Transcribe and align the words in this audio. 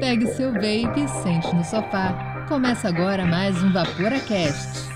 Pegue 0.00 0.26
seu 0.28 0.52
vape 0.52 1.08
sente 1.22 1.54
no 1.54 1.64
sofá. 1.64 2.44
Começa 2.48 2.88
agora 2.88 3.26
mais 3.26 3.62
um 3.62 3.72
VaporaCast. 3.72 4.86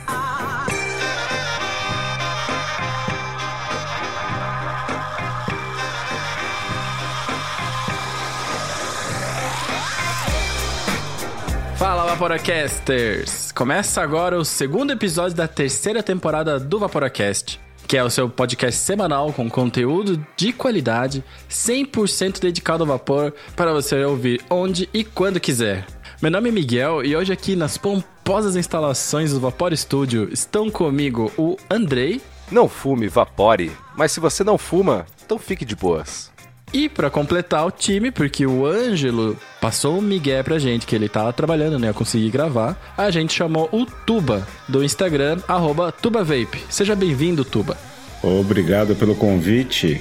Fala 11.80 12.04
Vaporacasters! 12.04 13.50
Começa 13.52 14.02
agora 14.02 14.38
o 14.38 14.44
segundo 14.44 14.92
episódio 14.92 15.34
da 15.34 15.48
terceira 15.48 16.02
temporada 16.02 16.60
do 16.60 16.78
Vaporacast, 16.78 17.58
que 17.90 17.96
é 17.96 18.04
o 18.04 18.08
seu 18.08 18.30
podcast 18.30 18.80
semanal 18.80 19.32
com 19.32 19.50
conteúdo 19.50 20.24
de 20.36 20.52
qualidade, 20.52 21.24
100% 21.50 22.38
dedicado 22.38 22.84
ao 22.84 22.86
vapor 22.86 23.34
para 23.56 23.72
você 23.72 24.04
ouvir 24.04 24.40
onde 24.48 24.88
e 24.94 25.02
quando 25.02 25.40
quiser. 25.40 25.84
Meu 26.22 26.30
nome 26.30 26.50
é 26.50 26.52
Miguel 26.52 27.04
e 27.04 27.16
hoje 27.16 27.32
aqui 27.32 27.56
nas 27.56 27.76
pomposas 27.76 28.54
instalações 28.54 29.32
do 29.32 29.40
Vapor 29.40 29.76
Studio 29.76 30.28
estão 30.32 30.70
comigo 30.70 31.32
o 31.36 31.56
Andrei. 31.68 32.20
Não 32.48 32.68
fume, 32.68 33.08
vapore. 33.08 33.72
Mas 33.96 34.12
se 34.12 34.20
você 34.20 34.44
não 34.44 34.56
fuma, 34.56 35.04
então 35.26 35.36
fique 35.36 35.64
de 35.64 35.74
boas. 35.74 36.29
E 36.72 36.88
para 36.88 37.10
completar 37.10 37.66
o 37.66 37.70
time, 37.70 38.10
porque 38.12 38.46
o 38.46 38.64
Ângelo 38.64 39.36
passou 39.60 39.98
um 39.98 40.00
migué 40.00 40.42
pra 40.42 40.58
gente 40.58 40.86
que 40.86 40.94
ele 40.94 41.08
tava 41.08 41.32
trabalhando, 41.32 41.78
né? 41.78 41.88
Eu 41.88 41.94
consegui 41.94 42.30
gravar. 42.30 42.76
A 42.96 43.10
gente 43.10 43.34
chamou 43.34 43.68
o 43.72 43.84
Tuba 43.84 44.46
do 44.68 44.84
Instagram, 44.84 45.38
arroba 45.48 45.90
TubaVape. 45.90 46.62
Seja 46.68 46.94
bem-vindo, 46.94 47.44
Tuba. 47.44 47.76
Obrigado 48.22 48.94
pelo 48.94 49.16
convite. 49.16 50.00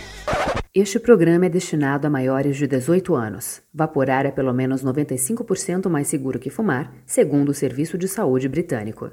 Este 0.73 0.99
programa 0.99 1.47
é 1.47 1.49
destinado 1.49 2.05
a 2.05 2.11
maiores 2.11 2.55
de 2.55 2.67
18 2.67 3.15
anos. 3.15 3.59
Vaporar 3.73 4.27
é 4.27 4.29
pelo 4.29 4.53
menos 4.53 4.83
95% 4.83 5.89
mais 5.89 6.07
seguro 6.07 6.37
que 6.37 6.51
fumar, 6.51 6.93
segundo 7.07 7.49
o 7.49 7.53
Serviço 7.55 7.97
de 7.97 8.07
Saúde 8.07 8.47
Britânico. 8.47 9.09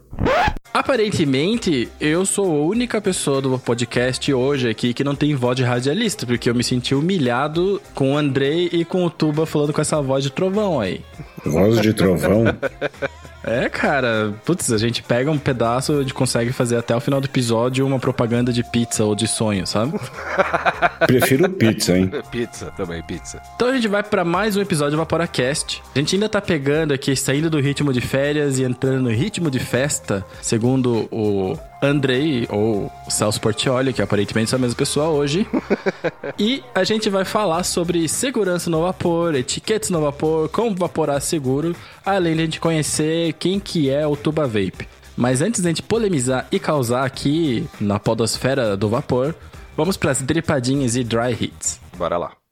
Aparentemente, 0.75 1.89
eu 1.98 2.27
sou 2.27 2.45
a 2.45 2.67
única 2.67 3.01
pessoa 3.01 3.41
do 3.41 3.59
podcast 3.59 4.31
hoje 4.35 4.69
aqui 4.69 4.93
que 4.93 5.03
não 5.03 5.15
tem 5.15 5.35
voz 5.35 5.57
de 5.57 5.63
radialista, 5.63 6.27
porque 6.27 6.51
eu 6.51 6.55
me 6.55 6.63
senti 6.63 6.95
humilhado 6.95 7.81
com 7.95 8.13
o 8.13 8.19
Andrei 8.19 8.69
e 8.70 8.85
com 8.85 9.07
o 9.07 9.09
Tuba 9.09 9.47
falando 9.47 9.73
com 9.73 9.81
essa 9.81 10.03
voz 10.03 10.23
de 10.23 10.31
trovão 10.31 10.79
aí. 10.79 11.01
Voz 11.43 11.81
de 11.81 11.95
trovão? 11.95 12.45
É, 13.47 13.69
cara, 13.69 14.34
putz, 14.44 14.72
a 14.72 14.77
gente 14.77 15.05
pega 15.05 15.30
um 15.30 15.39
pedaço, 15.39 15.92
a 15.92 16.00
gente 16.00 16.12
consegue 16.12 16.52
fazer 16.52 16.77
até 16.77 16.97
o 16.97 17.00
final 17.00 17.20
do 17.20 17.27
episódio 17.27 17.86
uma 17.86 18.00
propaganda 18.00 18.52
de 18.52 18.64
pizza 18.64 19.05
ou 19.05 19.14
de 19.14 19.28
sonho, 19.28 19.64
sabe? 19.64 19.98
Prefiro 21.06 21.48
pizza, 21.48 21.97
hein? 21.97 22.11
Pizza 22.30 22.72
também, 22.77 23.00
pizza. 23.05 23.41
Então 23.55 23.69
a 23.69 23.72
gente 23.72 23.86
vai 23.86 24.02
para 24.02 24.24
mais 24.24 24.56
um 24.56 24.61
episódio 24.61 24.92
do 24.92 24.97
Vaporacast. 24.97 25.80
A 25.94 25.98
gente 26.00 26.17
ainda 26.17 26.28
tá 26.28 26.41
pegando 26.41 26.92
aqui, 26.92 27.14
saindo 27.14 27.48
do 27.48 27.61
ritmo 27.61 27.92
de 27.92 28.00
férias 28.00 28.58
e 28.58 28.64
entrando 28.64 29.02
no 29.02 29.11
ritmo 29.11 29.48
de 29.48 29.61
festa, 29.61 30.27
segundo 30.42 31.08
o 31.12 31.56
Andrei, 31.83 32.47
ou 32.51 32.91
Celso 33.09 33.41
Portioli, 33.41 33.93
que 33.93 34.03
aparentemente 34.03 34.51
são 34.51 34.59
a 34.59 34.61
mesma 34.61 34.77
pessoa 34.77 35.09
hoje. 35.09 35.47
e 36.39 36.63
a 36.75 36.85
gente 36.85 37.11
vai 37.11 37.25
falar 37.25 37.63
sobre 37.65 38.09
segurança 38.09 38.71
no 38.71 38.83
vapor, 38.83 39.35
etiquetas 39.35 39.91
no 39.91 40.01
vapor, 40.01 40.49
como 40.49 40.75
vaporar 40.75 41.21
seguro, 41.21 41.75
além 42.05 42.35
de 42.35 42.41
a 42.41 42.45
gente 42.45 42.61
conhecer 42.61 43.33
quem 43.35 43.61
que 43.61 43.91
é 43.91 44.07
o 44.07 44.17
Tuba 44.17 44.47
Vape. 44.47 44.89
Mas 45.17 45.41
antes 45.41 45.63
de 45.63 45.67
a 45.67 45.71
gente 45.71 45.83
polemizar 45.83 46.47
e 46.53 46.59
causar 46.59 47.05
aqui 47.05 47.67
na 47.81 47.99
podosfera 47.99 48.77
do 48.77 48.89
vapor, 48.89 49.35
vamos 49.77 49.97
para 49.97 50.11
as 50.11 50.21
dripadinhas 50.21 50.95
e 50.95 51.03
dry 51.03 51.33
hits. 51.33 51.81
Bora 51.97 52.19
lá. 52.19 52.45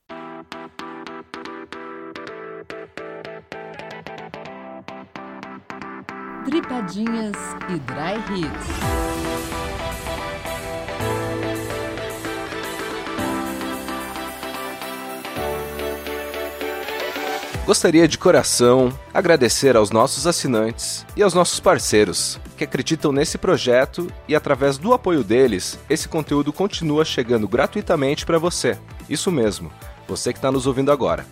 Dripadinhas 6.54 7.32
e 7.68 7.80
Dry 7.80 8.14
Hits. 8.30 8.66
Gostaria 17.66 18.06
de 18.06 18.16
coração 18.16 18.96
agradecer 19.12 19.76
aos 19.76 19.90
nossos 19.90 20.28
assinantes 20.28 21.04
e 21.16 21.24
aos 21.24 21.34
nossos 21.34 21.58
parceiros 21.58 22.38
que 22.56 22.62
acreditam 22.62 23.10
nesse 23.10 23.36
projeto 23.36 24.06
e 24.28 24.36
através 24.36 24.78
do 24.78 24.94
apoio 24.94 25.24
deles, 25.24 25.76
esse 25.90 26.08
conteúdo 26.08 26.52
continua 26.52 27.04
chegando 27.04 27.48
gratuitamente 27.48 28.24
para 28.24 28.38
você. 28.38 28.78
Isso 29.10 29.32
mesmo, 29.32 29.72
você 30.06 30.32
que 30.32 30.38
está 30.38 30.52
nos 30.52 30.68
ouvindo 30.68 30.92
agora. 30.92 31.26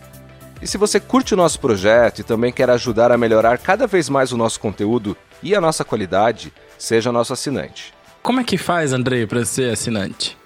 E 0.63 0.67
se 0.69 0.79
você 0.79 1.01
curte 1.01 1.35
o 1.35 1.37
nosso 1.37 1.59
projeto 1.59 2.21
e 2.21 2.23
também 2.23 2.53
quer 2.53 2.71
ajudar 2.71 3.11
a 3.11 3.19
melhorar 3.19 3.59
cada 3.59 3.85
vez 3.85 4.09
mais 4.09 4.31
o 4.31 4.37
nosso 4.37 4.61
conteúdo 4.61 5.17
e 5.43 5.57
a 5.57 5.61
nossa 5.61 5.85
qualidade, 5.85 6.53
seja 6.79 7.11
nosso 7.11 7.33
assinante. 7.33 7.93
Como 8.23 8.39
é 8.39 8.45
que 8.45 8.57
faz, 8.57 8.93
Andrei, 8.93 9.27
para 9.27 9.45
ser 9.45 9.73
assinante? 9.73 10.39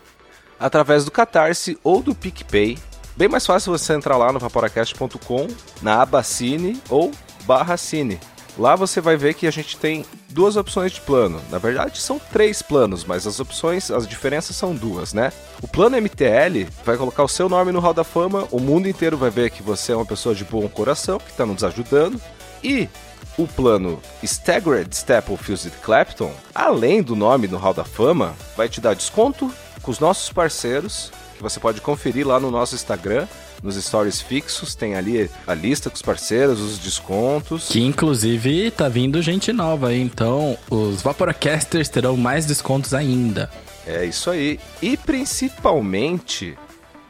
Através 0.59 1.05
do 1.05 1.11
Catarse 1.11 1.79
ou 1.85 2.03
do 2.03 2.15
PicPay. 2.15 2.79
Bem 3.15 3.29
mais 3.29 3.45
fácil 3.45 3.71
você 3.73 3.93
entrar 3.93 4.17
lá 4.17 4.33
no 4.33 4.39
vaporacast.com, 4.39 5.49
na 5.83 6.01
aba 6.01 6.23
Cine 6.23 6.81
ou 6.89 7.13
barra 7.45 7.77
Cine. 7.77 8.19
Lá 8.59 8.75
você 8.75 9.01
vai 9.01 9.17
ver 9.17 9.35
que 9.35 9.47
a 9.47 9.51
gente 9.51 9.77
tem 9.77 10.05
duas 10.31 10.57
opções 10.57 10.93
de 10.93 11.01
plano. 11.01 11.41
Na 11.51 11.59
verdade, 11.59 12.01
são 12.01 12.19
três 12.19 12.63
planos, 12.63 13.05
mas 13.05 13.27
as 13.27 13.39
opções, 13.39 13.91
as 13.91 14.07
diferenças 14.07 14.57
são 14.57 14.75
duas, 14.75 15.13
né? 15.13 15.33
O 15.63 15.69
plano 15.69 16.01
MTL 16.01 16.67
vai 16.85 16.97
colocar 16.97 17.23
o 17.23 17.29
seu 17.29 17.49
nome 17.49 17.73
no 17.73 17.81
Hall 17.81 17.95
da 17.95 18.05
Fama, 18.05 18.49
o 18.51 18.59
mundo 18.59 18.89
inteiro 18.89 19.17
vai 19.17 19.31
ver 19.31 19.51
que 19.51 19.63
você 19.63 19.93
é 19.93 19.97
uma 19.97 20.07
pessoa 20.07 20.35
de 20.35 20.45
bom 20.45 20.67
coração, 20.69 21.19
que 21.19 21.31
está 21.31 21.45
nos 21.45 21.63
ajudando. 21.63 22.21
E 22.65 22.89
o 23.37 23.47
plano 23.47 24.01
Staggered 24.23 24.95
Staple 24.95 25.37
Fused 25.37 25.73
Clapton, 25.83 26.33
além 26.55 27.03
do 27.03 27.15
nome 27.15 27.47
no 27.47 27.59
Hall 27.59 27.75
da 27.75 27.85
Fama, 27.85 28.35
vai 28.57 28.69
te 28.69 28.81
dar 28.81 28.95
desconto 28.95 29.53
com 29.83 29.91
os 29.91 30.01
nossos 30.01 30.33
parceiros, 30.33 31.13
que 31.37 31.43
você 31.43 31.61
pode 31.61 31.81
conferir 31.83 32.27
lá 32.27 32.41
no 32.41 32.51
nosso 32.51 32.75
Instagram, 32.75 33.27
nos 33.63 33.77
stories 33.77 34.21
fixos, 34.21 34.75
tem 34.75 34.95
ali 34.95 35.31
a 35.47 35.55
lista 35.55 35.91
com 35.91 35.97
os 35.97 36.03
parceiros, 36.03 36.61
os 36.61 36.79
descontos. 36.79 37.69
Que 37.69 37.81
inclusive 37.81 38.71
tá 38.71 38.89
vindo 38.89 39.23
gente 39.23 39.53
nova 39.53 39.89
aí, 39.89 40.01
então 40.01 40.57
os 40.71 41.03
Vaporacasters 41.03 41.89
terão 41.89 42.17
mais 42.17 42.47
descontos 42.47 42.95
ainda. 42.95 43.51
É 43.87 44.05
isso 44.05 44.31
aí. 44.31 44.59
E 44.83 44.97
principalmente, 44.97 46.59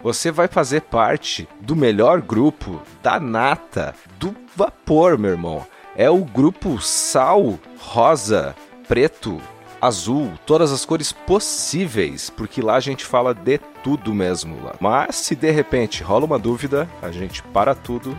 você 0.03 0.31
vai 0.31 0.47
fazer 0.47 0.83
parte 0.83 1.49
do 1.61 1.75
melhor 1.75 2.21
grupo 2.21 2.83
da 3.03 3.19
nata 3.19 3.95
do 4.19 4.35
vapor, 4.55 5.19
meu 5.19 5.31
irmão. 5.31 5.67
É 5.97 6.11
o 6.11 6.25
grupo 6.25 6.81
sal, 6.81 7.59
rosa, 7.79 8.55
preto, 8.87 9.41
azul, 9.87 10.33
todas 10.45 10.73
as 10.73 10.85
cores 10.85 11.13
possíveis, 11.13 12.31
porque 12.31 12.61
lá 12.61 12.77
a 12.77 12.81
gente 12.81 13.05
fala 13.05 13.35
de 13.35 13.59
tudo 13.83 14.15
mesmo 14.15 14.63
lá. 14.63 14.75
Mas 14.81 15.17
se 15.17 15.35
de 15.35 15.51
repente 15.51 16.03
rola 16.03 16.27
uma 16.27 16.39
dúvida, 16.39 16.89
a 17.01 17.11
gente 17.11 17.43
para 17.43 17.75
tudo 17.75 18.17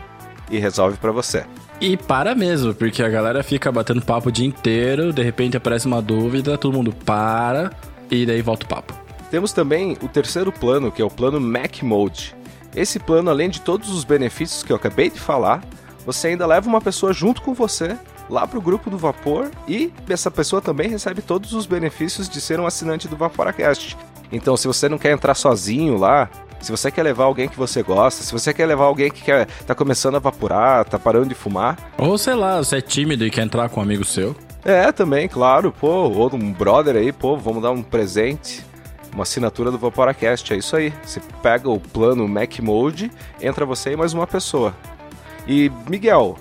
e 0.49 0.57
resolve 0.57 0.97
para 0.97 1.11
você. 1.11 1.45
E 1.79 1.95
para 1.95 2.33
mesmo, 2.33 2.73
porque 2.73 3.03
a 3.03 3.09
galera 3.09 3.43
fica 3.43 3.71
batendo 3.71 4.01
papo 4.01 4.29
o 4.29 4.31
dia 4.31 4.47
inteiro, 4.47 5.13
de 5.13 5.21
repente 5.21 5.57
aparece 5.57 5.85
uma 5.85 6.01
dúvida, 6.01 6.57
todo 6.57 6.73
mundo 6.73 6.93
para 7.05 7.71
e 8.09 8.25
daí 8.25 8.41
volta 8.41 8.65
o 8.65 8.69
papo. 8.69 8.93
Temos 9.29 9.51
também 9.51 9.97
o 10.01 10.07
terceiro 10.07 10.51
plano, 10.51 10.91
que 10.91 11.01
é 11.01 11.05
o 11.05 11.09
plano 11.09 11.39
Mac 11.39 11.83
Mode. 11.83 12.35
Esse 12.75 12.97
plano, 12.97 13.29
além 13.29 13.49
de 13.49 13.61
todos 13.61 13.89
os 13.89 14.03
benefícios 14.03 14.63
que 14.63 14.71
eu 14.71 14.75
acabei 14.75 15.09
de 15.09 15.19
falar, 15.19 15.63
você 16.05 16.29
ainda 16.29 16.45
leva 16.45 16.69
uma 16.69 16.79
pessoa 16.79 17.11
junto 17.11 17.41
com 17.41 17.53
você 17.53 17.97
lá 18.29 18.45
pro 18.47 18.61
grupo 18.61 18.89
do 18.89 18.97
Vapor 18.97 19.49
e 19.67 19.91
essa 20.09 20.29
pessoa 20.29 20.61
também 20.61 20.89
recebe 20.89 21.21
todos 21.21 21.53
os 21.53 21.65
benefícios 21.65 22.27
de 22.27 22.41
ser 22.41 22.59
um 22.59 22.65
assinante 22.65 23.07
do 23.07 23.15
Vaporacast. 23.15 23.97
Então, 24.31 24.57
se 24.57 24.67
você 24.67 24.89
não 24.89 24.97
quer 24.97 25.11
entrar 25.11 25.33
sozinho 25.35 25.97
lá, 25.97 26.29
se 26.59 26.71
você 26.71 26.91
quer 26.91 27.03
levar 27.03 27.25
alguém 27.25 27.47
que 27.47 27.57
você 27.57 27.81
gosta, 27.81 28.23
se 28.23 28.31
você 28.31 28.53
quer 28.53 28.65
levar 28.65 28.85
alguém 28.85 29.09
que 29.09 29.21
quer 29.21 29.45
tá 29.65 29.73
começando 29.73 30.15
a 30.15 30.19
vaporar, 30.19 30.83
tá 30.85 30.99
parando 30.99 31.29
de 31.29 31.35
fumar, 31.35 31.77
Ou 31.97 32.17
sei 32.17 32.35
lá, 32.35 32.57
você 32.57 32.77
é 32.77 32.81
tímido 32.81 33.25
e 33.25 33.31
quer 33.31 33.43
entrar 33.43 33.69
com 33.69 33.79
um 33.79 33.83
amigo 33.83 34.03
seu. 34.03 34.35
é, 34.65 34.91
também, 34.91 35.27
claro, 35.27 35.71
pô, 35.71 35.87
ou 36.09 36.35
um 36.35 36.51
brother 36.51 36.95
aí, 36.95 37.11
pô, 37.11 37.37
vamos 37.37 37.61
dar 37.61 37.71
um 37.71 37.81
presente, 37.81 38.65
uma 39.13 39.23
assinatura 39.23 39.71
do 39.71 39.77
Vaporacast, 39.77 40.53
é 40.53 40.57
isso 40.57 40.75
aí. 40.75 40.93
Você 41.03 41.21
pega 41.41 41.69
o 41.69 41.79
plano 41.79 42.27
Mac 42.27 42.59
Mode, 42.59 43.11
entra 43.41 43.65
você 43.65 43.93
e 43.93 43.95
mais 43.95 44.13
uma 44.13 44.27
pessoa. 44.27 44.75
E, 45.47 45.71
Miguel, 45.89 46.37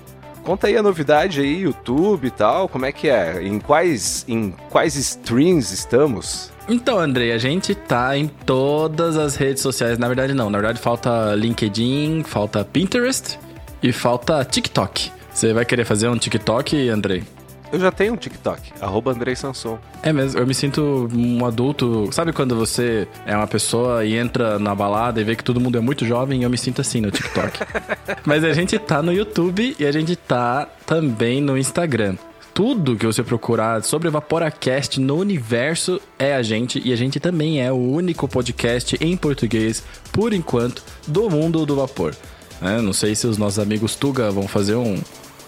conta 0.47 0.67
aí 0.67 0.77
a 0.77 0.81
novidade 0.81 1.41
aí, 1.41 1.63
YouTube 1.63 2.27
e 2.27 2.31
tal, 2.31 2.69
como 2.69 2.85
é 2.85 2.91
que 2.93 3.09
é? 3.09 3.43
Em 3.43 3.59
quais, 3.59 4.23
em 4.29 4.51
quais 4.69 4.95
streams 4.95 5.73
estamos? 5.73 6.53
Então, 6.69 6.97
Andrei, 6.97 7.33
a 7.33 7.37
gente 7.37 7.75
tá 7.75 8.17
em 8.17 8.29
todas 8.29 9.17
as 9.17 9.35
redes 9.35 9.61
sociais. 9.61 9.97
Na 9.97 10.07
verdade, 10.07 10.33
não. 10.33 10.49
Na 10.49 10.57
verdade, 10.57 10.79
falta 10.79 11.35
LinkedIn, 11.35 12.23
falta 12.23 12.63
Pinterest 12.63 13.37
e 13.83 13.91
falta 13.91 14.41
TikTok. 14.45 15.11
Você 15.33 15.51
vai 15.51 15.65
querer 15.65 15.83
fazer 15.83 16.07
um 16.07 16.17
TikTok, 16.17 16.87
Andrei? 16.87 17.23
Eu 17.71 17.79
já 17.79 17.91
tenho 17.91 18.13
um 18.13 18.17
TikTok, 18.17 18.73
arroba 18.79 19.11
Andrei 19.11 19.35
Sanson. 19.35 19.77
É 20.01 20.13
mesmo, 20.13 20.39
eu 20.39 20.47
me 20.47 20.53
sinto 20.53 21.09
um 21.13 21.45
adulto. 21.45 22.09
Sabe 22.11 22.31
quando 22.31 22.55
você 22.55 23.07
é 23.25 23.35
uma 23.35 23.47
pessoa 23.47 24.05
e 24.05 24.15
entra 24.15 24.57
na 24.57 24.73
balada 24.73 25.19
e 25.19 25.23
vê 25.23 25.35
que 25.35 25.43
todo 25.43 25.59
mundo 25.59 25.77
é 25.77 25.81
muito 25.81 26.05
jovem? 26.05 26.43
Eu 26.43 26.49
me 26.49 26.57
sinto 26.57 26.79
assim 26.79 27.01
no 27.01 27.11
TikTok. 27.11 27.59
Mas 28.25 28.43
a 28.43 28.53
gente 28.53 28.79
tá 28.79 29.01
no 29.01 29.11
YouTube 29.11 29.75
e 29.77 29.85
a 29.85 29.91
gente 29.91 30.15
tá 30.15 30.67
também 30.85 31.41
no 31.41 31.57
Instagram. 31.57 32.15
Tudo 32.53 32.95
que 32.95 33.05
você 33.05 33.21
procurar 33.21 33.83
sobre 33.83 34.09
VaporaCast 34.09 34.99
no 34.99 35.17
universo 35.17 36.01
é 36.17 36.33
a 36.33 36.41
gente 36.41 36.81
e 36.83 36.91
a 36.91 36.95
gente 36.95 37.19
também 37.19 37.61
é 37.61 37.71
o 37.71 37.75
único 37.75 38.27
podcast 38.27 38.97
em 38.99 39.15
português, 39.15 39.83
por 40.11 40.33
enquanto, 40.33 40.83
do 41.05 41.29
mundo 41.29 41.65
do 41.65 41.75
vapor. 41.75 42.15
É, 42.59 42.81
não 42.81 42.93
sei 42.93 43.13
se 43.13 43.27
os 43.27 43.37
nossos 43.37 43.59
amigos 43.59 43.95
Tuga 43.95 44.31
vão 44.31 44.47
fazer 44.47 44.73
um 44.73 44.97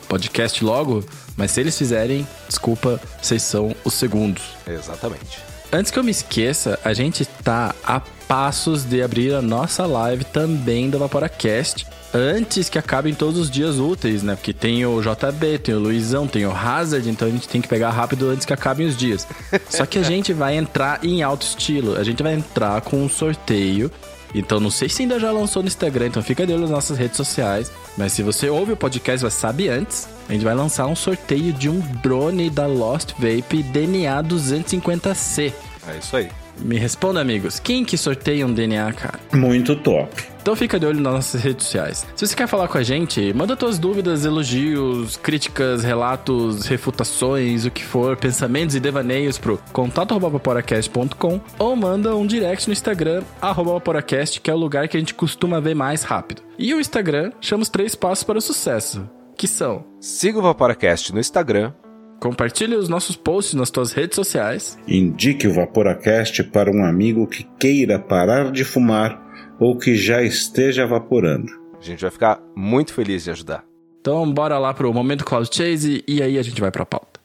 podcast 0.09 0.61
logo, 0.63 1.05
mas 1.37 1.51
se 1.51 1.61
eles 1.61 1.77
fizerem, 1.77 2.27
desculpa, 2.47 2.99
vocês 3.21 3.43
são 3.43 3.73
os 3.85 3.93
segundos. 3.93 4.43
Exatamente. 4.67 5.39
Antes 5.71 5.91
que 5.91 5.99
eu 5.99 6.03
me 6.03 6.09
esqueça, 6.09 6.79
a 6.83 6.93
gente 6.93 7.25
tá 7.25 7.75
a 7.85 8.01
passos 8.27 8.83
de 8.83 9.03
abrir 9.03 9.35
a 9.35 9.41
nossa 9.41 9.85
live 9.85 10.23
também 10.23 10.89
do 10.89 10.97
VaporaCast. 10.97 11.85
Antes 12.11 12.69
que 12.69 12.79
acabem 12.79 13.13
todos 13.13 13.39
os 13.39 13.51
dias 13.51 13.77
úteis, 13.77 14.23
né? 14.23 14.35
Porque 14.35 14.51
tem 14.51 14.83
o 14.83 14.99
JB, 14.99 15.59
tem 15.59 15.75
o 15.75 15.79
Luizão, 15.79 16.27
tem 16.27 16.43
o 16.47 16.51
Hazard, 16.51 17.07
então 17.07 17.27
a 17.27 17.31
gente 17.31 17.47
tem 17.47 17.61
que 17.61 17.67
pegar 17.67 17.91
rápido 17.91 18.29
antes 18.29 18.47
que 18.47 18.53
acabem 18.53 18.87
os 18.87 18.97
dias. 18.97 19.27
Só 19.69 19.85
que 19.85 19.99
a 19.99 20.03
gente 20.03 20.33
vai 20.33 20.57
entrar 20.57 21.05
em 21.05 21.21
alto 21.21 21.43
estilo. 21.43 21.95
A 21.99 22.03
gente 22.03 22.23
vai 22.23 22.33
entrar 22.33 22.81
com 22.81 22.97
um 22.97 23.07
sorteio 23.09 23.91
então 24.33 24.59
não 24.59 24.69
sei 24.69 24.89
se 24.89 25.03
ainda 25.03 25.19
já 25.19 25.31
lançou 25.31 25.61
no 25.61 25.67
Instagram, 25.67 26.07
então 26.07 26.21
fica 26.21 26.45
de 26.45 26.53
olho 26.53 26.61
nas 26.61 26.69
nossas 26.69 26.97
redes 26.97 27.17
sociais. 27.17 27.71
Mas 27.97 28.13
se 28.13 28.23
você 28.23 28.49
ouve 28.49 28.73
o 28.73 28.77
podcast, 28.77 29.21
vai 29.21 29.31
saber 29.31 29.69
antes. 29.69 30.07
A 30.27 30.33
gente 30.33 30.45
vai 30.45 30.53
lançar 30.53 30.85
um 30.87 30.95
sorteio 30.95 31.51
de 31.51 31.67
um 31.69 31.79
drone 32.01 32.49
da 32.49 32.67
Lost 32.67 33.13
Vape 33.13 33.63
DNA 33.63 34.23
250C. 34.23 35.53
É 35.87 35.97
isso 35.97 36.15
aí. 36.15 36.29
Me 36.61 36.77
responda, 36.77 37.19
amigos. 37.19 37.59
Quem 37.59 37.83
que 37.85 37.97
sorteia 37.97 38.45
um 38.45 38.53
DNA, 38.53 38.91
cara? 38.93 39.19
Muito 39.33 39.75
top. 39.75 40.23
Então 40.41 40.55
fica 40.55 40.79
de 40.79 40.85
olho 40.85 40.99
nas 40.99 41.13
nossas 41.13 41.41
redes 41.41 41.65
sociais. 41.65 42.07
Se 42.15 42.25
você 42.25 42.35
quer 42.35 42.47
falar 42.47 42.67
com 42.67 42.77
a 42.77 42.83
gente, 42.83 43.33
manda 43.33 43.57
suas 43.59 43.77
dúvidas, 43.77 44.25
elogios, 44.25 45.17
críticas, 45.17 45.83
relatos, 45.83 46.65
refutações, 46.65 47.65
o 47.65 47.71
que 47.71 47.83
for, 47.83 48.17
pensamentos 48.17 48.75
e 48.75 48.79
devaneios 48.79 49.37
pro 49.37 49.59
contato@vaporacast.com 49.71 51.41
ou 51.59 51.75
manda 51.75 52.15
um 52.15 52.25
direct 52.25 52.67
no 52.67 52.73
Instagram 52.73 53.23
@vaporacast, 53.41 54.39
que 54.41 54.49
é 54.49 54.53
o 54.53 54.57
lugar 54.57 54.87
que 54.87 54.97
a 54.97 54.99
gente 54.99 55.13
costuma 55.13 55.59
ver 55.59 55.75
mais 55.75 56.03
rápido. 56.03 56.41
E 56.57 56.73
o 56.73 56.79
Instagram 56.79 57.31
chama 57.39 57.63
os 57.63 57.69
três 57.69 57.93
passos 57.93 58.23
para 58.23 58.37
o 58.37 58.41
sucesso, 58.41 59.09
que 59.37 59.47
são: 59.47 59.85
Siga 59.99 60.39
o 60.39 60.41
Vaporacast 60.41 61.13
no 61.13 61.19
Instagram, 61.19 61.73
Compartilhe 62.19 62.75
os 62.75 62.89
nossos 62.89 63.15
posts 63.15 63.53
nas 63.53 63.71
tuas 63.71 63.93
redes 63.93 64.15
sociais. 64.15 64.77
Indique 64.87 65.47
o 65.47 65.53
Vaporacast 65.53 66.43
para 66.45 66.69
um 66.69 66.83
amigo 66.83 67.25
que 67.25 67.43
queira 67.59 67.97
parar 67.97 68.51
de 68.51 68.63
fumar 68.63 69.57
ou 69.59 69.77
que 69.77 69.95
já 69.95 70.21
esteja 70.21 70.85
vaporando. 70.85 71.51
A 71.79 71.83
gente 71.83 72.01
vai 72.01 72.11
ficar 72.11 72.41
muito 72.55 72.93
feliz 72.93 73.23
de 73.23 73.31
ajudar. 73.31 73.63
Então 74.01 74.31
bora 74.31 74.57
lá 74.57 74.73
pro 74.73 74.93
Momento 74.93 75.25
Cloud 75.25 75.49
Chase 75.53 76.03
e 76.07 76.21
aí 76.21 76.37
a 76.37 76.41
gente 76.41 76.59
vai 76.59 76.71
pra 76.71 76.85
pauta. 76.85 77.18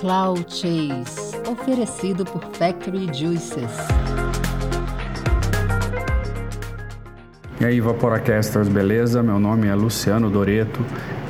Cloud 0.00 0.46
Chase, 0.48 1.36
oferecido 1.46 2.24
por 2.24 2.42
Factory 2.54 3.12
Juices. 3.12 3.70
E 7.60 7.66
aí, 7.66 7.82
Vaporacasters, 7.82 8.66
beleza? 8.66 9.22
Meu 9.22 9.38
nome 9.38 9.68
é 9.68 9.74
Luciano 9.74 10.30
Doreto, 10.30 10.80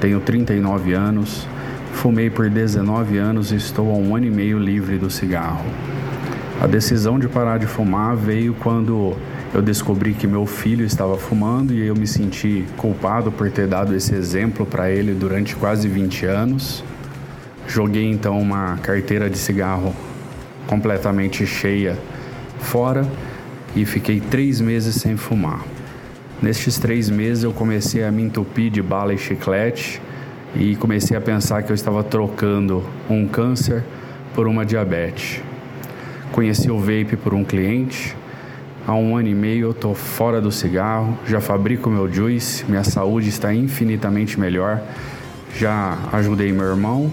tenho 0.01 0.21
39 0.21 0.93
anos, 0.93 1.49
fumei 1.95 2.31
por 2.31 2.49
19 2.49 3.19
anos 3.19 3.51
e 3.51 3.57
estou 3.57 3.91
há 3.91 3.95
um 3.95 4.15
ano 4.15 4.27
e 4.27 4.31
meio 4.31 4.57
livre 4.57 4.99
do 4.99 5.11
cigarro. 5.11 5.67
A 6.61 6.69
decisão 6.69 7.19
de 7.19 7.27
parar 7.27 7.59
de 7.59 7.67
fumar 7.67 8.15
veio 8.15 8.55
quando 8.55 9.17
eu 9.53 9.61
descobri 9.61 10.15
que 10.15 10.29
meu 10.29 10.47
filho 10.47 10.87
estava 10.87 11.19
fumando 11.19 11.75
e 11.75 11.85
eu 11.85 11.97
me 11.97 12.07
senti 12.07 12.65
culpado 12.77 13.33
por 13.33 13.51
ter 13.51 13.67
dado 13.67 13.97
esse 13.97 14.15
exemplo 14.15 14.65
para 14.65 14.89
ele 14.93 15.13
durante 15.13 15.57
quase 15.57 15.89
20 15.89 16.27
anos. 16.27 16.85
Joguei 17.71 18.11
então 18.11 18.37
uma 18.37 18.79
carteira 18.79 19.31
de 19.31 19.39
cigarro 19.39 19.95
completamente 20.67 21.47
cheia 21.47 21.97
fora 22.59 23.07
e 23.77 23.85
fiquei 23.85 24.19
três 24.19 24.61
meses 24.61 24.97
sem 24.97 25.17
fumar. 25.17 25.65
Nestes 26.43 26.81
três 26.81 27.09
meses 27.09 27.45
eu 27.45 27.53
comecei 27.53 28.03
a 28.03 28.11
me 28.11 28.25
entupir 28.25 28.73
de 28.73 28.83
bala 28.83 29.15
e 29.15 29.19
chiclete 29.19 30.03
e 30.57 30.75
comecei 30.75 31.17
a 31.17 31.21
pensar 31.21 31.63
que 31.63 31.71
eu 31.71 31.75
estava 31.77 32.03
trocando 32.03 32.85
um 33.09 33.29
câncer 33.29 33.85
por 34.35 34.49
uma 34.49 34.67
diabetes. 34.67 35.41
Conheci 36.33 36.73
o 36.73 36.79
vape 36.81 37.17
por 37.23 37.35
um 37.35 37.45
cliente. 37.45 38.17
Há 38.85 38.97
um 38.97 39.17
ano 39.17 39.29
e 39.29 39.35
meio 39.35 39.67
eu 39.67 39.71
estou 39.71 39.95
fora 39.95 40.41
do 40.41 40.51
cigarro, 40.51 41.17
já 41.25 41.41
fabrico 41.41 41.89
meu 41.89 42.13
juice, 42.13 42.65
minha 42.69 42.83
saúde 42.83 43.29
está 43.29 43.55
infinitamente 43.55 44.41
melhor. 44.41 44.83
Já 45.57 45.97
ajudei 46.13 46.51
meu 46.51 46.65
irmão, 46.65 47.13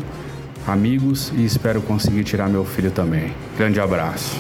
amigos 0.70 1.32
e 1.36 1.46
espero 1.46 1.82
conseguir 1.82 2.24
tirar 2.24 2.50
meu 2.50 2.66
filho 2.66 2.92
também. 2.92 3.34
Grande 3.58 3.80
abraço. 3.80 4.38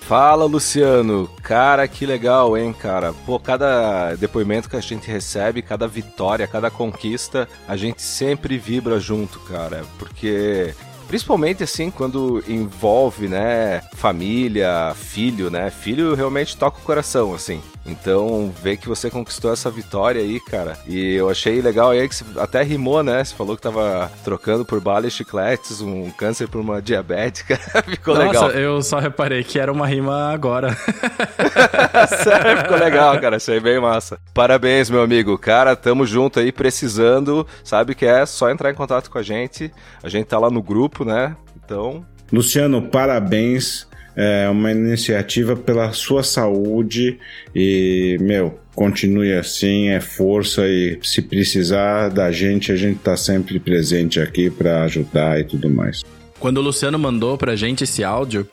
Fala, 0.00 0.44
Luciano. 0.44 1.30
Cara, 1.40 1.86
que 1.86 2.04
legal, 2.04 2.56
hein, 2.56 2.72
cara? 2.72 3.12
Pô, 3.24 3.38
cada 3.38 4.16
depoimento 4.16 4.68
que 4.68 4.74
a 4.74 4.80
gente 4.80 5.08
recebe, 5.08 5.62
cada 5.62 5.86
vitória, 5.86 6.48
cada 6.48 6.68
conquista, 6.68 7.48
a 7.68 7.76
gente 7.76 8.02
sempre 8.02 8.58
vibra 8.58 8.98
junto, 8.98 9.38
cara. 9.40 9.84
Porque 9.98 10.74
Principalmente 11.10 11.64
assim, 11.64 11.90
quando 11.90 12.40
envolve, 12.46 13.26
né, 13.26 13.82
família, 13.94 14.94
filho, 14.94 15.50
né? 15.50 15.68
Filho 15.68 16.14
realmente 16.14 16.56
toca 16.56 16.78
o 16.78 16.82
coração, 16.82 17.34
assim. 17.34 17.60
Então, 17.84 18.52
ver 18.62 18.76
que 18.76 18.88
você 18.88 19.10
conquistou 19.10 19.52
essa 19.52 19.70
vitória 19.70 20.20
aí, 20.20 20.38
cara. 20.38 20.76
E 20.86 21.14
eu 21.14 21.30
achei 21.30 21.60
legal 21.62 21.90
aí 21.90 22.08
que 22.08 22.14
você 22.14 22.24
até 22.38 22.62
rimou, 22.62 23.02
né? 23.02 23.24
Você 23.24 23.34
falou 23.34 23.56
que 23.56 23.62
tava 23.62 24.10
trocando 24.22 24.64
por 24.64 24.80
bala 24.80 25.06
e 25.06 25.10
chicletes, 25.10 25.80
um 25.80 26.10
câncer 26.10 26.48
por 26.48 26.60
uma 26.60 26.80
diabética. 26.82 27.56
Ficou 27.88 28.14
Nossa, 28.14 28.46
legal. 28.46 28.50
eu 28.50 28.82
só 28.82 28.98
reparei 28.98 29.42
que 29.42 29.58
era 29.58 29.72
uma 29.72 29.86
rima 29.86 30.30
agora. 30.30 30.76
Sério, 32.22 32.62
ficou 32.62 32.76
legal, 32.78 33.18
cara. 33.20 33.36
Achei 33.36 33.58
bem 33.60 33.80
massa. 33.80 34.18
Parabéns, 34.34 34.90
meu 34.90 35.02
amigo. 35.02 35.36
Cara, 35.38 35.74
tamo 35.74 36.06
junto 36.06 36.38
aí, 36.38 36.52
precisando. 36.52 37.46
Sabe 37.64 37.94
que 37.94 38.04
é 38.04 38.26
só 38.26 38.50
entrar 38.50 38.70
em 38.70 38.74
contato 38.74 39.10
com 39.10 39.18
a 39.18 39.22
gente. 39.22 39.72
A 40.02 40.08
gente 40.08 40.26
tá 40.26 40.38
lá 40.38 40.50
no 40.50 40.62
grupo, 40.62 41.04
né? 41.04 41.34
Então. 41.56 42.04
Luciano, 42.32 42.82
parabéns. 42.82 43.89
É 44.16 44.48
uma 44.48 44.72
iniciativa 44.72 45.56
pela 45.56 45.92
sua 45.92 46.22
saúde 46.22 47.18
e, 47.54 48.18
meu, 48.20 48.58
continue 48.74 49.32
assim, 49.32 49.88
é 49.88 50.00
força 50.00 50.66
e 50.66 50.98
se 51.02 51.22
precisar 51.22 52.08
da 52.08 52.30
gente, 52.32 52.72
a 52.72 52.76
gente 52.76 52.98
tá 52.98 53.16
sempre 53.16 53.58
presente 53.58 54.20
aqui 54.20 54.50
para 54.50 54.84
ajudar 54.84 55.40
e 55.40 55.44
tudo 55.44 55.68
mais. 55.70 56.02
Quando 56.38 56.58
o 56.58 56.62
Luciano 56.62 56.98
mandou 56.98 57.36
pra 57.36 57.54
gente 57.54 57.84
esse 57.84 58.02
áudio, 58.02 58.48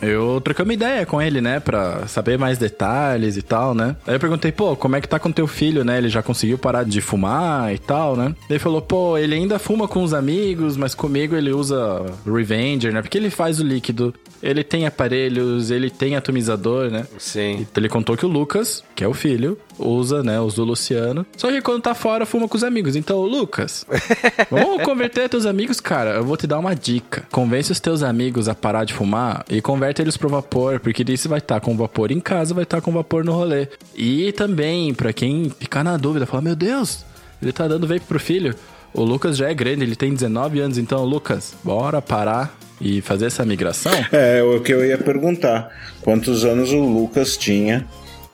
eu 0.00 0.40
troquei 0.42 0.64
uma 0.64 0.72
ideia 0.72 1.04
com 1.04 1.20
ele, 1.20 1.40
né? 1.40 1.58
Pra 1.60 2.06
saber 2.06 2.38
mais 2.38 2.56
detalhes 2.56 3.36
e 3.36 3.42
tal, 3.42 3.74
né? 3.74 3.96
Aí 4.06 4.14
eu 4.14 4.20
perguntei, 4.20 4.52
pô, 4.52 4.76
como 4.76 4.96
é 4.96 5.00
que 5.00 5.08
tá 5.08 5.18
com 5.18 5.30
teu 5.30 5.46
filho, 5.46 5.84
né? 5.84 5.98
Ele 5.98 6.08
já 6.08 6.22
conseguiu 6.22 6.56
parar 6.56 6.84
de 6.84 7.00
fumar 7.00 7.74
e 7.74 7.78
tal, 7.78 8.16
né? 8.16 8.34
Ele 8.48 8.58
falou, 8.58 8.80
pô, 8.80 9.18
ele 9.18 9.34
ainda 9.34 9.58
fuma 9.58 9.88
com 9.88 10.02
os 10.02 10.14
amigos, 10.14 10.76
mas 10.76 10.94
comigo 10.94 11.34
ele 11.34 11.52
usa 11.52 12.06
Revenger, 12.24 12.92
né? 12.92 13.02
Porque 13.02 13.18
ele 13.18 13.28
faz 13.28 13.60
o 13.60 13.64
líquido, 13.64 14.14
ele 14.42 14.62
tem 14.62 14.86
aparelhos, 14.86 15.70
ele 15.70 15.90
tem 15.90 16.16
atomizador, 16.16 16.90
né? 16.90 17.06
Sim. 17.18 17.58
Então 17.60 17.80
ele 17.80 17.88
contou 17.88 18.16
que 18.16 18.24
o 18.24 18.28
Lucas, 18.28 18.84
que 18.94 19.02
é 19.02 19.08
o 19.08 19.14
filho, 19.14 19.58
usa, 19.78 20.22
né, 20.22 20.40
os 20.40 20.54
do 20.54 20.64
Luciano. 20.64 21.26
Só 21.36 21.50
que 21.50 21.60
quando 21.60 21.82
tá 21.82 21.94
fora, 21.94 22.26
fuma 22.26 22.48
com 22.48 22.56
os 22.56 22.64
amigos. 22.64 22.96
Então, 22.96 23.20
Lucas, 23.22 23.86
vamos 24.50 24.82
converter 24.82 25.28
teus 25.28 25.46
amigos, 25.46 25.80
cara. 25.80 26.10
Eu 26.10 26.24
vou 26.24 26.36
te 26.36 26.46
dar 26.46 26.58
uma 26.58 26.74
dica. 26.74 27.24
Convence 27.30 27.72
os 27.72 27.80
teus 27.80 28.02
amigos 28.02 28.48
a 28.48 28.54
parar 28.54 28.84
de 28.84 28.94
fumar 28.94 29.44
e 29.48 29.60
converte 29.60 30.02
eles 30.02 30.16
pro 30.16 30.28
vapor, 30.28 30.80
porque 30.80 31.04
você 31.04 31.28
vai 31.28 31.38
estar 31.38 31.56
tá 31.56 31.60
com 31.60 31.76
vapor 31.76 32.10
em 32.10 32.20
casa, 32.20 32.54
vai 32.54 32.64
estar 32.64 32.78
tá 32.78 32.80
com 32.82 32.92
vapor 32.92 33.24
no 33.24 33.32
rolê. 33.32 33.68
E 33.94 34.32
também, 34.32 34.94
para 34.94 35.12
quem 35.12 35.50
ficar 35.50 35.82
na 35.82 35.96
dúvida, 35.96 36.26
falar, 36.26 36.42
meu 36.42 36.56
Deus, 36.56 37.04
ele 37.42 37.52
tá 37.52 37.66
dando 37.66 37.86
vape 37.86 38.00
pro 38.00 38.20
filho. 38.20 38.54
O 38.92 39.02
Lucas 39.02 39.36
já 39.36 39.50
é 39.50 39.54
grande, 39.54 39.84
ele 39.84 39.96
tem 39.96 40.12
19 40.12 40.60
anos, 40.60 40.78
então, 40.78 41.04
Lucas, 41.04 41.54
bora 41.62 42.00
parar 42.00 42.56
e 42.80 43.00
fazer 43.00 43.26
essa 43.26 43.44
migração? 43.44 43.92
É, 44.12 44.42
o 44.42 44.60
que 44.60 44.72
eu 44.72 44.84
ia 44.84 44.98
perguntar. 44.98 45.68
Quantos 46.02 46.44
anos 46.44 46.70
o 46.72 46.80
Lucas 46.80 47.36
tinha? 47.36 47.86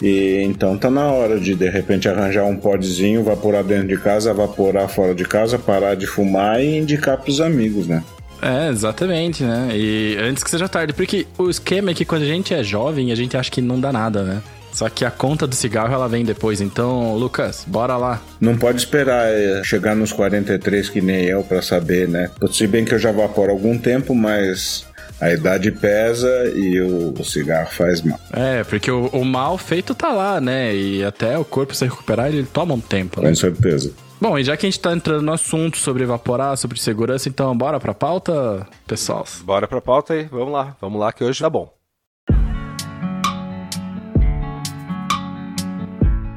E 0.03 0.43
então 0.45 0.77
tá 0.77 0.91
na 0.91 1.07
hora 1.07 1.39
de 1.39 1.55
de 1.55 1.69
repente 1.69 2.09
arranjar 2.09 2.45
um 2.45 2.57
podzinho, 2.57 3.23
vaporar 3.23 3.65
dentro 3.65 3.89
de 3.89 3.97
casa, 3.97 4.35
vaporar 4.35 4.89
fora 4.89 5.15
de 5.15 5.25
casa, 5.25 5.59
parar 5.59 5.95
de 5.95 6.07
fumar 6.07 6.63
e 6.63 6.79
indicar 6.79 7.17
pros 7.19 7.41
amigos, 7.41 7.87
né? 7.87 8.03
É, 8.43 8.69
exatamente, 8.69 9.43
né? 9.43 9.69
E 9.73 10.19
antes 10.21 10.45
que 10.45 10.51
seja 10.51 10.69
tarde. 10.69 10.93
Porque 10.93 11.27
o 11.39 11.49
esquema 11.49 11.93
é 11.93 11.95
que 11.95 12.05
quando 12.05 12.23
a 12.23 12.27
gente 12.27 12.53
é 12.53 12.63
jovem, 12.63 13.11
a 13.11 13.15
gente 13.15 13.37
acha 13.37 13.51
que 13.51 13.63
não 13.63 13.81
dá 13.81 13.93
nada, 13.93 14.23
né? 14.23 14.43
Só 14.75 14.89
que 14.89 15.05
a 15.05 15.11
conta 15.11 15.47
do 15.47 15.55
cigarro 15.55 15.95
ela 15.95 16.09
vem 16.09 16.25
depois. 16.25 16.61
Então, 16.61 17.17
Lucas, 17.17 17.65
bora 17.67 17.97
lá. 17.97 18.21
Não 18.41 18.57
pode 18.57 18.79
esperar 18.79 19.29
é, 19.29 19.63
chegar 19.63 19.95
nos 19.95 20.13
43 20.13 20.89
que 20.89 21.01
nem 21.01 21.25
eu 21.27 21.45
pra 21.45 21.63
saber, 21.63 22.09
né? 22.09 22.29
Se 22.51 22.67
bem 22.67 22.85
que 22.85 22.93
eu 22.93 22.99
já 22.99 23.13
vaporo 23.13 23.51
há 23.51 23.55
algum 23.55 23.79
tempo, 23.79 24.15
mas 24.17 24.85
a 25.21 25.31
idade 25.31 25.71
pesa 25.71 26.29
e 26.57 26.81
o, 26.81 27.15
o 27.17 27.25
cigarro 27.25 27.71
faz 27.71 28.03
mal. 28.03 28.19
É, 28.33 28.65
porque 28.65 28.91
o, 28.91 29.07
o, 29.07 29.25
mal 29.25 29.57
feito 29.57 29.95
tá 29.95 30.13
lá, 30.13 30.41
né? 30.41 30.75
E 30.75 31.05
até 31.05 31.39
o 31.39 31.45
corpo 31.45 31.73
se 31.73 31.85
recuperar, 31.85 32.27
ele 32.27 32.43
toma 32.45 32.75
um 32.75 32.81
tempo, 32.81 33.21
né? 33.21 33.29
Com 33.29 33.37
certeza. 33.37 33.93
Bom, 34.21 34.37
e 34.39 34.43
já 34.43 34.57
que 34.57 34.67
a 34.67 34.71
gente 34.71 34.81
tá 34.81 34.93
entrando 34.93 35.23
no 35.23 35.33
assunto 35.33 35.77
sobre 35.77 36.03
evaporar, 36.03 36.57
sobre 36.57 36.81
segurança, 36.81 37.29
então 37.29 37.57
bora 37.57 37.79
pra 37.79 37.95
pauta, 37.95 38.67
pessoal? 38.87 39.25
Bora 39.43 39.69
pra 39.69 39.81
pauta 39.81 40.15
aí, 40.15 40.25
vamos 40.25 40.53
lá. 40.53 40.77
Vamos 40.81 40.99
lá 40.99 41.13
que 41.13 41.23
hoje 41.23 41.41
tá 41.41 41.49
bom. 41.49 41.73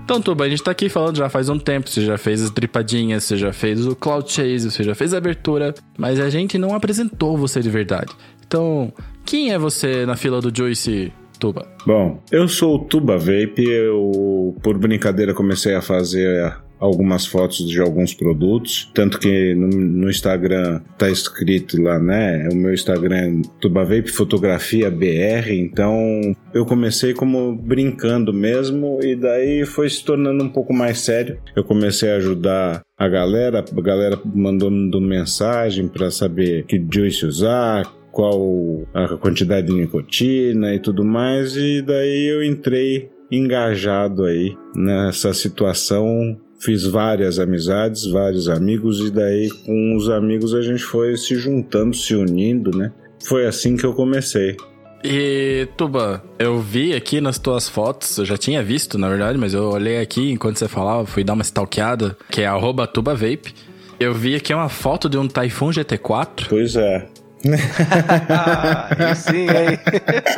Então, 0.08 0.22
Tuba, 0.22 0.46
a 0.46 0.50
gente 0.50 0.64
tá 0.64 0.72
aqui 0.72 0.88
falando 0.88 1.18
já 1.18 1.28
faz 1.28 1.50
um 1.50 1.60
tempo. 1.60 1.90
Você 1.90 2.02
já 2.02 2.18
fez 2.18 2.42
as 2.42 2.50
tripadinhas, 2.50 3.26
você 3.26 3.36
já 3.36 3.52
fez 3.52 3.86
o 3.86 3.94
Cloud 3.94 4.32
Chase, 4.32 4.72
você 4.72 4.82
já 4.82 4.96
fez 4.96 5.14
a 5.14 5.18
abertura, 5.18 5.76
mas 5.98 6.18
a 6.18 6.30
gente 6.30 6.58
não 6.58 6.74
apresentou 6.74 7.38
você 7.38 7.60
de 7.60 7.70
verdade. 7.70 8.14
Então, 8.48 8.94
quem 9.26 9.52
é 9.52 9.60
você 9.60 10.06
na 10.06 10.16
fila 10.16 10.40
do 10.40 10.50
Joyce 10.58 11.12
Tuba? 11.38 11.68
Bom, 11.86 12.24
eu 12.32 12.48
sou 12.48 12.76
o 12.76 12.80
Tuba 12.86 13.18
Vape. 13.18 13.70
Eu, 13.70 14.56
por 14.64 14.78
brincadeira, 14.78 15.34
comecei 15.34 15.76
a 15.76 15.82
fazer 15.82 16.56
algumas 16.80 17.26
fotos 17.26 17.68
de 17.68 17.80
alguns 17.82 18.14
produtos, 18.14 18.90
tanto 18.94 19.20
que 19.20 19.54
no, 19.56 19.68
no, 19.68 20.10
Instagram 20.10 20.82
tá 20.98 21.10
escrito 21.10 21.82
lá, 21.82 22.00
né? 22.00 22.48
O 22.52 22.56
meu 22.56 22.74
Instagram 22.74 23.16
é 23.16 23.42
Tubavape 23.60 24.10
Fotografia 24.10 24.90
BR, 24.90 25.52
então 25.52 26.36
eu 26.54 26.66
comecei 26.66 27.14
como 27.14 27.56
brincando 27.56 28.34
mesmo 28.34 29.00
e 29.02 29.16
daí 29.16 29.66
foi 29.66 29.90
se 29.90 30.04
tornando 30.04 30.44
um 30.44 30.50
pouco 30.50 30.74
mais 30.74 31.00
sério. 31.00 31.40
Eu 31.56 31.64
comecei 31.64 32.12
a 32.12 32.18
ajudar 32.18 32.82
a 32.98 33.08
galera, 33.08 33.60
a 33.60 33.82
galera 33.82 34.20
mandando 34.26 35.00
mensagem 35.00 35.88
para 35.88 36.10
saber 36.10 36.66
que 36.66 36.84
juice 36.92 37.26
usar, 37.26 37.86
qual 38.12 38.88
a 38.94 39.16
quantidade 39.18 39.68
de 39.68 39.74
nicotina 39.74 40.74
e 40.74 40.80
tudo 40.80 41.04
mais, 41.04 41.56
e 41.56 41.84
daí 41.84 42.26
eu 42.26 42.44
entrei 42.44 43.12
engajado 43.32 44.24
aí 44.24 44.58
nessa 44.76 45.34
situação 45.34 46.38
fiz 46.60 46.84
várias 46.84 47.40
amizades, 47.40 48.06
vários 48.06 48.50
amigos, 48.50 49.00
e 49.00 49.12
daí 49.12 49.50
com 49.66 49.96
os 49.96 50.10
amigos 50.10 50.54
a 50.54 50.62
gente 50.62 50.84
foi 50.84 51.16
se 51.18 51.36
juntando, 51.36 51.96
se 51.96 52.16
unindo, 52.16 52.76
né? 52.78 52.92
Foi 53.24 53.46
assim 53.46 53.76
que 53.76 53.86
eu 53.86 53.94
comecei. 53.94 54.56
E, 55.04 55.68
Tuba, 55.78 56.24
eu 56.40 56.60
vi 56.60 56.94
aqui 56.94 57.22
nas 57.22 57.38
tuas 57.38 57.70
fotos, 57.70 58.18
eu 58.18 58.26
já 58.26 58.38
tinha 58.38 58.64
visto, 58.64 58.98
na 58.98 59.08
verdade, 59.08 59.38
mas 59.38 59.54
eu 59.54 59.70
olhei 59.70 60.00
aqui 60.00 60.32
enquanto 60.32 60.58
você 60.58 60.68
falava, 60.68 61.06
fui 61.06 61.24
dar 61.24 61.34
uma 61.34 61.44
stalkeada, 61.44 62.18
que 62.30 62.42
é 62.42 62.48
arroba 62.48 62.88
TubaVape. 62.88 63.54
Eu 64.00 64.14
vi 64.14 64.36
aqui 64.36 64.54
uma 64.54 64.70
foto 64.70 65.10
de 65.10 65.18
um 65.18 65.28
Typhoon 65.28 65.70
GT4. 65.70 66.48
Pois 66.50 66.76
é. 66.76 67.08
Sim, 69.16 69.48
hein? 69.48 69.80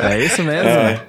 É 0.00 0.18
isso 0.20 0.42
mesmo. 0.42 0.68
É. 0.68 1.00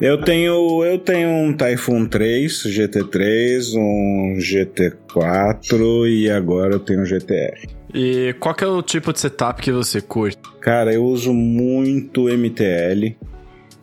Eu 0.00 0.22
tenho 0.22 0.84
eu 0.84 0.98
tenho 0.98 1.28
um 1.28 1.52
Typhoon 1.52 2.06
3, 2.06 2.52
GT3, 2.66 3.74
um 3.76 4.36
GT4 4.38 6.08
e 6.08 6.30
agora 6.30 6.74
eu 6.74 6.80
tenho 6.80 7.02
um 7.02 7.06
GTR. 7.06 7.68
E 7.94 8.34
qual 8.40 8.54
que 8.54 8.64
é 8.64 8.66
o 8.66 8.82
tipo 8.82 9.12
de 9.12 9.20
setup 9.20 9.60
que 9.60 9.70
você 9.70 10.00
curte? 10.00 10.38
Cara, 10.60 10.92
eu 10.92 11.04
uso 11.04 11.32
muito 11.32 12.28
MTL. 12.28 13.16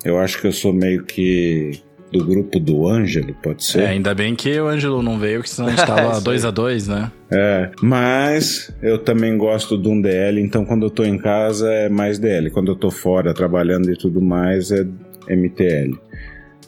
Eu 0.04 0.18
acho 0.18 0.40
que 0.40 0.48
eu 0.48 0.52
sou 0.52 0.74
meio 0.74 1.04
que 1.04 1.82
do 2.12 2.24
grupo 2.26 2.60
do 2.60 2.88
Ângelo, 2.88 3.36
pode 3.42 3.64
ser? 3.64 3.82
É, 3.82 3.88
ainda 3.88 4.14
bem 4.14 4.36
que 4.36 4.60
o 4.60 4.68
Ângelo 4.68 5.02
não 5.02 5.20
veio, 5.20 5.42
que 5.42 5.50
senão 5.50 5.68
a 5.70 5.72
gente 5.72 5.86
tava 5.86 6.20
2 6.22 6.46
a 6.46 6.52
2 6.52 6.88
né? 6.88 7.12
É, 7.32 7.70
mas 7.82 8.74
eu 8.82 8.98
também 8.98 9.38
gosto 9.38 9.78
de 9.78 9.88
um 9.88 10.02
DL, 10.02 10.42
então 10.42 10.66
quando 10.66 10.86
eu 10.86 10.90
tô 10.90 11.04
em 11.04 11.18
casa 11.18 11.72
é 11.72 11.90
mais 11.90 12.18
DL. 12.18 12.50
Quando 12.50 12.72
eu 12.72 12.76
tô 12.76 12.90
fora 12.90 13.34
trabalhando 13.34 13.92
e 13.92 13.98
tudo 13.98 14.22
mais 14.22 14.72
é 14.72 14.86
MTL. 15.30 16.00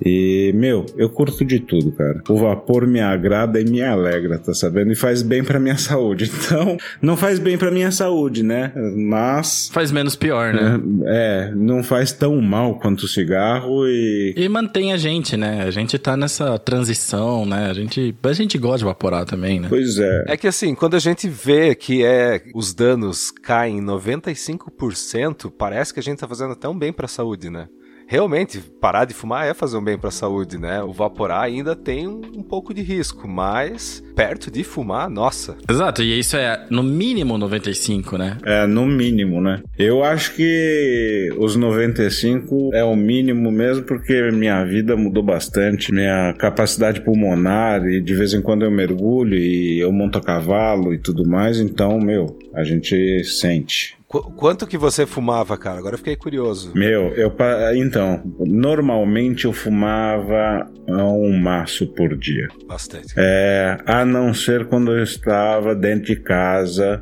E, 0.03 0.51
meu, 0.55 0.86
eu 0.98 1.10
curto 1.10 1.45
de 1.45 1.60
tudo, 1.60 1.91
cara. 1.91 2.24
O 2.27 2.36
vapor 2.36 2.88
me 2.88 3.00
agrada 3.00 3.60
e 3.60 3.65
me 3.65 3.81
alegra, 3.83 4.39
tá 4.39 4.53
sabendo? 4.53 4.91
E 4.91 4.95
faz 4.95 5.21
bem 5.21 5.43
pra 5.43 5.60
minha 5.60 5.77
saúde. 5.79 6.31
Então, 6.41 6.77
não 7.01 7.15
faz 7.15 7.39
bem 7.39 7.57
pra 7.57 7.71
minha 7.71 7.91
saúde, 7.91 8.43
né? 8.43 8.71
Mas. 8.95 9.69
Faz 9.71 9.91
menos 9.91 10.15
pior, 10.15 10.53
né? 10.53 10.79
É, 11.05 11.50
é 11.50 11.55
não 11.55 11.83
faz 11.83 12.12
tão 12.12 12.41
mal 12.41 12.79
quanto 12.79 13.03
o 13.03 13.07
cigarro 13.07 13.88
e. 13.88 14.33
E 14.36 14.50
mantém 14.50 14.91
a 14.91 14.98
gente, 14.98 15.38
né? 15.38 15.63
A 15.63 15.71
gente 15.71 15.98
tá 16.00 16.17
nessa 16.17 16.57
transição, 16.57 17.45
né? 17.45 17.69
A 17.69 17.74
gente, 17.74 18.15
a 18.24 18.33
gente 18.33 18.57
gosta 18.57 18.79
de 18.79 18.86
vaporar 18.86 19.25
também, 19.25 19.60
né? 19.60 19.67
Pois 19.69 19.98
é. 19.98 20.25
É 20.27 20.38
que 20.38 20.48
assim, 20.48 20.74
quando 20.74 20.95
a 20.95 21.00
gente 21.00 21.27
vê 21.27 21.75
que 21.75 22.03
é 22.03 22.41
os 22.55 22.74
danos 22.74 23.31
caem 23.31 23.81
95%, 23.81 25.51
parece 25.55 25.93
que 25.93 26.00
a 26.00 26.03
gente 26.03 26.19
tá 26.19 26.27
fazendo 26.27 26.55
tão 26.55 26.77
bem 26.77 26.91
pra 26.91 27.07
saúde, 27.07 27.50
né? 27.50 27.67
Realmente, 28.12 28.60
parar 28.82 29.06
de 29.06 29.13
fumar 29.13 29.48
é 29.48 29.53
fazer 29.53 29.77
um 29.77 29.84
bem 29.84 29.98
para 29.98 30.10
a 30.10 30.12
saúde, 30.12 30.58
né? 30.58 30.84
O 30.84 30.91
vaporar 30.91 31.44
ainda 31.44 31.77
tem 31.77 32.10
um, 32.10 32.20
um, 32.36 32.44
pouco 32.44 32.74
de 32.74 32.82
risco, 32.82 33.25
mas 33.25 34.03
perto 34.13 34.51
de 34.51 34.65
fumar, 34.65 35.10
nossa. 35.10 35.56
Exato, 35.70 36.03
e 36.03 36.20
isso 36.20 36.36
é 36.36 36.65
no 36.70 36.84
mínimo 36.84 37.38
95, 37.38 38.18
né? 38.18 38.38
É, 38.44 38.68
no 38.68 38.86
mínimo, 38.86 39.39
né? 39.39 39.62
Eu 39.80 40.03
acho 40.03 40.36
que 40.36 41.30
os 41.38 41.56
95 41.56 42.72
é 42.74 42.84
o 42.84 42.98
mínimo 42.98 43.50
mesmo, 43.50 43.84
porque 43.84 44.30
minha 44.32 44.62
vida 44.65 44.98
mudou 44.98 45.24
bastante, 45.24 45.94
minha 45.94 46.34
capacidade 46.34 47.00
pulmonar, 47.00 47.88
e 47.88 48.01
de 48.01 48.13
vez 48.13 48.34
em 48.34 48.41
quando 48.41 48.65
eu 48.65 48.72
mergulho 48.72 49.38
e 49.38 49.80
eu 49.80 49.89
monto 49.89 50.18
a 50.18 50.22
cavalo 50.22 50.94
e 50.94 50.98
tudo 50.98 51.25
mais, 51.25 51.62
então, 51.62 51.98
meu, 51.98 52.38
a 52.53 52.65
gente 52.65 53.24
sente. 53.24 54.00
Qu 54.12 54.20
quanto 54.36 54.68
que 54.68 54.77
você 54.77 55.06
fumava, 55.06 55.58
cara? 55.58 55.80
Agora 55.80 55.94
eu 55.94 55.98
fiquei 55.98 56.18
curioso. 56.18 56.74
Meu, 56.75 57.13
eu 57.13 57.34
então, 57.75 58.22
normalmente 58.39 59.46
eu 59.46 59.53
fumava 59.53 60.70
um 60.86 61.38
maço 61.39 61.88
por 61.88 62.18
dia. 62.18 62.50
Bastante. 62.68 63.13
É, 63.15 63.77
a 63.86 64.03
não 64.03 64.34
ser 64.34 64.65
quando 64.65 64.91
eu 64.91 65.01
estava 65.01 65.74
dentro 65.74 66.08
de 66.08 66.18
casa 66.18 67.01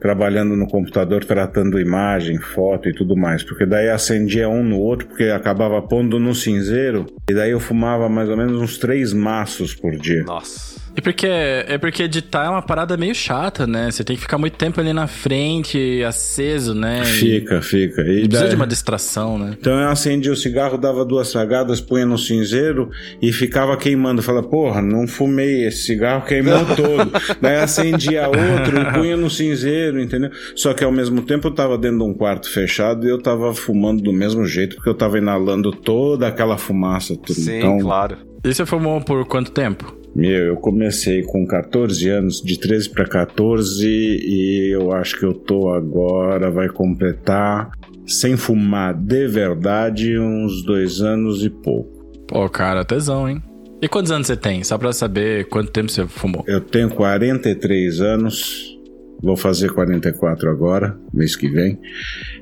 trabalhando 0.00 0.56
no 0.56 0.66
computador, 0.66 1.24
tratando 1.24 1.78
imagem, 1.78 2.38
foto 2.38 2.88
e 2.88 2.94
tudo 2.94 3.16
mais, 3.16 3.42
porque 3.42 3.66
daí 3.66 3.90
acendia 3.90 4.48
um 4.48 4.62
no 4.62 4.78
outro, 4.78 5.08
porque 5.08 5.24
acabava 5.24 5.82
pondo 5.82 6.18
no 6.18 6.34
cinzeiro, 6.34 7.06
e 7.28 7.34
daí 7.34 7.50
eu 7.50 7.60
fumava 7.60 8.08
mais 8.08 8.28
ou 8.28 8.36
menos 8.36 8.62
uns 8.62 8.78
três 8.78 9.12
maços 9.12 9.74
por 9.74 9.96
dia. 9.96 10.22
Nossa. 10.22 10.77
E 10.98 11.00
porque 11.00 11.28
é 11.28 11.78
porque 11.78 12.02
editar 12.02 12.46
é 12.46 12.48
uma 12.48 12.60
parada 12.60 12.96
meio 12.96 13.14
chata, 13.14 13.68
né? 13.68 13.88
Você 13.88 14.02
tem 14.02 14.16
que 14.16 14.22
ficar 14.22 14.36
muito 14.36 14.54
tempo 14.54 14.80
ali 14.80 14.92
na 14.92 15.06
frente, 15.06 16.02
aceso, 16.02 16.74
né? 16.74 17.04
Fica, 17.04 17.62
fica. 17.62 18.02
E, 18.02 18.24
e 18.24 18.28
precisa 18.28 18.40
daí... 18.40 18.48
de 18.48 18.56
uma 18.56 18.66
distração, 18.66 19.38
né? 19.38 19.56
Então 19.60 19.78
eu 19.78 19.90
acendia 19.90 20.32
o 20.32 20.36
cigarro, 20.36 20.76
dava 20.76 21.04
duas 21.04 21.30
tragadas, 21.30 21.80
punha 21.80 22.04
no 22.04 22.18
cinzeiro 22.18 22.90
e 23.22 23.32
ficava 23.32 23.76
queimando. 23.76 24.22
Fala, 24.22 24.42
porra, 24.42 24.82
não 24.82 25.06
fumei, 25.06 25.68
esse 25.68 25.84
cigarro 25.84 26.26
queimou 26.26 26.66
todo. 26.74 27.12
daí 27.40 27.58
acendia 27.58 28.26
outro 28.26 28.80
e 28.80 28.92
punha 28.92 29.16
no 29.16 29.30
cinzeiro, 29.30 30.00
entendeu? 30.00 30.32
Só 30.56 30.74
que 30.74 30.82
ao 30.82 30.90
mesmo 30.90 31.22
tempo 31.22 31.46
eu 31.46 31.52
tava 31.52 31.78
dentro 31.78 31.98
de 31.98 32.04
um 32.06 32.12
quarto 32.12 32.50
fechado 32.50 33.06
e 33.06 33.08
eu 33.08 33.22
tava 33.22 33.54
fumando 33.54 34.02
do 34.02 34.12
mesmo 34.12 34.44
jeito, 34.44 34.74
porque 34.74 34.90
eu 34.90 34.94
tava 34.94 35.16
inalando 35.16 35.70
toda 35.70 36.26
aquela 36.26 36.58
fumaça. 36.58 37.14
Tudo. 37.14 37.34
Sim, 37.34 37.58
então... 37.58 37.78
claro. 37.78 38.16
E 38.42 38.52
você 38.52 38.66
fumou 38.66 39.00
por 39.00 39.24
quanto 39.26 39.52
tempo? 39.52 39.97
Meu, 40.14 40.46
eu 40.46 40.56
comecei 40.56 41.22
com 41.22 41.46
14 41.46 42.08
anos, 42.08 42.42
de 42.42 42.58
13 42.58 42.90
para 42.90 43.04
14, 43.04 43.86
e 43.86 44.70
eu 44.72 44.92
acho 44.92 45.18
que 45.18 45.24
eu 45.24 45.32
tô 45.32 45.70
agora, 45.70 46.50
vai 46.50 46.68
completar, 46.68 47.70
sem 48.06 48.36
fumar 48.36 48.94
de 48.94 49.28
verdade, 49.28 50.18
uns 50.18 50.64
dois 50.64 51.00
anos 51.00 51.44
e 51.44 51.50
pouco. 51.50 52.10
Pô, 52.26 52.48
cara, 52.48 52.84
tesão, 52.84 53.28
hein? 53.28 53.42
E 53.80 53.88
quantos 53.88 54.10
anos 54.10 54.26
você 54.26 54.36
tem? 54.36 54.64
Só 54.64 54.76
pra 54.76 54.92
saber 54.92 55.48
quanto 55.48 55.70
tempo 55.70 55.90
você 55.90 56.06
fumou. 56.06 56.44
Eu 56.48 56.60
tenho 56.60 56.90
43 56.90 58.00
anos. 58.00 58.77
Vou 59.20 59.36
fazer 59.36 59.72
44 59.72 60.48
agora, 60.48 60.96
mês 61.12 61.34
que 61.34 61.48
vem. 61.48 61.78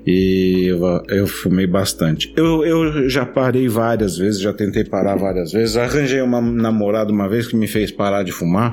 E 0.06 0.66
eu, 0.66 0.80
eu, 1.08 1.26
fumei 1.26 1.66
bastante. 1.66 2.32
Eu, 2.36 2.64
eu 2.64 3.08
já 3.08 3.24
parei 3.24 3.66
várias 3.66 4.18
vezes, 4.18 4.40
já 4.40 4.52
tentei 4.52 4.84
parar 4.84 5.16
várias 5.16 5.52
vezes. 5.52 5.76
Arranjei 5.76 6.20
uma 6.20 6.40
namorada 6.40 7.10
uma 7.10 7.28
vez 7.28 7.46
que 7.46 7.56
me 7.56 7.66
fez 7.66 7.90
parar 7.90 8.22
de 8.22 8.30
fumar. 8.30 8.72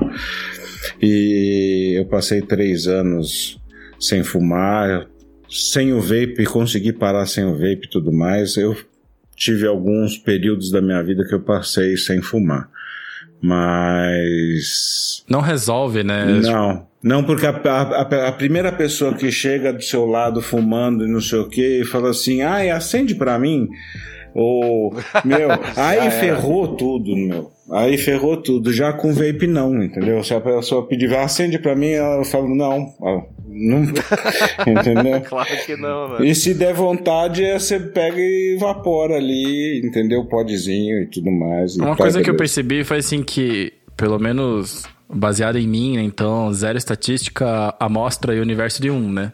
E 1.00 1.94
eu 1.96 2.04
passei 2.04 2.42
três 2.42 2.86
anos 2.86 3.58
sem 3.98 4.22
fumar, 4.22 5.06
sem 5.48 5.94
o 5.94 6.00
vape, 6.00 6.44
consegui 6.44 6.92
parar 6.92 7.24
sem 7.26 7.44
o 7.44 7.54
vape 7.54 7.86
e 7.86 7.90
tudo 7.90 8.12
mais. 8.12 8.56
Eu 8.56 8.76
tive 9.34 9.66
alguns 9.66 10.18
períodos 10.18 10.70
da 10.70 10.82
minha 10.82 11.02
vida 11.02 11.24
que 11.26 11.34
eu 11.34 11.40
passei 11.40 11.96
sem 11.96 12.20
fumar. 12.20 12.68
Mas. 13.40 15.24
Não 15.28 15.40
resolve, 15.40 16.02
né? 16.04 16.26
Não. 16.26 16.86
Não, 17.04 17.22
porque 17.22 17.46
a, 17.46 17.50
a, 17.50 18.28
a, 18.28 18.32
primeira 18.32 18.72
pessoa 18.72 19.12
que 19.12 19.30
chega 19.30 19.74
do 19.74 19.82
seu 19.82 20.06
lado 20.06 20.40
fumando 20.40 21.04
e 21.04 21.12
não 21.12 21.20
sei 21.20 21.38
o 21.38 21.48
que 21.50 21.82
e 21.82 21.84
fala 21.84 22.08
assim, 22.08 22.40
ai, 22.40 22.70
acende 22.70 23.14
para 23.14 23.38
mim. 23.38 23.68
Ou, 24.34 24.90
meu, 25.22 25.50
aí 25.76 26.10
ferrou 26.10 26.74
tudo, 26.76 27.14
meu. 27.14 27.52
Aí 27.70 27.98
ferrou 27.98 28.38
tudo. 28.38 28.72
Já 28.72 28.90
com 28.90 29.12
vape 29.12 29.46
não, 29.46 29.82
entendeu? 29.82 30.24
Se 30.24 30.32
a 30.32 30.40
pessoa 30.40 30.86
pedir, 30.86 31.14
acende 31.14 31.58
pra 31.58 31.76
mim, 31.76 31.88
eu 31.88 32.24
falo, 32.24 32.54
não. 32.54 32.94
não 33.46 33.82
entendeu? 34.66 35.20
claro 35.28 35.56
que 35.66 35.76
não, 35.76 36.08
velho. 36.08 36.24
E 36.24 36.34
se 36.34 36.54
der 36.54 36.72
vontade, 36.72 37.42
você 37.52 37.78
pega 37.78 38.18
e 38.18 38.54
evapora 38.56 39.16
ali, 39.16 39.82
entendeu? 39.84 40.24
Podzinho 40.24 41.02
e 41.02 41.06
tudo 41.06 41.30
mais. 41.30 41.76
Uma 41.76 41.94
coisa 41.94 42.22
que 42.22 42.30
eu 42.30 42.36
percebi 42.36 42.82
foi 42.82 42.96
assim 42.96 43.22
que, 43.22 43.74
pelo 43.94 44.18
menos 44.18 44.93
baseado 45.08 45.56
em 45.56 45.66
mim, 45.66 45.96
né? 45.96 46.02
então 46.02 46.52
zero 46.52 46.78
estatística, 46.78 47.74
amostra 47.78 48.34
e 48.34 48.40
universo 48.40 48.80
de 48.80 48.90
um, 48.90 49.12
né? 49.12 49.32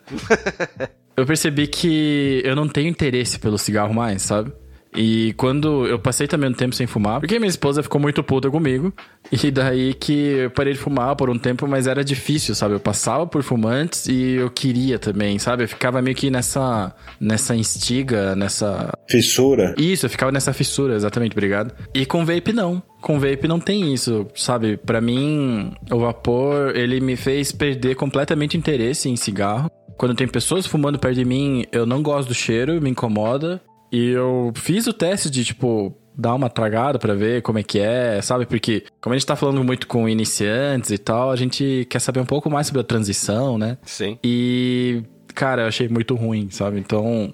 eu 1.16 1.26
percebi 1.26 1.66
que 1.66 2.42
eu 2.44 2.56
não 2.56 2.68
tenho 2.68 2.88
interesse 2.88 3.38
pelo 3.38 3.58
cigarro 3.58 3.94
mais, 3.94 4.22
sabe? 4.22 4.52
E 4.94 5.34
quando 5.36 5.86
eu 5.86 5.98
passei 5.98 6.26
também 6.26 6.50
um 6.50 6.54
tempo 6.54 6.74
sem 6.74 6.86
fumar, 6.86 7.20
porque 7.20 7.38
minha 7.38 7.48
esposa 7.48 7.82
ficou 7.82 8.00
muito 8.00 8.22
puta 8.22 8.50
comigo. 8.50 8.92
E 9.30 9.50
daí 9.50 9.94
que 9.94 10.12
eu 10.12 10.50
parei 10.50 10.72
de 10.72 10.78
fumar 10.78 11.14
por 11.14 11.30
um 11.30 11.38
tempo, 11.38 11.68
mas 11.68 11.86
era 11.86 12.02
difícil, 12.02 12.54
sabe? 12.54 12.74
Eu 12.74 12.80
passava 12.80 13.26
por 13.26 13.42
fumantes 13.42 14.06
e 14.06 14.36
eu 14.36 14.50
queria 14.50 14.98
também, 14.98 15.38
sabe? 15.38 15.62
Eu 15.62 15.68
ficava 15.68 16.02
meio 16.02 16.16
que 16.16 16.30
nessa 16.30 16.92
nessa 17.20 17.54
instiga, 17.54 18.34
nessa 18.34 18.92
fissura. 19.08 19.74
Isso, 19.78 20.06
eu 20.06 20.10
ficava 20.10 20.32
nessa 20.32 20.52
fissura, 20.52 20.94
exatamente, 20.94 21.32
obrigado. 21.32 21.72
E 21.94 22.04
com 22.06 22.24
vape 22.24 22.52
não. 22.52 22.82
Com 23.00 23.20
vape 23.20 23.46
não 23.46 23.60
tem 23.60 23.92
isso, 23.92 24.26
sabe? 24.34 24.76
Para 24.76 25.00
mim, 25.00 25.72
o 25.90 26.00
vapor, 26.00 26.74
ele 26.74 26.98
me 26.98 27.14
fez 27.14 27.52
perder 27.52 27.94
completamente 27.94 28.56
interesse 28.56 29.08
em 29.08 29.16
cigarro. 29.16 29.70
Quando 29.96 30.14
tem 30.14 30.26
pessoas 30.26 30.66
fumando 30.66 30.98
perto 30.98 31.16
de 31.16 31.24
mim, 31.24 31.66
eu 31.70 31.84
não 31.84 32.02
gosto 32.02 32.28
do 32.28 32.34
cheiro, 32.34 32.80
me 32.80 32.90
incomoda. 32.90 33.60
E 33.92 34.10
eu 34.10 34.52
fiz 34.54 34.86
o 34.86 34.92
teste 34.92 35.28
de, 35.28 35.44
tipo, 35.44 35.96
dar 36.16 36.34
uma 36.34 36.50
tragada 36.50 36.98
para 36.98 37.14
ver 37.14 37.42
como 37.42 37.58
é 37.58 37.62
que 37.62 37.78
é, 37.78 38.20
sabe? 38.22 38.46
Porque, 38.46 38.84
como 39.00 39.14
a 39.14 39.18
gente 39.18 39.26
tá 39.26 39.36
falando 39.36 39.64
muito 39.64 39.86
com 39.86 40.08
iniciantes 40.08 40.90
e 40.90 40.98
tal, 40.98 41.30
a 41.30 41.36
gente 41.36 41.86
quer 41.88 41.98
saber 41.98 42.20
um 42.20 42.26
pouco 42.26 42.50
mais 42.50 42.66
sobre 42.66 42.80
a 42.80 42.84
transição, 42.84 43.56
né? 43.58 43.78
Sim. 43.82 44.18
E, 44.22 45.02
cara, 45.34 45.62
eu 45.62 45.68
achei 45.68 45.88
muito 45.88 46.14
ruim, 46.14 46.48
sabe? 46.50 46.78
Então, 46.78 47.32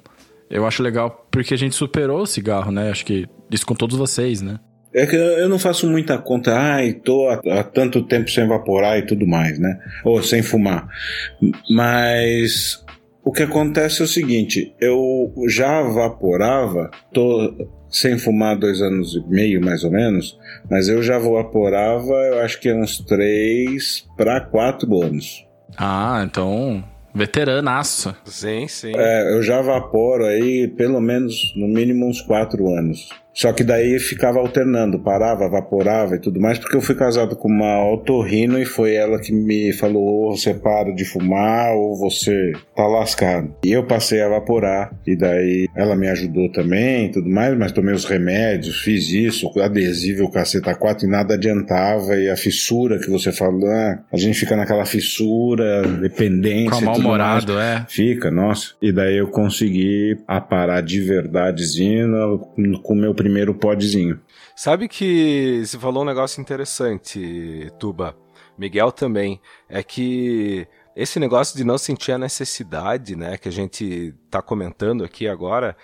eu 0.48 0.66
acho 0.66 0.82
legal 0.82 1.26
porque 1.30 1.54
a 1.54 1.58
gente 1.58 1.74
superou 1.74 2.22
o 2.22 2.26
cigarro, 2.26 2.70
né? 2.70 2.90
Acho 2.90 3.04
que 3.04 3.26
isso 3.50 3.66
com 3.66 3.74
todos 3.74 3.96
vocês, 3.96 4.40
né? 4.40 4.58
É 4.94 5.04
que 5.04 5.14
eu 5.14 5.48
não 5.48 5.58
faço 5.58 5.86
muita 5.86 6.16
conta, 6.16 6.56
ai, 6.56 6.94
tô 6.94 7.28
há, 7.28 7.34
há, 7.58 7.62
tanto 7.62 8.02
tempo 8.02 8.30
sem 8.30 8.44
evaporar 8.44 8.98
e 8.98 9.02
tudo 9.02 9.26
mais, 9.26 9.58
né? 9.58 9.78
Ou 10.02 10.22
sem 10.22 10.42
fumar. 10.42 10.88
Mas 11.68 12.82
o 13.26 13.32
que 13.32 13.42
acontece 13.42 14.00
é 14.00 14.04
o 14.04 14.08
seguinte: 14.08 14.72
eu 14.80 15.34
já 15.48 15.82
vaporava, 15.82 16.88
tô 17.12 17.68
sem 17.90 18.16
fumar 18.16 18.56
dois 18.56 18.80
anos 18.80 19.16
e 19.16 19.28
meio 19.28 19.60
mais 19.60 19.82
ou 19.82 19.90
menos, 19.90 20.38
mas 20.70 20.88
eu 20.88 21.02
já 21.02 21.18
vaporava, 21.18 22.14
eu 22.14 22.40
acho 22.40 22.60
que 22.60 22.72
uns 22.72 22.98
três 22.98 24.06
para 24.16 24.40
quatro 24.40 25.02
anos. 25.02 25.44
Ah, 25.76 26.22
então 26.24 26.84
veteranaço. 27.12 28.14
Sim, 28.24 28.68
sim. 28.68 28.92
É, 28.94 29.34
eu 29.34 29.42
já 29.42 29.60
vaporo 29.60 30.24
aí 30.24 30.68
pelo 30.68 31.00
menos, 31.00 31.52
no 31.56 31.66
mínimo, 31.66 32.06
uns 32.06 32.20
quatro 32.20 32.68
anos. 32.68 33.08
Só 33.36 33.52
que 33.52 33.62
daí 33.62 33.98
ficava 33.98 34.38
alternando, 34.38 34.98
parava, 34.98 35.46
vaporava 35.46 36.16
e 36.16 36.18
tudo 36.18 36.40
mais, 36.40 36.58
porque 36.58 36.74
eu 36.74 36.80
fui 36.80 36.94
casado 36.94 37.36
com 37.36 37.48
uma 37.48 37.86
otorrino 37.92 38.58
e 38.58 38.64
foi 38.64 38.94
ela 38.94 39.20
que 39.20 39.30
me 39.30 39.74
falou: 39.74 40.02
ou 40.02 40.36
você 40.36 40.54
para 40.54 40.90
de 40.90 41.04
fumar 41.04 41.74
ou 41.74 41.94
você 41.94 42.52
tá 42.74 42.86
lascado. 42.86 43.54
E 43.62 43.72
eu 43.72 43.84
passei 43.84 44.22
a 44.22 44.28
vaporar, 44.30 44.90
e 45.06 45.14
daí 45.14 45.68
ela 45.76 45.94
me 45.94 46.08
ajudou 46.08 46.50
também 46.50 47.06
e 47.06 47.10
tudo 47.10 47.28
mais, 47.28 47.54
mas 47.58 47.72
tomei 47.72 47.94
os 47.94 48.06
remédios, 48.06 48.80
fiz 48.80 49.10
isso, 49.10 49.50
adesivo, 49.60 50.30
caceta 50.30 50.74
4 50.74 51.06
e 51.06 51.10
nada 51.10 51.34
adiantava. 51.34 52.16
E 52.16 52.30
a 52.30 52.36
fissura 52.38 52.98
que 52.98 53.10
você 53.10 53.30
falou, 53.32 53.68
ah, 53.68 53.98
a 54.10 54.16
gente 54.16 54.38
fica 54.38 54.56
naquela 54.56 54.86
fissura, 54.86 55.82
dependência. 55.82 56.70
Com 56.70 56.86
mal-humorado, 56.86 57.58
é. 57.58 57.84
Fica, 57.86 58.30
nossa. 58.30 58.72
E 58.80 58.90
daí 58.90 59.18
eu 59.18 59.28
consegui 59.28 60.16
a 60.26 60.40
parar 60.40 60.80
de 60.80 61.02
verdadezinho 61.02 62.38
com 62.82 62.94
o 62.94 62.96
meu 62.96 63.12
primeiro 63.12 63.25
podzinho. 63.54 64.20
Sabe 64.54 64.88
que 64.88 65.62
você 65.64 65.78
falou 65.78 66.02
um 66.02 66.06
negócio 66.06 66.40
interessante, 66.40 67.70
Tuba. 67.78 68.16
Miguel 68.58 68.90
também. 68.90 69.40
É 69.68 69.82
que 69.82 70.66
esse 70.94 71.20
negócio 71.20 71.56
de 71.56 71.64
não 71.64 71.76
sentir 71.76 72.12
a 72.12 72.18
necessidade, 72.18 73.14
né, 73.16 73.36
que 73.36 73.48
a 73.48 73.52
gente 73.52 74.14
tá 74.30 74.40
comentando 74.40 75.04
aqui 75.04 75.28
agora, 75.28 75.76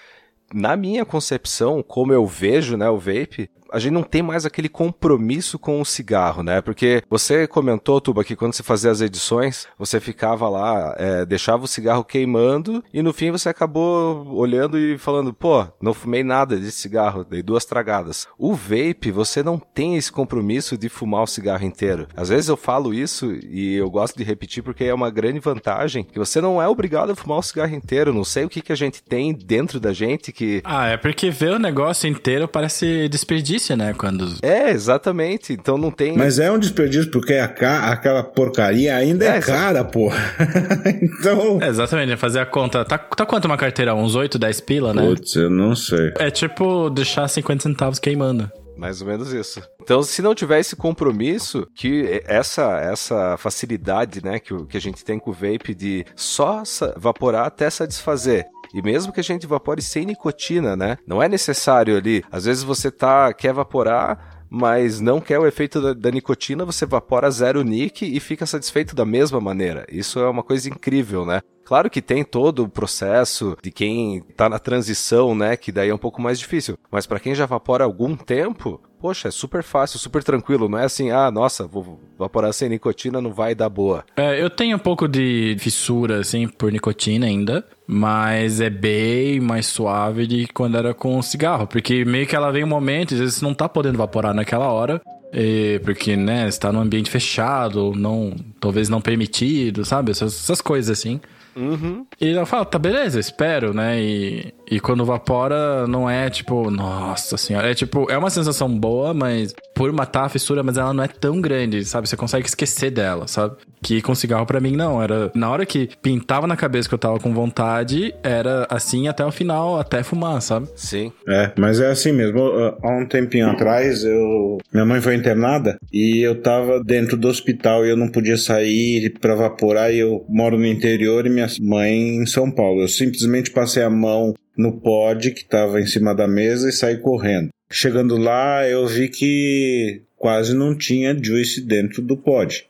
na 0.55 0.77
minha 0.77 1.05
concepção, 1.05 1.83
como 1.83 2.13
eu 2.13 2.27
vejo, 2.27 2.77
né, 2.77 2.89
o 2.89 2.99
vape, 2.99 3.51
a 3.73 3.79
gente 3.79 3.93
não 3.93 4.03
tem 4.03 4.23
mais 4.23 4.45
aquele 4.45 4.69
compromisso 4.69 5.59
com 5.59 5.81
o 5.81 5.85
cigarro, 5.85 6.43
né? 6.43 6.61
Porque 6.61 7.03
você 7.09 7.47
comentou, 7.47 8.01
Tuba, 8.01 8.23
que 8.23 8.37
quando 8.37 8.53
você 8.53 8.63
fazia 8.63 8.91
as 8.91 9.01
edições, 9.01 9.67
você 9.79 9.99
ficava 9.99 10.49
lá, 10.49 10.95
é, 10.99 11.25
deixava 11.25 11.65
o 11.65 11.69
cigarro 11.69 12.05
queimando 12.05 12.85
e 12.93 13.03
no 13.03 13.13
fim 13.13 13.31
você 13.31 13.49
acabou 13.49 14.27
olhando 14.35 14.79
e 14.79 14.99
falando, 14.99 15.33
pô, 15.33 15.67
não 15.81 15.95
fumei 15.95 16.23
nada 16.23 16.59
de 16.59 16.71
cigarro, 16.71 17.25
dei 17.25 17.43
duas 17.43 17.65
tragadas. 17.65 18.29
O 18.39 18.55
vape, 18.55 19.11
você 19.11 19.43
não 19.43 19.59
tem 19.59 19.97
esse 19.97 20.13
compromisso 20.13 20.77
de 20.77 20.89
fumar 20.89 21.23
o 21.23 21.27
cigarro 21.27 21.65
inteiro. 21.65 22.07
Às 22.15 22.29
vezes 22.29 22.49
eu 22.49 22.57
falo 22.57 22.93
isso 22.93 23.33
e 23.33 23.75
eu 23.75 23.91
gosto 23.91 24.17
de 24.17 24.25
repetir 24.25 24.63
porque 24.63 24.85
é 24.85 24.95
uma 24.95 25.11
grande 25.11 25.39
vantagem 25.39 26.05
que 26.05 26.19
você 26.19 26.41
não 26.41 26.61
é 26.61 26.69
obrigado 26.69 27.11
a 27.11 27.17
fumar 27.17 27.39
o 27.39 27.43
cigarro 27.43 27.75
inteiro. 27.75 28.13
Não 28.13 28.25
sei 28.25 28.45
o 28.45 28.49
que, 28.49 28.61
que 28.61 28.73
a 28.73 28.77
gente 28.77 29.03
tem 29.03 29.33
dentro 29.33 29.81
da 29.81 29.93
gente 29.93 30.31
que. 30.33 30.61
Ah, 30.65 30.89
é 30.89 30.97
porque 30.97 31.31
ver 31.31 31.53
o 31.53 31.59
negócio 31.59 32.09
inteiro 32.09 32.47
parece 32.47 33.09
desperdício 33.09 33.62
desperdício, 33.63 33.77
né? 33.77 33.95
Quando... 33.97 34.35
É, 34.43 34.71
exatamente. 34.71 35.53
Então 35.53 35.79
não 35.79 35.91
tem. 35.91 36.17
Mas 36.17 36.39
é 36.39 36.51
um 36.51 36.59
desperdício 36.59 37.11
porque 37.11 37.35
a 37.35 37.49
ca... 37.49 37.93
aquela 37.93 38.23
porcaria 38.23 38.95
ainda 38.95 39.25
é, 39.25 39.37
é 39.37 39.41
cara, 39.41 39.85
pô. 39.85 40.11
então. 41.03 41.63
É, 41.63 41.69
exatamente, 41.69 42.17
fazer 42.17 42.41
a 42.41 42.47
conta. 42.47 42.85
Tá, 42.85 42.99
tá 42.99 43.25
quanto 43.25 43.45
uma 43.47 43.57
carteira? 43.57 43.95
Uns 43.95 44.15
8, 44.15 44.39
10 44.39 44.61
pila, 44.63 44.93
né? 44.93 45.03
Putz, 45.03 45.37
eu 45.37 45.51
não 45.51 45.75
sei. 45.75 46.13
É 46.19 46.31
tipo 46.31 46.91
deixar 46.91 47.29
50 47.29 47.63
centavos 47.63 47.99
queimando. 47.99 48.51
Mais 48.77 49.01
ou 49.03 49.07
menos 49.07 49.33
isso. 49.33 49.63
Então, 49.83 50.03
se 50.03 50.23
não 50.23 50.35
tiver 50.35 50.59
esse 50.59 50.75
compromisso, 50.75 51.67
que 51.75 52.23
essa 52.25 52.79
essa 52.81 53.37
facilidade, 53.37 54.25
né, 54.25 54.39
que, 54.39 54.55
que 54.67 54.77
a 54.77 54.81
gente 54.81 55.05
tem 55.05 55.19
com 55.19 55.31
o 55.31 55.35
vape 55.35 55.75
de 55.75 56.05
só 56.17 56.63
evaporar 56.97 57.47
até 57.47 57.69
satisfazer, 57.69 58.47
e 58.73 58.83
mesmo 58.83 59.13
que 59.13 59.21
a 59.21 59.25
gente 59.25 59.45
evapore 59.45 59.83
sem 59.83 60.07
nicotina, 60.07 60.77
né? 60.77 60.97
Não 61.07 61.23
é 61.23 61.29
necessário 61.29 61.97
ali. 61.97 62.25
Às 62.31 62.45
vezes 62.45 62.63
você 62.63 62.91
tá 62.91 63.33
quer 63.33 63.49
evaporar, 63.49 64.47
mas 64.49 65.01
não 65.01 65.21
quer 65.21 65.39
o 65.39 65.47
efeito 65.47 65.81
da, 65.81 65.95
da, 65.95 66.11
nicotina, 66.11 66.65
você 66.65 66.85
evapora 66.85 67.31
zero 67.31 67.63
nick 67.63 68.05
e 68.05 68.21
fica 68.21 68.45
satisfeito 68.45 68.95
da 68.95 69.05
mesma 69.05 69.41
maneira. 69.41 69.87
Isso 69.91 70.19
é 70.19 70.29
uma 70.29 70.43
coisa 70.43 70.69
incrível, 70.69 71.25
né? 71.25 71.41
Claro 71.65 71.89
que 71.89 72.03
tem 72.03 72.25
todo 72.25 72.65
o 72.65 72.69
processo 72.69 73.57
de 73.63 73.71
quem 73.71 74.21
tá 74.37 74.49
na 74.49 74.59
transição, 74.59 75.35
né, 75.35 75.57
que 75.57 75.73
daí 75.73 75.89
é 75.89 75.95
um 75.95 75.99
pouco 75.99 76.21
mais 76.21 76.39
difícil, 76.39 76.77
mas 76.91 77.07
para 77.07 77.21
quem 77.21 77.35
já 77.35 77.45
evapora 77.45 77.85
há 77.85 77.87
algum 77.87 78.17
tempo, 78.17 78.81
poxa, 79.03 79.27
é 79.27 79.31
super 79.33 79.65
fácil, 79.65 79.99
super 79.99 80.23
tranquilo. 80.23 80.69
Não 80.69 80.79
é 80.79 80.85
assim, 80.85 81.11
ah, 81.11 81.29
nossa, 81.29 81.67
vou 81.67 82.01
vaporar 82.17 82.53
sem 82.53 82.69
nicotina, 82.69 83.21
não 83.21 83.33
vai 83.33 83.53
dar 83.53 83.69
boa. 83.69 84.05
É, 84.17 84.41
eu 84.41 84.49
tenho 84.49 84.77
um 84.77 84.81
pouco 84.81 85.09
de 85.09 85.57
fissura, 85.59 86.21
assim, 86.21 86.47
por 86.47 86.71
nicotina 86.71 87.27
ainda. 87.27 87.67
Mas 87.85 88.61
é 88.61 88.71
bem 88.71 89.41
mais 89.41 89.67
suave 89.67 90.27
de 90.27 90.47
quando 90.55 90.79
era 90.79 90.95
com 90.95 91.21
cigarro. 91.21 91.67
Porque 91.67 92.05
meio 92.05 92.27
que 92.27 92.37
ela 92.37 92.53
vem 92.53 92.63
um 92.63 92.69
momento, 92.69 93.13
às 93.13 93.21
vezes 93.21 93.35
você 93.35 93.45
não 93.45 93.53
tá 93.53 93.69
podendo 93.69 93.99
vaporar 93.99 94.33
naquela 94.33 94.71
hora. 94.71 95.03
E, 95.33 95.81
porque, 95.83 96.17
né, 96.17 96.47
está 96.47 96.71
num 96.71 96.81
ambiente 96.81 97.11
fechado, 97.11 97.93
não, 97.97 98.35
talvez 98.61 98.89
não 98.89 99.01
permitido, 99.01 99.85
sabe? 99.85 100.13
Essas, 100.13 100.33
essas 100.35 100.61
coisas 100.61 100.97
assim. 100.97 101.21
Uhum. 101.55 102.07
E 102.21 102.31
ela 102.31 102.47
fala, 102.47 102.65
tá 102.65 102.79
beleza, 102.79 103.21
espero, 103.21 103.75
né? 103.75 104.01
E, 104.01 104.55
e 104.71 104.81
quando 104.81 105.05
vapora, 105.05 105.87
não 105.87 106.09
é 106.09 106.31
tipo, 106.31 106.71
nossa 106.71 107.37
senhora. 107.37 107.71
É 107.71 107.75
tipo, 107.75 108.11
é 108.11 108.17
uma 108.17 108.31
sensação 108.31 108.69
boa, 108.69 109.13
mas 109.13 109.55
por 109.75 109.93
matar 109.93 110.25
a 110.25 110.29
fissura, 110.29 110.63
mas 110.63 110.77
ela 110.77 110.93
não 110.93 111.05
é 111.05 111.09
tão 111.09 111.41
grande, 111.41 111.85
sabe? 111.85 112.09
Você 112.09 112.17
consegue 112.17 112.47
esquecer 112.47 112.91
dela, 112.91 113.27
sabe? 113.27 113.57
Que 113.83 114.01
com 114.01 114.15
cigarro 114.15 114.47
para 114.47 114.61
mim 114.61 114.77
não. 114.77 115.03
Era 115.03 115.31
na 115.35 115.51
hora 115.51 115.67
que 115.67 115.89
pintava 116.01 116.47
na 116.47 116.57
cabeça 116.57 116.89
que 116.89 116.95
eu 116.95 116.99
tava 116.99 117.19
com 117.19 117.35
vontade, 117.35 118.15
era 118.23 118.67
assim 118.71 119.09
até 119.09 119.25
o 119.25 119.33
final, 119.33 119.79
até 119.79 120.03
fumar, 120.03 120.41
sabe? 120.41 120.69
Sim. 120.77 121.13
É, 121.27 121.51
mas 121.59 121.81
é 121.81 121.91
assim 121.91 122.13
mesmo. 122.13 122.41
Há 122.83 122.99
um 122.99 123.07
tempinho 123.07 123.49
atrás, 123.49 124.05
eu. 124.05 124.59
Minha 124.73 124.85
mãe 124.85 125.01
foi 125.01 125.15
internada 125.15 125.77
e 125.93 126.21
eu 126.21 126.41
tava 126.41 126.83
dentro 126.83 127.17
do 127.17 127.29
hospital 127.29 127.85
e 127.85 127.91
eu 127.91 127.97
não 127.97 128.09
podia 128.09 128.37
sair 128.37 129.11
para 129.21 129.35
vaporar. 129.35 129.93
E 129.93 129.99
eu 129.99 130.25
moro 130.29 130.59
no 130.59 130.67
interior 130.67 131.27
e 131.27 131.31
minha 131.31 131.49
mãe 131.61 132.17
em 132.17 132.27
São 132.27 132.51
Paulo. 132.51 132.83
Eu 132.83 132.89
simplesmente 132.89 133.51
passei 133.51 133.83
a 133.83 133.91
mão 133.91 134.35
no 134.57 134.81
pod 134.81 135.31
que 135.31 135.41
estava 135.43 135.81
em 135.81 135.87
cima 135.87 136.15
da 136.15 136.29
mesa 136.29 136.69
e 136.69 136.73
saí 136.73 136.99
correndo. 136.99 137.49
Chegando 137.71 138.19
lá, 138.19 138.69
eu 138.69 138.87
vi 138.87 139.09
que 139.09 140.03
quase 140.17 140.55
não 140.55 140.77
tinha 140.77 141.19
juice 141.21 141.61
dentro 141.61 142.03
do 142.03 142.17
pod. 142.17 142.67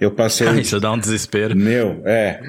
Eu 0.00 0.10
passei. 0.10 0.48
Ah, 0.48 0.58
isso 0.58 0.80
dá 0.80 0.92
um 0.92 0.98
desespero. 0.98 1.54
Meu, 1.54 2.00
é. 2.06 2.40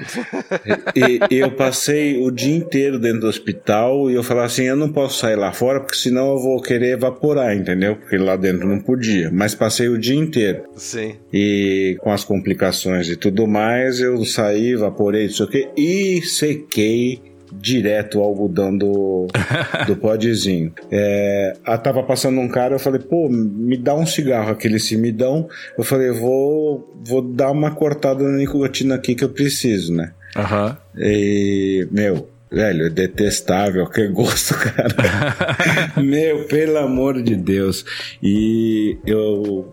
E, 0.96 1.20
eu 1.30 1.50
passei 1.50 2.18
o 2.22 2.30
dia 2.30 2.56
inteiro 2.56 2.98
dentro 2.98 3.20
do 3.20 3.26
hospital 3.26 4.10
e 4.10 4.14
eu 4.14 4.22
falava 4.22 4.46
assim: 4.46 4.64
eu 4.64 4.76
não 4.76 4.90
posso 4.90 5.18
sair 5.18 5.36
lá 5.36 5.52
fora 5.52 5.80
porque 5.80 5.96
senão 5.96 6.30
eu 6.30 6.38
vou 6.38 6.62
querer 6.62 6.92
evaporar, 6.92 7.54
entendeu? 7.54 7.96
Porque 7.96 8.16
lá 8.16 8.36
dentro 8.36 8.66
não 8.66 8.80
podia. 8.80 9.30
Mas 9.30 9.54
passei 9.54 9.88
o 9.88 9.98
dia 9.98 10.16
inteiro. 10.16 10.62
Sim. 10.76 11.16
E 11.30 11.98
com 12.00 12.10
as 12.10 12.24
complicações 12.24 13.08
e 13.08 13.16
tudo 13.16 13.46
mais, 13.46 14.00
eu 14.00 14.24
saí, 14.24 14.72
evaporei, 14.72 15.26
isso 15.26 15.44
aqui 15.44 15.68
e 15.76 16.22
sequei 16.22 17.31
direto 17.60 18.18
o 18.18 18.22
algodão 18.22 18.76
do, 18.76 19.26
do 19.86 19.96
podzinho. 19.96 20.72
É, 20.90 21.56
a, 21.64 21.78
tava 21.78 22.02
passando 22.02 22.40
um 22.40 22.48
cara, 22.48 22.74
eu 22.74 22.78
falei, 22.78 23.00
pô, 23.00 23.28
me 23.28 23.76
dá 23.76 23.94
um 23.94 24.06
cigarro, 24.06 24.50
aquele 24.50 24.78
simidão. 24.78 25.48
Eu 25.76 25.84
falei, 25.84 26.10
vou, 26.10 26.92
vou 27.04 27.22
dar 27.22 27.50
uma 27.50 27.70
cortada 27.70 28.22
na 28.24 28.36
nicotina 28.36 28.94
aqui 28.94 29.14
que 29.14 29.24
eu 29.24 29.30
preciso, 29.30 29.92
né? 29.94 30.12
Uhum. 30.36 30.76
E, 30.96 31.86
meu, 31.90 32.28
Velho, 32.52 32.84
é 32.84 32.90
detestável, 32.90 33.86
que 33.86 34.06
gosto, 34.08 34.54
cara. 34.60 35.96
Meu, 35.96 36.44
pelo 36.44 36.76
amor 36.76 37.22
de 37.22 37.34
Deus. 37.34 37.82
E 38.22 38.98
eu 39.06 39.72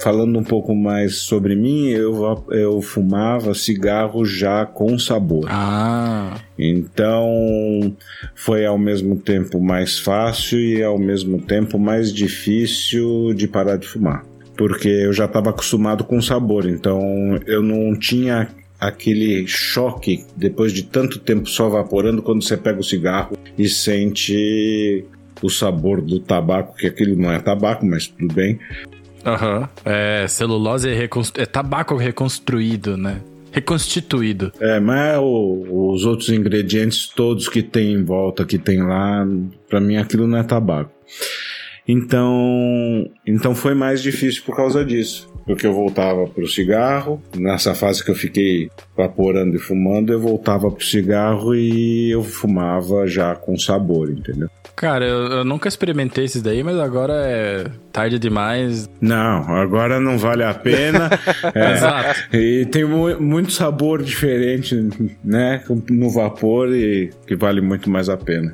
falando 0.00 0.38
um 0.38 0.44
pouco 0.44 0.74
mais 0.74 1.16
sobre 1.16 1.54
mim, 1.54 1.88
eu, 1.88 2.44
eu 2.50 2.80
fumava 2.82 3.54
cigarro 3.54 4.24
já 4.24 4.66
com 4.66 4.98
sabor. 4.98 5.46
Ah. 5.48 6.36
Então 6.58 7.96
foi 8.34 8.66
ao 8.66 8.78
mesmo 8.78 9.16
tempo 9.16 9.60
mais 9.60 9.98
fácil 9.98 10.58
e 10.58 10.82
ao 10.82 10.98
mesmo 10.98 11.40
tempo 11.40 11.78
mais 11.78 12.12
difícil 12.12 13.32
de 13.34 13.48
parar 13.48 13.76
de 13.76 13.86
fumar. 13.86 14.24
Porque 14.56 14.88
eu 14.88 15.12
já 15.12 15.26
estava 15.26 15.50
acostumado 15.50 16.04
com 16.04 16.20
sabor, 16.20 16.68
então 16.68 17.00
eu 17.46 17.62
não 17.62 17.96
tinha 17.96 18.48
aquele 18.78 19.46
choque 19.46 20.24
depois 20.36 20.72
de 20.72 20.84
tanto 20.84 21.18
tempo 21.18 21.48
só 21.48 21.68
vaporando 21.68 22.22
quando 22.22 22.42
você 22.42 22.56
pega 22.56 22.80
o 22.80 22.84
cigarro 22.84 23.36
e 23.56 23.68
sente 23.68 25.04
o 25.42 25.48
sabor 25.48 26.00
do 26.00 26.18
tabaco, 26.20 26.76
que 26.76 26.86
aquilo 26.86 27.16
não 27.16 27.30
é 27.30 27.38
tabaco, 27.38 27.86
mas 27.86 28.08
tudo 28.08 28.34
bem. 28.34 28.58
Aham. 29.28 29.60
Uhum. 29.60 29.68
É 29.84 30.26
celulose 30.28 30.88
é, 30.88 31.08
é 31.36 31.46
tabaco 31.46 31.96
reconstruído, 31.96 32.96
né? 32.96 33.20
Reconstituído. 33.50 34.52
É, 34.60 34.78
mas 34.78 35.18
o, 35.18 35.90
os 35.92 36.04
outros 36.04 36.28
ingredientes 36.28 37.08
todos 37.08 37.48
que 37.48 37.62
tem 37.62 37.92
em 37.92 38.04
volta, 38.04 38.44
que 38.44 38.58
tem 38.58 38.82
lá, 38.82 39.26
para 39.68 39.80
mim 39.80 39.96
aquilo 39.96 40.26
não 40.26 40.38
é 40.38 40.42
tabaco. 40.42 40.90
Então, 41.86 43.10
então 43.26 43.54
foi 43.54 43.74
mais 43.74 44.02
difícil 44.02 44.42
por 44.44 44.54
causa 44.54 44.84
disso. 44.84 45.27
Porque 45.48 45.66
eu 45.66 45.72
voltava 45.72 46.26
pro 46.26 46.46
cigarro, 46.46 47.22
nessa 47.34 47.74
fase 47.74 48.04
que 48.04 48.10
eu 48.10 48.14
fiquei 48.14 48.70
vaporando 48.94 49.56
e 49.56 49.58
fumando, 49.58 50.12
eu 50.12 50.20
voltava 50.20 50.70
pro 50.70 50.84
cigarro 50.84 51.54
e 51.54 52.10
eu 52.10 52.22
fumava 52.22 53.06
já 53.06 53.34
com 53.34 53.56
sabor, 53.56 54.10
entendeu? 54.10 54.50
Cara, 54.76 55.06
eu, 55.06 55.38
eu, 55.38 55.44
nunca 55.44 55.66
experimentei 55.66 56.26
esses 56.26 56.42
daí, 56.42 56.62
mas 56.62 56.78
agora 56.78 57.14
é 57.14 57.64
tarde 57.90 58.18
demais. 58.18 58.88
Não, 59.00 59.56
agora 59.56 59.98
não 59.98 60.18
vale 60.18 60.44
a 60.44 60.52
pena. 60.52 61.08
é, 61.54 61.72
Exato. 61.72 62.36
E 62.36 62.66
tem 62.66 62.84
mu 62.84 63.18
muito 63.18 63.50
sabor 63.50 64.02
diferente, 64.02 64.76
né? 65.24 65.64
No 65.90 66.10
vapor 66.10 66.68
e 66.74 67.10
que 67.26 67.34
vale 67.34 67.62
muito 67.62 67.88
mais 67.88 68.10
a 68.10 68.18
pena. 68.18 68.52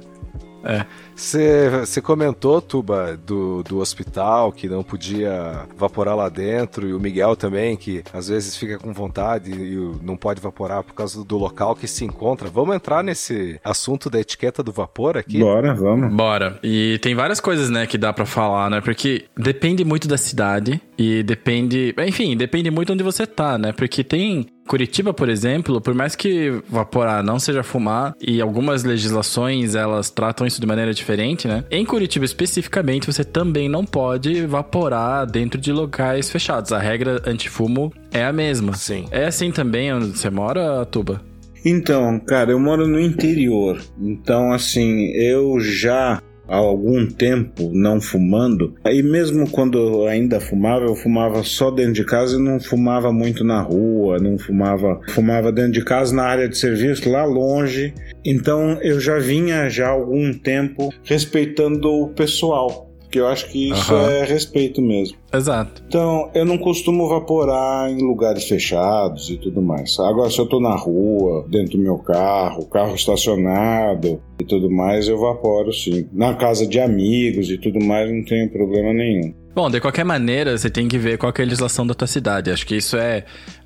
É. 0.64 0.87
Você 1.16 2.00
comentou, 2.03 2.61
Tuba, 2.61 3.16
do, 3.16 3.62
do 3.62 3.79
hospital 3.79 4.53
que 4.53 4.68
não 4.68 4.83
podia 4.83 5.66
vaporar 5.77 6.16
lá 6.16 6.29
dentro, 6.29 6.88
e 6.88 6.94
o 6.94 7.00
Miguel 7.00 7.37
também, 7.37 7.77
que 7.77 8.03
às 8.12 8.29
vezes 8.29 8.57
fica 8.57 8.79
com 8.79 8.92
vontade 8.92 9.50
e 9.50 9.77
não 10.03 10.16
pode 10.16 10.40
vaporar 10.40 10.83
por 10.83 10.94
causa 10.94 11.24
do 11.24 11.38
local 11.38 11.74
que 11.74 11.87
se 11.87 12.05
encontra. 12.05 12.48
Vamos 12.48 12.74
entrar 12.74 13.03
nesse 13.03 13.61
assunto 13.64 14.11
da 14.11 14.20
etiqueta 14.20 14.62
do 14.62 14.72
vapor 14.72 15.16
aqui? 15.16 15.38
Bora, 15.38 15.74
vamos. 15.74 16.12
Bora. 16.12 16.59
E 16.62 16.98
tem 17.00 17.14
várias 17.14 17.40
coisas, 17.40 17.70
né, 17.70 17.87
que 17.87 17.96
dá 17.96 18.12
para 18.12 18.27
falar, 18.27 18.70
né? 18.70 18.81
Porque 18.81 19.24
depende 19.37 19.85
muito 19.85 20.09
da 20.09 20.18
cidade 20.18 20.81
e 20.98 21.22
depende. 21.22 21.94
Enfim, 22.07 22.37
depende 22.37 22.70
muito 22.70 22.92
onde 22.92 23.03
você 23.03 23.27
tá, 23.27 23.57
né? 23.59 23.72
Porque 23.72 24.03
tem 24.03 24.46
Curitiba, 24.66 25.12
por 25.12 25.29
exemplo, 25.29 25.81
por 25.81 25.94
mais 25.94 26.16
que 26.16 26.62
vaporar 26.68 27.22
não 27.22 27.38
seja 27.38 27.62
fumar 27.62 28.14
e 28.20 28.40
algumas 28.40 28.83
legislações 28.83 29.74
elas 29.74 30.11
tratam 30.11 30.46
isso 30.46 30.61
de 30.61 30.66
maneira 30.66 30.94
diferente, 30.94 31.46
né? 31.46 31.64
Em 31.70 31.85
Curitiba 31.85 32.24
especificamente, 32.24 33.07
você 33.07 33.24
também 33.24 33.68
não 33.68 33.85
pode 33.85 34.46
vaporar 34.46 35.27
dentro 35.27 35.61
de 35.61 35.72
locais 35.72 36.31
fechados. 36.31 36.72
A 36.72 36.79
regra 36.79 37.22
antifumo 37.27 37.92
é 38.11 38.24
a 38.24 38.33
mesma. 38.33 38.74
Sim. 38.74 39.07
É 39.11 39.27
assim 39.27 39.50
também 39.50 39.92
onde 39.92 40.07
você 40.07 40.31
mora, 40.31 40.85
Tuba? 40.87 41.20
Então, 41.64 42.20
cara, 42.20 42.50
eu 42.50 42.61
moro 42.61 42.87
no 42.87 43.00
interior. 43.00 43.81
Então, 43.98 44.53
assim, 44.53 45.11
eu 45.14 45.59
já 45.61 46.22
há 46.48 46.57
algum 46.57 47.07
tempo 47.07 47.70
não 47.72 48.00
fumando. 48.00 48.74
E 48.85 49.02
mesmo 49.02 49.48
quando 49.50 49.78
eu 49.78 50.07
ainda 50.07 50.40
fumava, 50.40 50.85
eu 50.85 50.94
fumava 50.94 51.42
só 51.42 51.70
dentro 51.70 51.94
de 51.94 52.04
casa 52.04 52.37
e 52.37 52.42
não 52.42 52.61
fumava 52.61 53.12
muito 53.12 53.44
na 53.44 53.61
rua, 53.61 54.18
não 54.18 54.38
fumava, 54.38 55.00
fumava 55.09 55.52
dentro 55.52 55.72
de 55.72 55.85
casa 55.85 56.14
na 56.14 56.24
área 56.24 56.48
de 56.48 56.57
serviço 56.57 57.11
lá 57.11 57.24
longe. 57.24 57.94
Então 58.24 58.78
eu 58.83 59.00
já 59.00 59.18
vinha 59.18 59.68
já 59.68 59.88
há 59.88 59.90
algum 59.90 60.33
tempo 60.33 60.92
respeitando 61.04 61.88
o 61.88 62.09
pessoal 62.09 62.93
que 63.14 63.20
eu 63.20 63.29
acho 63.29 63.48
que 63.48 63.70
isso 63.70 63.94
uhum. 63.94 64.09
é 64.09 64.24
respeito 64.24 64.83
mesmo. 64.83 65.16
Exato. 65.33 65.85
Então, 65.87 66.31
eu 66.35 66.44
não 66.44 66.59
costumo 66.59 67.09
vaporar 67.09 67.88
em 67.88 68.03
lugares 68.03 68.42
fechados 68.48 69.31
e 69.31 69.37
tudo 69.37 69.62
mais. 69.62 69.96
Agora, 70.00 70.29
se 70.29 70.40
eu 70.40 70.46
tô 70.46 70.59
na 70.59 70.74
rua, 70.74 71.46
dentro 71.48 71.79
do 71.79 71.83
meu 71.85 71.96
carro, 71.96 72.66
carro 72.66 72.92
estacionado 72.96 74.20
e 74.40 74.44
tudo 74.44 74.68
mais, 74.68 75.07
eu 75.07 75.16
vaporo 75.16 75.72
sim. 75.72 76.09
Na 76.12 76.35
casa 76.35 76.66
de 76.66 76.81
amigos 76.81 77.48
e 77.50 77.57
tudo 77.57 77.79
mais, 77.85 78.11
não 78.11 78.24
tenho 78.24 78.50
problema 78.50 78.92
nenhum. 78.92 79.33
Bom, 79.55 79.70
de 79.70 79.81
qualquer 79.81 80.05
maneira, 80.05 80.59
você 80.59 80.68
tem 80.68 80.88
que 80.88 80.98
ver 80.98 81.16
qual 81.16 81.33
é 81.33 81.42
a 81.42 81.44
legislação 81.44 81.87
da 81.87 81.94
tua 81.94 82.09
cidade. 82.09 82.50
Acho 82.50 82.66
que 82.66 82.74
isso 82.74 82.96
é 82.96 83.24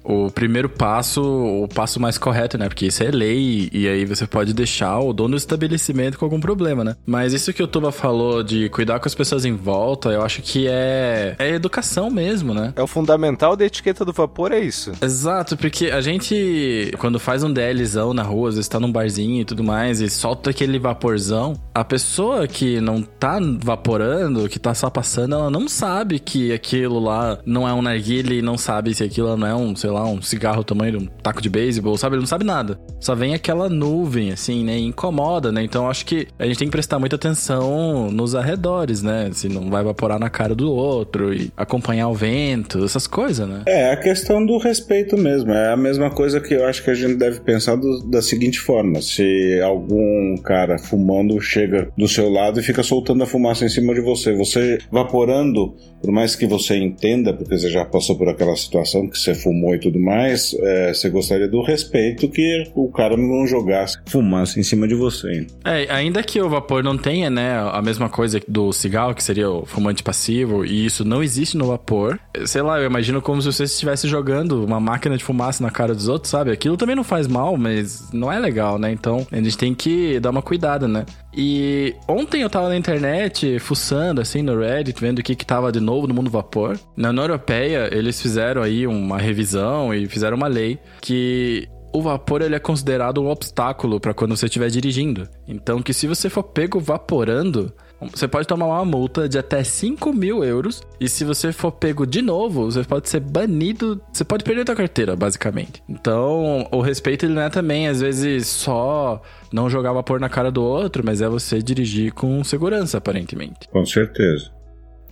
o 0.09 0.31
primeiro 0.31 0.71
passo, 0.71 1.23
o 1.23 1.69
passo 1.69 2.01
mais 2.01 2.17
correto, 2.17 2.57
né? 2.57 2.69
Porque 2.69 2.87
isso 2.87 3.03
é 3.03 3.11
lei 3.11 3.69
e 3.73 3.87
aí 3.87 4.07
você 4.07 4.27
pode 4.27 4.55
deixar 4.55 4.99
o 5.01 5.13
dono 5.13 5.33
do 5.33 5.37
estabelecimento 5.37 6.19
com 6.19 6.25
algum 6.25 6.41
problema, 6.41 6.83
né? 6.83 6.97
Mas 7.05 7.35
isso 7.35 7.53
que 7.53 7.63
o 7.63 7.67
Tuba 7.67 7.93
falou 7.93 8.43
de 8.43 8.71
cuidar 8.71 8.99
com 9.01 9.07
as 9.07 9.15
pessoas 9.15 9.45
em 9.45 9.55
volta, 9.55 10.09
eu 10.09 10.23
acho 10.23 10.41
que 10.41 10.67
é, 10.67 11.37
é 11.39 11.51
educação 11.51 12.11
mesmo, 12.11 12.55
né? 12.55 12.73
É 12.75 12.83
o 12.83 12.87
fundamental 12.87 13.55
da 13.55 13.67
etiqueta 13.67 14.05
do 14.05 14.13
vapor, 14.13 14.51
é 14.53 14.61
isso. 14.61 14.93
Exato, 15.03 15.57
porque 15.57 15.87
a 15.87 16.01
gente, 16.01 16.91
quando 16.99 17.21
faz 17.21 17.43
um 17.43 17.53
DLzão 17.53 18.15
na 18.15 18.23
rua, 18.23 18.49
às 18.49 18.55
vezes 18.55 18.69
tá 18.69 18.81
num 18.81 18.91
barzinho 18.91 19.43
e 19.43 19.45
tudo 19.45 19.63
mais, 19.63 20.01
e 20.01 20.09
solta 20.09 20.51
aquele 20.51 20.79
vaporzão, 20.79 21.55
a 21.75 21.85
pessoa 21.85 22.47
que 22.49 22.81
não 22.81 23.03
tá 23.03 23.39
vaporando, 23.61 24.49
que 24.49 24.59
tá 24.59 24.73
só 24.75 24.89
passando, 24.89 25.35
ela 25.35 25.51
não 25.51 25.69
sabe 25.69 26.19
que 26.19 26.53
aquilo 26.53 26.99
lá 26.99 27.39
não 27.45 27.69
é 27.69 27.73
um 27.75 27.83
narguile 27.83 28.39
e 28.39 28.43
não 28.43 28.57
sabe 28.57 28.95
se 28.95 29.05
aquilo 29.05 29.37
não 29.37 29.47
é 29.47 29.55
um, 29.55 29.77
sei 29.77 29.91
lá, 29.91 29.98
lá, 29.99 30.09
um 30.09 30.23
cigarro 30.23 30.65
tamanho 30.65 30.99
de 30.99 31.05
um 31.05 31.07
taco 31.23 31.43
de 31.43 31.49
beisebol, 31.49 31.97
sabe? 31.97 32.15
Ele 32.15 32.23
não 32.23 32.27
sabe 32.27 32.45
nada. 32.45 32.79
Só 33.01 33.15
vem 33.15 33.35
aquela 33.35 33.69
nuvem, 33.69 34.33
assim, 34.33 34.65
né? 34.65 34.79
E 34.79 34.85
incomoda, 34.85 35.53
né? 35.53 35.63
Então 35.63 35.89
acho 35.89 36.05
que 36.05 36.29
a 36.39 36.47
gente 36.47 36.59
tem 36.59 36.69
que 36.69 36.73
prestar 36.73 36.99
muita 36.99 37.17
atenção 37.17 38.11
nos 38.11 38.35
arredores, 38.35 39.03
né? 39.03 39.31
Se 39.33 39.49
não 39.49 39.71
vai 39.71 39.83
evaporar 39.83 40.19
na 40.19 40.31
cara 40.31 40.55
do 40.55 40.71
outro 40.73 41.33
e 41.35 41.51
acompanhar 41.57 42.09
o 42.09 42.15
vento, 42.15 42.85
essas 42.85 43.07
coisas, 43.07 43.49
né? 43.49 43.63
É, 43.67 43.91
a 43.91 43.97
questão 43.97 44.45
do 44.45 44.59
respeito 44.59 45.17
mesmo. 45.17 45.53
É 45.53 45.73
a 45.73 45.77
mesma 45.77 46.11
coisa 46.11 46.41
que 46.41 46.55
eu 46.55 46.67
acho 46.67 46.83
que 46.83 46.91
a 46.91 46.95
gente 46.95 47.15
deve 47.15 47.41
pensar 47.41 47.77
do, 47.77 48.01
da 48.09 48.23
seguinte 48.23 48.59
forma: 48.59 49.01
se 49.01 49.61
algum 49.63 50.37
cara 50.43 50.79
fumando 50.79 51.41
chega 51.41 51.91
do 51.97 52.09
seu 52.09 52.29
lado 52.29 52.61
e 52.61 52.63
fica 52.63 52.83
soltando 52.83 53.23
a 53.23 53.27
fumaça 53.27 53.65
em 53.65 53.69
cima 53.69 53.95
de 53.95 54.01
você, 54.01 54.35
você 54.35 54.79
vaporando, 54.91 55.75
por 56.01 56.11
mais 56.11 56.37
que 56.37 56.47
você 56.47 56.77
entenda, 56.77 57.33
porque 57.33 57.57
você 57.57 57.71
já 57.71 57.85
passou 57.85 58.17
por 58.17 58.29
aquela 58.29 58.55
situação 58.57 59.09
que 59.09 59.19
você 59.19 59.35
fumou 59.35 59.75
e 59.75 59.79
tudo 59.79 59.88
mais, 59.97 60.53
é, 60.59 60.93
você 60.93 61.09
gostaria 61.09 61.47
do 61.49 61.63
respeito 61.63 62.29
que 62.29 62.65
o 62.75 62.91
cara 62.91 63.17
não 63.17 63.47
jogasse 63.47 63.97
fumaça 64.07 64.59
em 64.59 64.63
cima 64.65 64.89
de 64.89 64.95
você. 64.95 65.47
É, 65.65 65.87
ainda 65.93 66.23
que 66.23 66.41
o 66.41 66.49
vapor 66.49 66.83
não 66.83 66.99
tenha, 66.99 67.31
né, 67.31 67.57
a 67.73 67.81
mesma 67.81 68.09
coisa 68.09 68.41
do 68.49 68.73
cigarro, 68.73 69.15
que 69.15 69.23
seria 69.23 69.49
o 69.49 69.65
fumante 69.65 70.03
passivo, 70.03 70.65
e 70.65 70.85
isso 70.85 71.05
não 71.05 71.23
existe 71.23 71.57
no 71.57 71.67
vapor, 71.67 72.19
sei 72.45 72.63
lá, 72.63 72.81
eu 72.81 72.87
imagino 72.87 73.23
como 73.23 73.41
se 73.41 73.53
você 73.53 73.65
estivesse 73.65 74.09
jogando 74.09 74.65
uma 74.65 74.81
máquina 74.81 75.17
de 75.17 75.23
fumaça 75.23 75.63
na 75.63 75.71
cara 75.71 75.95
dos 75.95 76.09
outros, 76.09 76.31
sabe? 76.31 76.51
Aquilo 76.51 76.77
também 76.77 76.97
não 76.97 77.05
faz 77.05 77.27
mal, 77.27 77.57
mas 77.57 78.11
não 78.13 78.33
é 78.33 78.39
legal, 78.39 78.79
né? 78.79 78.91
Então 78.91 79.27
a 79.31 79.37
gente 79.37 79.57
tem 79.57 79.75
que 79.75 80.19
dar 80.19 80.31
uma 80.31 80.43
cuidada, 80.43 80.89
né? 80.89 81.05
E 81.35 81.95
ontem 82.09 82.43
eu 82.43 82.51
tava 82.51 82.69
na 82.69 82.77
internet, 82.77 83.59
fuçando 83.59 84.21
assim 84.21 84.43
no 84.43 84.59
Reddit, 84.59 85.01
vendo 85.01 85.19
o 85.19 85.23
que 85.23 85.35
que 85.37 85.45
tava 85.45 85.71
de 85.71 85.81
novo 85.81 86.07
no 86.07 86.15
mundo 86.15 86.31
vapor. 86.31 86.79
Na 86.97 87.11
União 87.11 87.25
Europeia, 87.25 87.89
eles 87.93 88.21
fizeram 88.21 88.63
aí 88.63 88.87
uma 88.87 89.19
revisão 89.19 89.93
e 89.93 90.07
fizeram 90.07 90.37
uma 90.37 90.49
lei 90.49 90.79
que 91.01 91.69
o 91.93 92.03
vapor 92.03 92.43
ele 92.43 92.55
é 92.55 92.59
considerado 92.59 93.21
um 93.21 93.29
obstáculo 93.29 94.01
para 94.01 94.15
quando 94.15 94.37
você 94.37 94.47
estiver 94.47 94.69
dirigindo. 94.69 95.29
Então, 95.47 95.83
que 95.83 95.95
se 95.95 96.07
você 96.07 96.29
for 96.29 96.43
pego 96.43 96.79
vaporando, 96.79 97.73
você 98.01 98.29
pode 98.29 98.47
tomar 98.47 98.67
uma 98.67 98.85
multa 98.85 99.29
de 99.29 99.39
até 99.39 99.65
5 99.65 100.13
mil 100.13 100.45
euros. 100.45 100.83
E 101.01 101.09
se 101.09 101.25
você 101.25 101.53
for 101.53 101.73
pego 101.73 102.07
de 102.07 102.23
novo, 102.23 102.71
você 102.71 102.85
pode 102.85 103.09
ser 103.09 103.21
banido. 103.21 104.01
Você 104.13 104.25
pode 104.25 104.45
perder 104.45 104.71
a 104.71 104.75
carteira, 104.77 105.17
basicamente. 105.17 105.83
Então, 105.89 106.67
o 106.71 106.81
respeito 106.81 107.27
ele 107.27 107.35
não 107.35 107.43
é 107.43 107.51
também, 107.51 107.89
às 107.89 108.01
vezes, 108.01 108.47
só 108.47 109.21
não 109.53 109.69
jogar 109.69 109.93
vapor 109.93 110.21
na 110.21 110.29
cara 110.29 110.51
do 110.51 110.63
outro, 110.63 111.03
mas 111.05 111.21
é 111.21 111.29
você 111.29 111.61
dirigir 111.61 112.13
com 112.13 112.43
segurança, 112.45 112.99
aparentemente. 112.99 113.69
Com 113.71 113.85
certeza. 113.85 114.51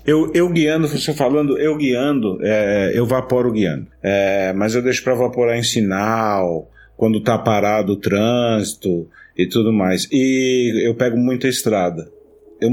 Eu, 0.06 0.30
eu 0.32 0.48
guiando, 0.48 0.86
você 0.86 1.12
falando, 1.12 1.58
eu 1.58 1.76
guiando, 1.76 2.38
é, 2.40 2.92
eu 2.94 3.04
vaporo 3.04 3.50
guiando. 3.50 3.88
É, 4.00 4.52
mas 4.52 4.76
eu 4.76 4.82
deixo 4.82 5.02
para 5.02 5.14
vaporar 5.14 5.56
em 5.56 5.64
sinal, 5.64 6.70
quando 6.96 7.20
tá 7.20 7.36
parado 7.36 7.94
o 7.94 7.96
trânsito 7.96 9.08
e 9.36 9.48
tudo 9.48 9.72
mais. 9.72 10.08
E 10.12 10.86
eu 10.86 10.94
pego 10.94 11.16
muita 11.16 11.48
estrada. 11.48 12.08
Eu, 12.60 12.70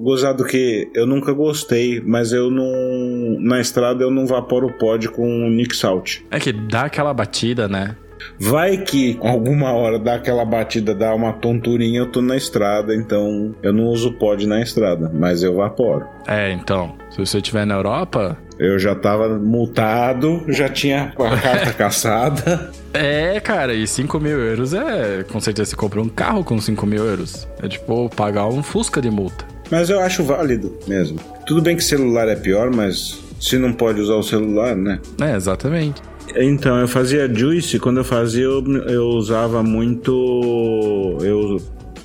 gozado 0.00 0.44
que 0.44 0.90
eu 0.94 1.06
nunca 1.06 1.32
gostei, 1.32 2.00
mas 2.00 2.32
eu 2.32 2.50
não. 2.50 3.38
Na 3.40 3.60
estrada 3.60 4.02
eu 4.02 4.10
não 4.10 4.26
vaporo 4.26 4.72
pod 4.78 5.08
com 5.08 5.48
Nick 5.50 5.76
Salt. 5.76 6.20
É 6.30 6.38
que 6.38 6.52
dá 6.52 6.82
aquela 6.82 7.12
batida, 7.12 7.68
né? 7.68 7.96
Vai 8.38 8.78
que 8.78 9.18
alguma 9.22 9.72
hora 9.72 9.98
dá 9.98 10.14
aquela 10.14 10.44
batida, 10.44 10.94
dá 10.94 11.14
uma 11.14 11.32
tonturinha, 11.32 12.00
eu 12.00 12.10
tô 12.10 12.20
na 12.20 12.36
estrada, 12.36 12.94
então 12.94 13.54
eu 13.62 13.72
não 13.72 13.84
uso 13.84 14.12
pod 14.12 14.46
na 14.46 14.60
estrada, 14.60 15.10
mas 15.12 15.42
eu 15.42 15.54
vaporo. 15.54 16.06
É, 16.26 16.50
então, 16.52 16.96
se 17.16 17.24
você 17.24 17.38
estiver 17.38 17.66
na 17.66 17.74
Europa. 17.74 18.36
Eu 18.58 18.78
já 18.78 18.94
tava 18.94 19.38
multado, 19.38 20.44
já 20.48 20.68
tinha 20.68 21.14
a 21.18 21.40
carta 21.40 21.72
caçada. 21.74 22.70
É, 22.92 23.40
cara, 23.40 23.74
e 23.74 23.86
5 23.86 24.20
mil 24.20 24.38
euros 24.38 24.74
é. 24.74 25.24
Com 25.24 25.40
certeza 25.40 25.70
você 25.70 25.76
compra 25.76 26.00
um 26.00 26.08
carro 26.08 26.44
com 26.44 26.60
5 26.60 26.86
mil 26.86 27.04
euros. 27.04 27.48
É 27.62 27.68
tipo 27.68 28.10
pagar 28.10 28.46
um 28.48 28.62
Fusca 28.62 29.00
de 29.00 29.10
multa. 29.10 29.46
Mas 29.70 29.88
eu 29.88 29.98
acho 30.00 30.22
válido 30.22 30.76
mesmo. 30.86 31.18
Tudo 31.46 31.62
bem 31.62 31.74
que 31.74 31.82
celular 31.82 32.28
é 32.28 32.36
pior, 32.36 32.70
mas 32.70 33.18
se 33.40 33.56
não 33.58 33.72
pode 33.72 34.00
usar 34.00 34.14
o 34.14 34.22
celular, 34.22 34.76
né? 34.76 35.00
É, 35.20 35.34
exatamente. 35.34 36.02
Então, 36.34 36.78
eu 36.78 36.88
fazia 36.88 37.32
juice, 37.32 37.78
quando 37.78 37.98
eu 37.98 38.04
fazia, 38.04 38.44
eu, 38.44 38.62
eu 38.88 39.04
usava 39.08 39.62
muito. 39.62 41.18
Eu 41.22 41.56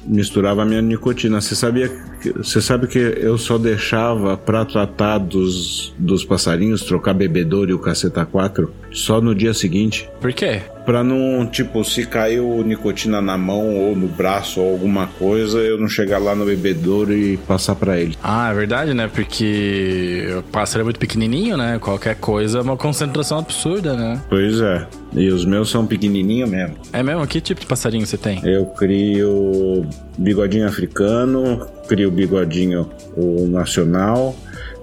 misturava 0.06 0.62
a 0.62 0.66
minha 0.66 0.82
nicotina. 0.82 1.42
Você 1.42 1.56
sabia 1.56 1.90
você 2.30 2.62
sabe 2.62 2.88
que 2.88 3.00
eu 3.00 3.38
só 3.38 3.58
deixava 3.58 4.38
para 4.38 4.64
tratar 4.66 5.18
dos, 5.18 5.94
dos 5.98 6.24
passarinhos, 6.24 6.84
trocar 6.84 7.14
bebedouro 7.14 7.72
e 7.72 7.74
o 7.74 7.80
caceta 7.80 8.26
4 8.26 8.72
só 8.92 9.22
no 9.22 9.34
dia 9.34 9.54
seguinte. 9.54 10.10
Por 10.20 10.34
quê? 10.34 10.62
Pra 10.86 11.04
não, 11.04 11.46
tipo, 11.46 11.84
se 11.84 12.06
caiu 12.06 12.64
nicotina 12.64 13.22
na 13.22 13.38
mão 13.38 13.76
ou 13.76 13.96
no 13.96 14.08
braço 14.08 14.60
ou 14.60 14.74
alguma 14.74 15.08
coisa, 15.08 15.60
eu 15.60 15.78
não 15.78 15.88
chegar 15.88 16.18
lá 16.18 16.36
no 16.36 16.46
bebedouro 16.46 17.14
e 17.14 17.38
passar 17.38 17.76
para 17.76 18.00
ele. 18.00 18.18
Ah, 18.24 18.52
é 18.52 18.54
verdade, 18.54 18.94
né? 18.94 19.08
Porque 19.08 20.26
o 20.40 20.44
pássaro 20.44 20.82
é 20.82 20.84
muito 20.84 21.00
pequenininho, 21.00 21.56
né? 21.56 21.78
Qualquer 21.80 22.16
coisa 22.16 22.60
é 22.60 22.62
uma 22.62 22.76
concentração 22.76 23.38
absurda, 23.38 23.94
né? 23.96 24.22
Pois 24.28 24.60
é. 24.60 24.88
E 25.14 25.30
os 25.30 25.46
meus 25.46 25.70
são 25.70 25.86
pequenininhos 25.86 26.50
mesmo. 26.50 26.76
É 26.92 27.04
mesmo? 27.04 27.26
Que 27.28 27.40
tipo 27.40 27.62
de 27.62 27.68
passarinho 27.68 28.06
você 28.06 28.18
tem? 28.18 28.42
Eu 28.44 28.66
crio 28.66 29.86
bigodinho 30.18 30.68
africano, 30.68 31.68
crio 31.92 32.10
bigodinho 32.10 32.90
o 33.18 33.46
nacional, 33.50 34.34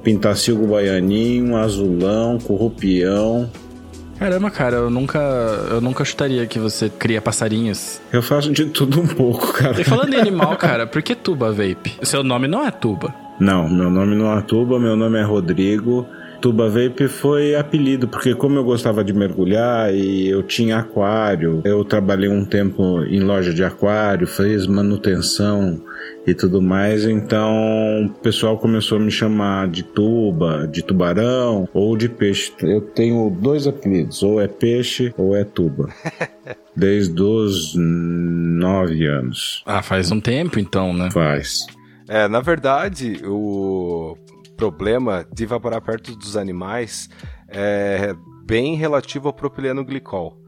pintacilgo 0.05 0.67
baianinho, 0.67 1.57
azulão, 1.57 2.39
corrupião. 2.39 3.51
Caramba, 4.19 4.51
cara, 4.51 4.77
eu 4.77 4.91
nunca, 4.91 5.19
eu 5.71 5.81
nunca 5.81 6.05
chutaria 6.05 6.47
que 6.47 6.59
você 6.59 6.91
cria 6.91 7.23
passarinhos. 7.23 7.99
Eu 8.13 8.23
faço 8.23 8.53
de 8.53 8.67
tudo 8.67 9.01
um 9.01 9.07
pouco, 9.07 9.55
cara. 9.55 9.81
E 9.81 9.85
falando 9.85 10.13
em 10.13 10.21
animal, 10.21 10.55
cara, 10.59 10.87
por 10.87 11.01
que 11.01 11.15
Tuba 11.15 11.51
Vape? 11.51 11.97
Seu 12.03 12.23
nome 12.23 12.47
não 12.47 12.67
é 12.67 12.71
Tuba. 12.71 13.15
Não, 13.41 13.67
meu 13.71 13.89
nome 13.89 14.15
não 14.15 14.37
é 14.37 14.43
Tuba, 14.43 14.79
meu 14.79 14.95
nome 14.95 15.19
é 15.19 15.23
Rodrigo. 15.23 16.07
Tuba 16.41 16.69
Vape 16.69 17.09
foi 17.09 17.55
apelido, 17.55 18.07
porque 18.07 18.35
como 18.35 18.57
eu 18.57 18.65
gostava 18.65 19.03
de 19.03 19.13
mergulhar 19.13 19.93
e 19.93 20.29
eu 20.29 20.43
tinha 20.43 20.79
aquário, 20.79 21.61
eu 21.65 21.85
trabalhei 21.85 22.29
um 22.29 22.45
tempo 22.45 23.03
em 23.05 23.21
loja 23.21 23.53
de 23.53 23.65
aquário, 23.65 24.27
fiz 24.27 24.67
manutenção 24.67 25.83
e 26.27 26.35
tudo 26.35 26.63
mais, 26.63 27.05
então 27.05 28.07
o 28.07 28.11
pessoal 28.23 28.57
começou 28.59 28.99
a 28.99 29.01
me 29.01 29.11
chamar 29.11 29.69
de 29.69 29.83
tuba, 29.83 30.69
de 30.69 30.83
tubarão 30.83 31.69
ou 31.73 31.97
de 31.97 32.09
peixe. 32.09 32.53
Eu 32.63 32.81
tenho 32.81 33.31
dois 33.31 33.67
apelidos, 33.67 34.23
ou 34.23 34.41
é 34.41 34.47
peixe 34.47 35.13
ou 35.17 35.37
é 35.37 35.45
tuba. 35.45 35.89
Desde 36.77 37.21
os 37.21 37.75
nove 37.77 39.05
anos. 39.07 39.63
Ah, 39.67 39.83
faz 39.83 40.13
um 40.13 40.21
tempo 40.21 40.61
então, 40.61 40.93
né? 40.93 41.11
Faz. 41.11 41.67
É, 42.07 42.29
na 42.29 42.41
verdade, 42.41 43.21
o 43.25 44.17
problema 44.59 45.25
de 45.33 45.45
evaporar 45.45 45.81
perto 45.81 46.17
dos 46.17 46.37
animais 46.37 47.09
é 47.49 48.13
bem 48.45 48.75
relativo 48.75 49.29
ao 49.29 49.33
propileno 49.33 49.85
glicol. 49.85 50.43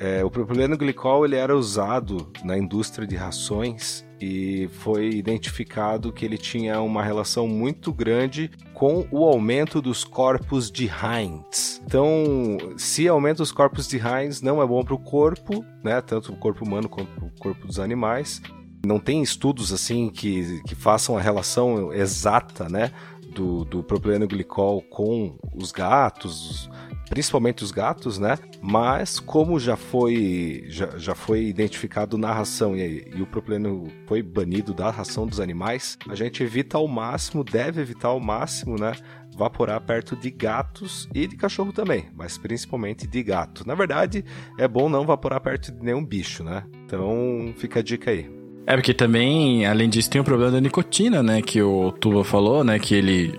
É, 0.00 0.24
o 0.24 0.30
propileno 0.30 0.76
glicol 0.76 1.24
ele 1.24 1.36
era 1.36 1.56
usado 1.56 2.32
na 2.42 2.58
indústria 2.58 3.06
de 3.06 3.14
rações 3.14 4.04
e 4.20 4.68
foi 4.80 5.10
identificado 5.10 6.12
que 6.12 6.24
ele 6.24 6.36
tinha 6.36 6.80
uma 6.80 7.00
relação 7.00 7.46
muito 7.46 7.92
grande 7.92 8.50
com 8.72 9.06
o 9.12 9.24
aumento 9.24 9.80
dos 9.80 10.02
corpos 10.02 10.68
de 10.68 10.86
Heinz. 10.86 11.80
Então, 11.86 12.58
se 12.76 13.06
aumenta 13.06 13.40
os 13.40 13.52
corpos 13.52 13.86
de 13.86 13.98
Heinz, 13.98 14.42
não 14.42 14.60
é 14.60 14.66
bom 14.66 14.82
para 14.82 14.94
o 14.94 14.98
corpo, 14.98 15.64
né, 15.84 16.00
tanto 16.00 16.32
o 16.32 16.36
corpo 16.36 16.64
humano 16.64 16.88
quanto 16.88 17.24
o 17.24 17.30
corpo 17.38 17.68
dos 17.68 17.78
animais. 17.78 18.42
Não 18.84 18.98
tem 18.98 19.22
estudos 19.22 19.72
assim 19.72 20.10
que, 20.10 20.60
que 20.66 20.74
façam 20.74 21.16
a 21.16 21.20
relação 21.20 21.92
exata, 21.92 22.68
né, 22.68 22.90
do, 23.34 23.64
do 23.64 23.82
propileno 23.82 24.26
glicol 24.26 24.80
com 24.82 25.36
os 25.54 25.72
gatos, 25.72 26.70
principalmente 27.10 27.62
os 27.62 27.70
gatos, 27.70 28.18
né? 28.18 28.38
Mas 28.62 29.18
como 29.18 29.58
já 29.58 29.76
foi 29.76 30.64
já, 30.68 30.96
já 30.96 31.14
foi 31.14 31.44
identificado 31.44 32.16
na 32.16 32.32
ração 32.32 32.76
e, 32.76 33.10
e 33.14 33.20
o 33.20 33.26
propileno 33.26 33.88
foi 34.06 34.22
banido 34.22 34.72
da 34.72 34.90
ração 34.90 35.26
dos 35.26 35.40
animais, 35.40 35.98
a 36.08 36.14
gente 36.14 36.42
evita 36.42 36.78
ao 36.78 36.88
máximo, 36.88 37.44
deve 37.44 37.80
evitar 37.80 38.08
ao 38.08 38.20
máximo, 38.20 38.76
né? 38.78 38.92
Vaporar 39.36 39.80
perto 39.80 40.14
de 40.14 40.30
gatos 40.30 41.08
e 41.12 41.26
de 41.26 41.36
cachorro 41.36 41.72
também, 41.72 42.08
mas 42.14 42.38
principalmente 42.38 43.04
de 43.04 43.22
gato. 43.22 43.66
Na 43.66 43.74
verdade, 43.74 44.24
é 44.56 44.68
bom 44.68 44.88
não 44.88 45.04
vaporar 45.04 45.40
perto 45.40 45.72
de 45.72 45.84
nenhum 45.84 46.04
bicho, 46.04 46.44
né? 46.44 46.64
Então 46.86 47.52
fica 47.56 47.80
a 47.80 47.82
dica 47.82 48.12
aí. 48.12 48.43
É, 48.66 48.74
porque 48.74 48.94
também, 48.94 49.66
além 49.66 49.88
disso, 49.88 50.10
tem 50.10 50.20
o 50.20 50.24
problema 50.24 50.52
da 50.52 50.60
nicotina, 50.60 51.22
né? 51.22 51.42
Que 51.42 51.60
o 51.62 51.92
Tuba 51.92 52.24
falou, 52.24 52.64
né? 52.64 52.78
Que 52.78 52.94
ele 52.94 53.38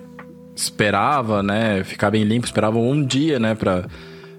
esperava, 0.55 1.41
né? 1.41 1.83
Ficar 1.83 2.11
bem 2.11 2.23
limpo, 2.23 2.45
esperava 2.45 2.77
um 2.77 3.03
dia, 3.03 3.39
né? 3.39 3.55
Pra 3.55 3.85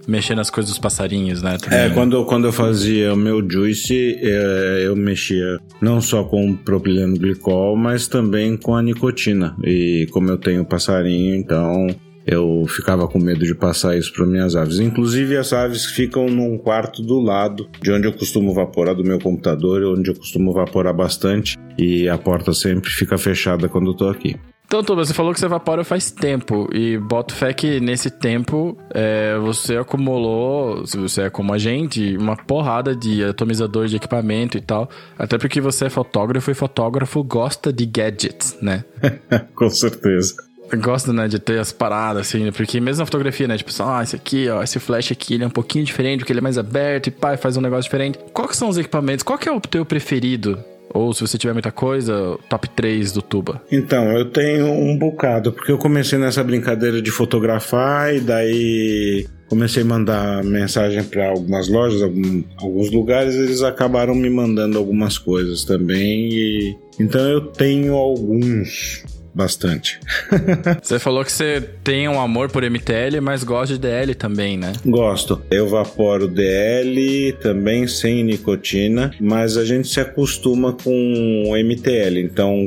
mexer 0.06 0.36
nas 0.36 0.48
coisas 0.48 0.70
dos 0.70 0.78
passarinhos, 0.78 1.42
né? 1.42 1.58
Também, 1.58 1.78
é, 1.78 1.90
quando, 1.90 2.24
quando 2.24 2.46
eu 2.46 2.52
fazia 2.52 3.12
o 3.12 3.16
meu 3.16 3.44
juice, 3.48 4.16
é, 4.22 4.84
eu 4.86 4.94
mexia 4.94 5.58
não 5.80 6.00
só 6.00 6.22
com 6.22 6.50
o 6.50 6.56
propileno 6.56 7.16
glicol, 7.16 7.76
mas 7.76 8.06
também 8.06 8.56
com 8.56 8.74
a 8.76 8.82
nicotina. 8.82 9.56
E 9.64 10.06
como 10.12 10.30
eu 10.30 10.38
tenho 10.38 10.64
passarinho, 10.64 11.34
então 11.34 11.88
eu 12.26 12.64
ficava 12.68 13.06
com 13.06 13.18
medo 13.18 13.44
de 13.44 13.54
passar 13.54 13.96
isso 13.96 14.12
para 14.12 14.26
minhas 14.26 14.56
aves. 14.56 14.80
Inclusive, 14.80 15.36
as 15.36 15.52
aves 15.52 15.86
ficam 15.86 16.26
num 16.26 16.58
quarto 16.58 17.02
do 17.02 17.20
lado 17.20 17.68
de 17.80 17.92
onde 17.92 18.06
eu 18.06 18.12
costumo 18.12 18.52
vaporar 18.52 18.94
do 18.94 19.04
meu 19.04 19.20
computador, 19.20 19.84
onde 19.84 20.10
eu 20.10 20.14
costumo 20.14 20.52
vaporar 20.52 20.94
bastante, 20.94 21.56
e 21.78 22.08
a 22.08 22.18
porta 22.18 22.52
sempre 22.52 22.90
fica 22.90 23.16
fechada 23.16 23.68
quando 23.68 23.90
eu 23.90 23.94
tô 23.94 24.08
aqui. 24.08 24.36
Então, 24.66 24.82
Tuba, 24.82 25.04
você 25.04 25.14
falou 25.14 25.32
que 25.32 25.38
você 25.38 25.46
evapora 25.46 25.84
faz 25.84 26.10
tempo 26.10 26.68
e 26.74 26.98
boto 26.98 27.32
fé 27.32 27.52
que 27.52 27.78
nesse 27.78 28.10
tempo 28.10 28.76
é, 28.92 29.38
você 29.38 29.76
acumulou, 29.76 30.84
se 30.84 30.98
você 30.98 31.22
é 31.22 31.30
como 31.30 31.52
a 31.52 31.58
gente, 31.58 32.16
uma 32.16 32.36
porrada 32.36 32.94
de 32.94 33.22
atomizador 33.22 33.86
de 33.86 33.94
equipamento 33.94 34.58
e 34.58 34.60
tal. 34.60 34.90
Até 35.16 35.38
porque 35.38 35.60
você 35.60 35.84
é 35.84 35.90
fotógrafo 35.90 36.50
e 36.50 36.54
fotógrafo 36.54 37.22
gosta 37.22 37.72
de 37.72 37.86
gadgets, 37.86 38.58
né? 38.60 38.84
Com 39.54 39.70
certeza. 39.70 40.34
Gosto, 40.74 41.12
né, 41.12 41.28
de 41.28 41.38
ter 41.38 41.58
as 41.58 41.72
paradas, 41.72 42.26
assim, 42.28 42.44
né? 42.44 42.50
Porque 42.50 42.80
mesmo 42.80 43.00
na 43.00 43.06
fotografia, 43.06 43.46
né? 43.46 43.56
Tipo, 43.56 43.70
ah, 43.82 44.02
esse 44.02 44.16
aqui, 44.16 44.48
ó, 44.48 44.62
esse 44.62 44.78
flash 44.80 45.12
aqui, 45.12 45.34
ele 45.34 45.44
é 45.44 45.46
um 45.46 45.50
pouquinho 45.50 45.84
diferente, 45.84 46.20
porque 46.20 46.32
ele 46.32 46.40
é 46.40 46.42
mais 46.42 46.58
aberto 46.58 47.06
e 47.06 47.10
pai 47.10 47.36
faz 47.36 47.56
um 47.56 47.60
negócio 47.60 47.84
diferente. 47.84 48.18
Quais 48.32 48.56
são 48.56 48.68
os 48.68 48.76
equipamentos? 48.76 49.22
Qual 49.22 49.38
que 49.38 49.48
é 49.48 49.52
o 49.52 49.60
teu 49.60 49.84
preferido? 49.84 50.58
Ou 50.92 51.12
se 51.12 51.20
você 51.20 51.36
tiver 51.36 51.52
muita 51.52 51.70
coisa, 51.70 52.38
top 52.48 52.68
3 52.70 53.12
do 53.12 53.20
Tuba. 53.20 53.62
Então, 53.70 54.12
eu 54.12 54.24
tenho 54.26 54.66
um 54.66 54.96
bocado, 54.96 55.52
porque 55.52 55.70
eu 55.70 55.78
comecei 55.78 56.18
nessa 56.18 56.42
brincadeira 56.42 57.02
de 57.02 57.10
fotografar 57.10 58.14
e 58.14 58.20
daí 58.20 59.26
comecei 59.48 59.82
a 59.82 59.86
mandar 59.86 60.42
mensagem 60.42 61.04
para 61.04 61.28
algumas 61.28 61.68
lojas, 61.68 62.02
algum, 62.02 62.42
alguns 62.58 62.90
lugares, 62.90 63.34
eles 63.34 63.62
acabaram 63.62 64.14
me 64.14 64.30
mandando 64.30 64.78
algumas 64.78 65.18
coisas 65.18 65.64
também. 65.64 66.30
E... 66.32 66.76
Então 66.98 67.20
eu 67.20 67.42
tenho 67.42 67.94
alguns 67.94 69.04
bastante. 69.36 70.00
você 70.82 70.98
falou 70.98 71.22
que 71.22 71.30
você 71.30 71.60
tem 71.84 72.08
um 72.08 72.18
amor 72.18 72.50
por 72.50 72.62
MTL, 72.62 73.20
mas 73.20 73.44
gosta 73.44 73.74
de 73.74 73.80
DL 73.80 74.14
também, 74.14 74.56
né? 74.56 74.72
Gosto. 74.84 75.42
Eu 75.50 75.68
vaporo 75.68 76.26
DL 76.26 77.32
também 77.42 77.86
sem 77.86 78.24
nicotina, 78.24 79.12
mas 79.20 79.58
a 79.58 79.64
gente 79.64 79.88
se 79.88 80.00
acostuma 80.00 80.72
com 80.72 81.44
o 81.48 81.52
MTL, 81.54 82.18
então 82.18 82.64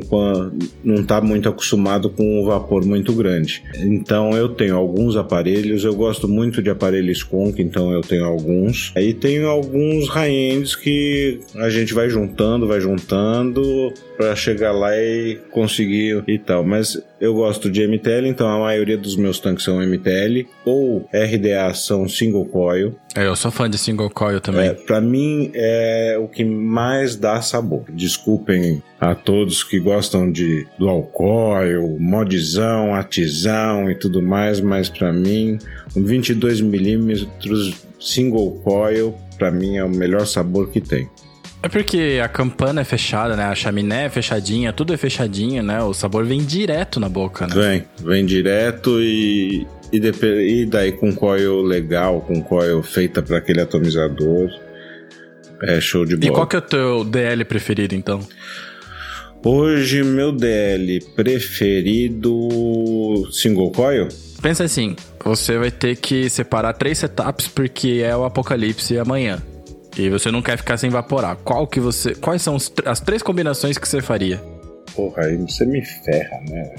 não 0.84 1.00
está 1.00 1.20
muito 1.20 1.48
acostumado 1.48 2.08
com 2.08 2.40
um 2.40 2.44
vapor 2.44 2.86
muito 2.86 3.12
grande. 3.12 3.62
Então 3.76 4.30
eu 4.36 4.48
tenho 4.50 4.76
alguns 4.76 5.16
aparelhos, 5.16 5.82
eu 5.82 5.94
gosto 5.94 6.28
muito 6.28 6.62
de 6.62 6.70
aparelhos 6.70 7.18
skunk, 7.18 7.60
então 7.60 7.92
eu 7.92 8.00
tenho 8.00 8.24
alguns. 8.24 8.92
Aí 8.94 9.12
tenho 9.12 9.48
alguns 9.48 10.08
high-ends 10.08 10.76
que 10.76 11.40
a 11.56 11.68
gente 11.68 11.92
vai 11.92 12.08
juntando, 12.08 12.68
vai 12.68 12.80
juntando 12.80 13.92
para 14.20 14.36
chegar 14.36 14.72
lá 14.72 14.94
e 14.94 15.40
conseguir 15.50 16.22
e 16.28 16.38
tal. 16.38 16.62
Mas 16.62 17.02
eu 17.18 17.32
gosto 17.32 17.70
de 17.70 17.86
MTL, 17.86 18.26
então 18.26 18.46
a 18.46 18.58
maioria 18.58 18.98
dos 18.98 19.16
meus 19.16 19.40
tanques 19.40 19.64
são 19.64 19.80
MTL 19.80 20.46
ou 20.62 21.08
RDA 21.10 21.72
são 21.72 22.06
single 22.06 22.44
coil. 22.44 22.94
É, 23.16 23.26
eu 23.26 23.34
sou 23.34 23.50
fã 23.50 23.68
de 23.68 23.78
single 23.78 24.10
coil 24.10 24.38
também. 24.38 24.68
É, 24.68 24.74
para 24.74 25.00
mim 25.00 25.50
é 25.54 26.18
o 26.20 26.28
que 26.28 26.44
mais 26.44 27.16
dá 27.16 27.40
sabor. 27.40 27.84
Desculpem 27.88 28.82
a 29.00 29.14
todos 29.14 29.64
que 29.64 29.80
gostam 29.80 30.30
de 30.30 30.66
dual 30.78 31.02
coil, 31.04 31.96
modzão, 31.98 32.94
atizão 32.94 33.90
e 33.90 33.94
tudo 33.94 34.20
mais, 34.20 34.60
mas 34.60 34.90
para 34.90 35.14
mim 35.14 35.58
um 35.96 36.04
22 36.04 36.60
milímetros 36.60 37.86
single 37.98 38.60
coil 38.62 39.14
para 39.38 39.50
mim 39.50 39.78
é 39.78 39.84
o 39.84 39.88
melhor 39.88 40.26
sabor 40.26 40.68
que 40.68 40.82
tem. 40.82 41.08
É 41.62 41.68
porque 41.68 42.20
a 42.22 42.28
campana 42.28 42.80
é 42.80 42.84
fechada, 42.84 43.36
né? 43.36 43.44
A 43.44 43.54
chaminé 43.54 44.06
é 44.06 44.08
fechadinha, 44.08 44.72
tudo 44.72 44.94
é 44.94 44.96
fechadinho, 44.96 45.62
né? 45.62 45.82
O 45.82 45.92
sabor 45.92 46.24
vem 46.24 46.40
direto 46.40 46.98
na 46.98 47.08
boca, 47.08 47.46
né? 47.46 47.54
Vem, 47.54 47.84
vem 48.02 48.24
direto 48.24 48.98
e, 49.00 49.66
e, 49.92 49.98
e 49.98 50.66
daí 50.66 50.92
com 50.92 51.14
coil 51.14 51.60
legal, 51.60 52.22
com 52.22 52.42
coil 52.42 52.82
feita 52.82 53.22
para 53.22 53.36
aquele 53.36 53.60
atomizador, 53.60 54.48
é 55.62 55.78
show 55.80 56.06
de 56.06 56.16
bola. 56.16 56.32
E 56.32 56.34
qual 56.34 56.46
que 56.46 56.56
é 56.56 56.60
o 56.60 56.62
teu 56.62 57.04
DL 57.04 57.44
preferido, 57.44 57.94
então? 57.94 58.20
Hoje, 59.44 60.02
meu 60.02 60.32
DL 60.32 61.00
preferido 61.14 62.30
single 63.32 63.70
coil? 63.70 64.08
Pensa 64.40 64.64
assim, 64.64 64.96
você 65.22 65.58
vai 65.58 65.70
ter 65.70 65.96
que 65.96 66.30
separar 66.30 66.72
três 66.72 66.98
setups 66.98 67.48
porque 67.48 68.02
é 68.02 68.16
o 68.16 68.24
apocalipse 68.24 68.98
amanhã. 68.98 69.42
E 70.00 70.08
você 70.08 70.30
não 70.30 70.40
quer 70.40 70.56
ficar 70.56 70.78
sem 70.78 70.88
evaporar. 70.88 71.36
Qual 71.44 71.66
que 71.66 71.78
você. 71.78 72.14
Quais 72.14 72.40
são 72.40 72.56
as 72.86 73.00
três 73.00 73.22
combinações 73.22 73.76
que 73.76 73.86
você 73.86 74.00
faria? 74.00 74.40
Porra, 74.94 75.24
aí 75.24 75.36
você 75.36 75.66
me 75.66 75.84
ferra, 75.84 76.40
né? 76.48 76.70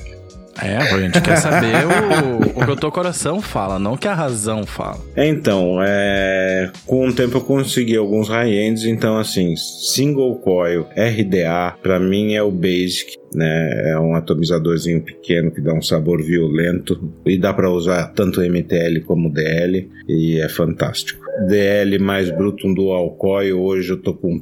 É, 0.61 0.75
a 0.75 0.99
gente 0.99 1.21
quer 1.21 1.37
saber 1.37 1.75
o, 1.85 2.59
o 2.59 2.65
que 2.65 2.71
o 2.71 2.75
teu 2.75 2.91
coração 2.91 3.41
fala, 3.41 3.79
não 3.79 3.93
o 3.93 3.97
que 3.97 4.07
a 4.07 4.13
razão 4.13 4.65
fala. 4.65 4.99
Então, 5.15 5.79
é, 5.81 6.69
com 6.85 7.07
o 7.07 7.13
tempo 7.13 7.37
eu 7.37 7.41
consegui 7.41 7.95
alguns 7.95 8.27
high-ends, 8.27 8.83
então 8.83 9.17
assim, 9.17 9.55
single 9.55 10.35
coil, 10.39 10.85
RDA, 10.95 11.77
para 11.81 11.99
mim 11.99 12.33
é 12.33 12.43
o 12.43 12.51
basic, 12.51 13.17
né? 13.33 13.91
É 13.91 13.99
um 13.99 14.13
atomizadorzinho 14.13 15.01
pequeno 15.01 15.51
que 15.51 15.61
dá 15.61 15.73
um 15.73 15.81
sabor 15.81 16.21
violento 16.21 17.11
e 17.25 17.39
dá 17.39 17.53
para 17.53 17.71
usar 17.71 18.07
tanto 18.07 18.41
MTL 18.41 19.01
como 19.05 19.31
DL 19.31 19.89
e 20.07 20.39
é 20.39 20.49
fantástico. 20.49 21.20
DL 21.47 21.99
mais 21.99 22.29
Bruton 22.29 22.73
Dual 22.73 23.11
Coil, 23.15 23.59
hoje 23.59 23.91
eu 23.91 24.01
tô 24.01 24.13
com, 24.13 24.39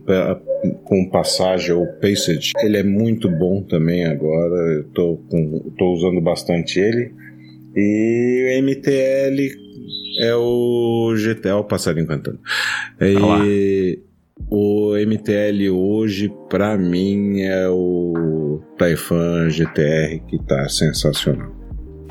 com 0.83 1.09
passagem 1.09 1.73
ou 1.73 1.87
Passage. 2.01 2.51
Ele 2.63 2.77
é 2.77 2.83
muito 2.83 3.29
bom 3.29 3.63
também 3.63 4.05
agora, 4.05 4.55
eu 4.73 4.83
tô, 4.93 5.17
com, 5.29 5.71
tô 5.77 5.93
usando 5.93 6.21
bastante 6.21 6.79
ele. 6.79 7.13
E 7.75 8.59
o 8.59 8.63
MTL 8.63 9.51
é 10.21 10.35
o 10.35 11.13
GTA, 11.15 11.57
o 11.57 11.63
passarinho 11.63 12.07
cantando. 12.07 12.39
E 12.99 13.99
o 14.49 14.95
MTL 14.95 15.69
hoje, 15.69 16.31
para 16.49 16.77
mim, 16.77 17.41
é 17.41 17.67
o 17.69 18.61
Taifan 18.77 19.49
GTR 19.49 20.19
que 20.27 20.39
tá 20.45 20.67
sensacional. 20.67 21.55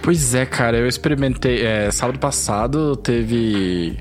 Pois 0.03 0.35
é, 0.35 0.47
cara, 0.47 0.79
eu 0.79 0.87
experimentei. 0.87 1.62
É, 1.64 1.91
sábado 1.91 2.19
passado 2.19 2.97
teve 2.97 3.97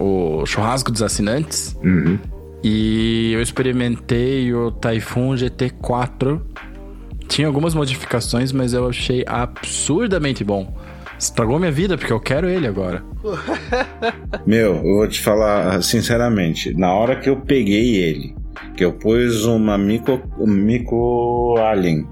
o 0.00 0.46
churrasco 0.46 0.90
dos 0.90 1.02
assinantes. 1.02 1.76
Uhum. 1.84 2.18
E 2.62 3.32
eu 3.32 3.42
experimentei 3.42 4.52
o 4.52 4.70
Typhoon 4.70 5.34
GT4. 5.34 6.40
Tinha 7.28 7.46
algumas 7.46 7.74
modificações, 7.74 8.52
mas 8.52 8.72
eu 8.72 8.88
achei 8.88 9.24
absurdamente 9.26 10.42
bom. 10.42 10.74
Estragou 11.18 11.58
minha 11.58 11.70
vida, 11.70 11.98
porque 11.98 12.12
eu 12.12 12.18
quero 12.18 12.48
ele 12.48 12.66
agora. 12.66 13.02
Meu, 14.46 14.76
eu 14.76 14.82
vou 14.82 15.06
te 15.06 15.20
falar 15.20 15.82
sinceramente, 15.82 16.74
na 16.74 16.92
hora 16.92 17.16
que 17.16 17.28
eu 17.28 17.36
peguei 17.36 17.96
ele, 17.96 18.34
que 18.74 18.84
eu 18.84 18.92
pus 18.94 19.44
uma 19.44 19.76
micro, 19.76 20.22
micro 20.38 21.56
alien. 21.58 22.06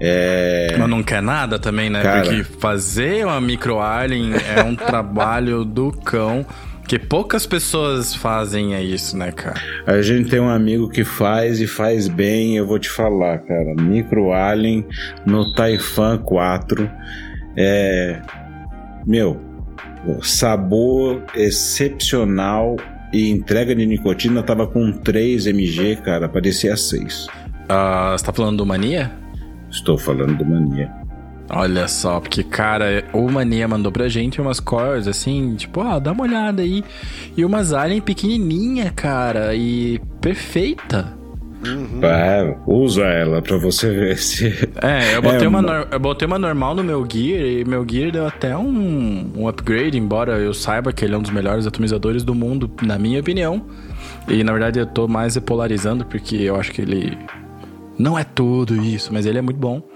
É... 0.00 0.74
Mas 0.76 0.90
não 0.90 1.02
quer 1.04 1.22
nada 1.22 1.60
também, 1.60 1.88
né? 1.88 2.02
Cara... 2.02 2.22
Porque 2.22 2.42
fazer 2.42 3.24
uma 3.24 3.40
micro 3.40 3.80
alien 3.80 4.32
é 4.34 4.62
um 4.64 4.74
trabalho 4.74 5.64
do 5.64 5.92
cão. 5.92 6.44
Que 6.86 6.98
poucas 6.98 7.46
pessoas 7.46 8.14
fazem 8.14 8.74
é 8.74 8.82
isso, 8.82 9.16
né, 9.16 9.32
cara? 9.32 9.60
A 9.86 10.02
gente 10.02 10.28
tem 10.28 10.40
um 10.40 10.48
amigo 10.48 10.88
que 10.88 11.04
faz 11.04 11.60
e 11.60 11.66
faz 11.66 12.08
bem, 12.08 12.56
eu 12.56 12.66
vou 12.66 12.78
te 12.78 12.90
falar, 12.90 13.38
cara. 13.38 13.74
Micro 13.80 14.32
Alien 14.32 14.86
no 15.24 15.52
Taifan 15.54 16.18
4. 16.18 16.90
É. 17.56 18.20
Meu, 19.06 19.40
sabor 20.22 21.22
excepcional 21.34 22.76
e 23.12 23.30
entrega 23.30 23.74
de 23.74 23.86
nicotina 23.86 24.42
tava 24.42 24.66
com 24.66 24.92
3 24.92 25.46
mg, 25.46 25.96
cara, 25.96 26.28
parecia 26.28 26.76
6. 26.76 27.26
Uh, 27.26 28.12
você 28.12 28.24
tá 28.24 28.32
falando 28.32 28.58
do 28.58 28.66
Mania? 28.66 29.12
Estou 29.70 29.96
falando 29.96 30.36
do 30.36 30.44
Mania. 30.44 31.01
Olha 31.54 31.86
só, 31.86 32.18
porque, 32.18 32.42
cara, 32.42 33.04
o 33.12 33.30
Mania 33.30 33.68
mandou 33.68 33.92
pra 33.92 34.08
gente 34.08 34.40
umas 34.40 34.58
cores 34.58 35.06
assim, 35.06 35.54
tipo, 35.54 35.82
ó, 35.82 36.00
dá 36.00 36.12
uma 36.12 36.22
olhada 36.24 36.62
aí. 36.62 36.82
E 37.36 37.44
umas 37.44 37.74
alien 37.74 38.00
pequenininha, 38.00 38.90
cara, 38.90 39.54
e 39.54 40.00
perfeita. 40.20 41.14
Uhum. 41.64 42.02
É, 42.02 42.56
usa 42.66 43.04
ela 43.04 43.42
pra 43.42 43.58
você 43.58 43.90
ver 43.90 44.16
se. 44.16 44.46
É, 44.80 45.14
eu 45.14 45.22
botei, 45.22 45.44
é 45.44 45.48
uma, 45.48 45.60
uma... 45.60 45.88
eu 45.92 46.00
botei 46.00 46.26
uma 46.26 46.38
normal 46.38 46.74
no 46.74 46.82
meu 46.82 47.06
Gear 47.08 47.44
e 47.44 47.64
meu 47.64 47.86
Gear 47.88 48.10
deu 48.10 48.26
até 48.26 48.56
um, 48.56 49.30
um 49.36 49.46
upgrade, 49.46 49.96
embora 49.98 50.38
eu 50.38 50.54
saiba 50.54 50.92
que 50.92 51.04
ele 51.04 51.14
é 51.14 51.18
um 51.18 51.22
dos 51.22 51.30
melhores 51.30 51.66
atomizadores 51.66 52.24
do 52.24 52.34
mundo, 52.34 52.68
na 52.82 52.98
minha 52.98 53.20
opinião. 53.20 53.66
E 54.26 54.42
na 54.42 54.52
verdade 54.52 54.78
eu 54.78 54.86
tô 54.86 55.06
mais 55.06 55.38
polarizando 55.38 56.04
porque 56.06 56.36
eu 56.36 56.56
acho 56.56 56.72
que 56.72 56.80
ele 56.80 57.16
não 57.98 58.18
é 58.18 58.24
tudo 58.24 58.74
isso, 58.82 59.12
mas 59.12 59.26
ele 59.26 59.38
é 59.38 59.42
muito 59.42 59.58
bom. 59.58 59.91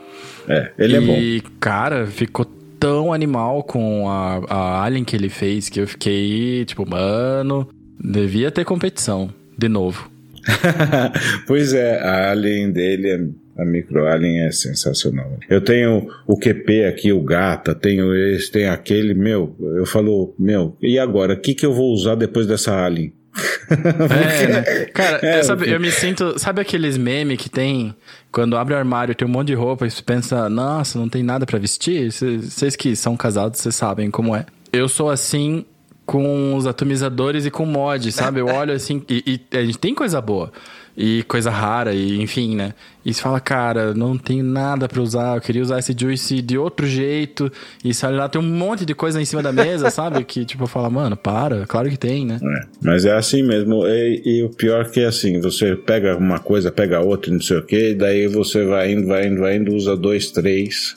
É, 0.48 0.70
ele 0.78 0.94
e, 0.94 0.96
é 0.96 1.00
bom. 1.00 1.12
E, 1.12 1.42
cara, 1.60 2.06
ficou 2.06 2.44
tão 2.78 3.12
animal 3.12 3.62
com 3.62 4.08
a, 4.08 4.42
a 4.48 4.84
Alien 4.84 5.04
que 5.04 5.16
ele 5.16 5.28
fez 5.28 5.68
que 5.68 5.80
eu 5.80 5.86
fiquei, 5.86 6.64
tipo, 6.64 6.88
mano, 6.88 7.68
devia 7.98 8.50
ter 8.50 8.64
competição, 8.64 9.30
de 9.56 9.68
novo. 9.68 10.10
pois 11.46 11.72
é, 11.72 11.98
a 11.98 12.30
Alien 12.30 12.70
dele, 12.70 13.32
a 13.58 13.64
Micro 13.64 14.06
Alien 14.06 14.46
é 14.46 14.52
sensacional. 14.52 15.38
Eu 15.48 15.60
tenho 15.60 16.08
o 16.26 16.38
QP 16.38 16.84
aqui, 16.84 17.12
o 17.12 17.22
Gata, 17.22 17.74
tenho 17.74 18.14
esse, 18.14 18.52
tem 18.52 18.68
aquele, 18.68 19.14
meu, 19.14 19.56
eu 19.76 19.86
falo, 19.86 20.34
meu, 20.38 20.76
e 20.80 20.98
agora, 20.98 21.34
o 21.34 21.40
que, 21.40 21.54
que 21.54 21.66
eu 21.66 21.72
vou 21.72 21.92
usar 21.92 22.14
depois 22.14 22.46
dessa 22.46 22.84
Alien? 22.84 23.12
é, 23.68 24.46
né? 24.48 24.62
Cara, 24.86 25.20
é, 25.22 25.42
sabe, 25.42 25.70
eu 25.70 25.78
me 25.78 25.90
sinto. 25.90 26.38
Sabe 26.38 26.60
aqueles 26.60 26.96
memes 26.96 27.38
que 27.38 27.50
tem 27.50 27.94
quando 28.32 28.56
abre 28.56 28.74
o 28.74 28.76
armário 28.76 29.14
tem 29.14 29.26
um 29.26 29.30
monte 29.30 29.48
de 29.48 29.54
roupa 29.54 29.86
e 29.86 29.90
você 29.90 30.02
pensa, 30.02 30.48
nossa, 30.48 30.98
não 30.98 31.08
tem 31.08 31.22
nada 31.22 31.46
para 31.46 31.58
vestir? 31.58 32.12
Vocês 32.12 32.76
que 32.76 32.94
são 32.94 33.16
casados, 33.16 33.60
vocês 33.60 33.74
sabem 33.74 34.10
como 34.10 34.34
é. 34.34 34.44
Eu 34.72 34.88
sou 34.88 35.10
assim 35.10 35.64
com 36.04 36.54
os 36.54 36.66
atomizadores 36.66 37.46
e 37.46 37.50
com 37.50 37.66
mod, 37.66 38.12
sabe? 38.12 38.40
Eu 38.40 38.46
olho 38.46 38.72
assim 38.72 39.02
e, 39.08 39.40
e 39.52 39.56
a 39.56 39.64
gente 39.64 39.78
tem 39.78 39.94
coisa 39.94 40.20
boa 40.20 40.52
e 40.96 41.22
coisa 41.24 41.50
rara, 41.50 41.92
e 41.92 42.22
enfim, 42.22 42.56
né? 42.56 42.72
E 43.04 43.12
você 43.12 43.20
fala, 43.20 43.38
cara, 43.38 43.92
não 43.92 44.16
tem 44.16 44.42
nada 44.42 44.88
para 44.88 45.00
usar, 45.00 45.36
eu 45.36 45.40
queria 45.40 45.60
usar 45.60 45.78
esse 45.78 45.94
juice 45.96 46.40
de 46.40 46.56
outro 46.56 46.86
jeito. 46.86 47.52
E 47.84 47.92
você 47.92 48.06
olha 48.06 48.16
lá, 48.16 48.28
tem 48.28 48.40
um 48.40 48.44
monte 48.44 48.86
de 48.86 48.94
coisa 48.94 49.20
em 49.20 49.24
cima 49.24 49.42
da 49.42 49.52
mesa, 49.52 49.90
sabe? 49.90 50.24
Que 50.24 50.44
tipo, 50.44 50.66
fala, 50.66 50.88
mano, 50.88 51.16
para, 51.16 51.66
claro 51.66 51.90
que 51.90 51.98
tem, 51.98 52.24
né? 52.24 52.40
É, 52.42 52.66
mas 52.82 53.04
é 53.04 53.14
assim 53.14 53.42
mesmo. 53.42 53.86
E, 53.86 54.22
e, 54.24 54.42
o 54.42 54.48
pior 54.48 54.90
que 54.90 55.00
é 55.00 55.06
assim, 55.06 55.38
você 55.38 55.76
pega 55.76 56.16
uma 56.16 56.38
coisa, 56.38 56.72
pega 56.72 57.00
outra, 57.00 57.30
não 57.30 57.40
sei 57.40 57.58
o 57.58 57.62
que, 57.62 57.94
daí 57.94 58.26
você 58.26 58.64
vai 58.64 58.92
indo, 58.92 59.06
vai 59.06 59.26
indo, 59.26 59.40
vai 59.40 59.56
indo, 59.56 59.74
usa 59.74 59.96
dois, 59.96 60.30
três. 60.30 60.96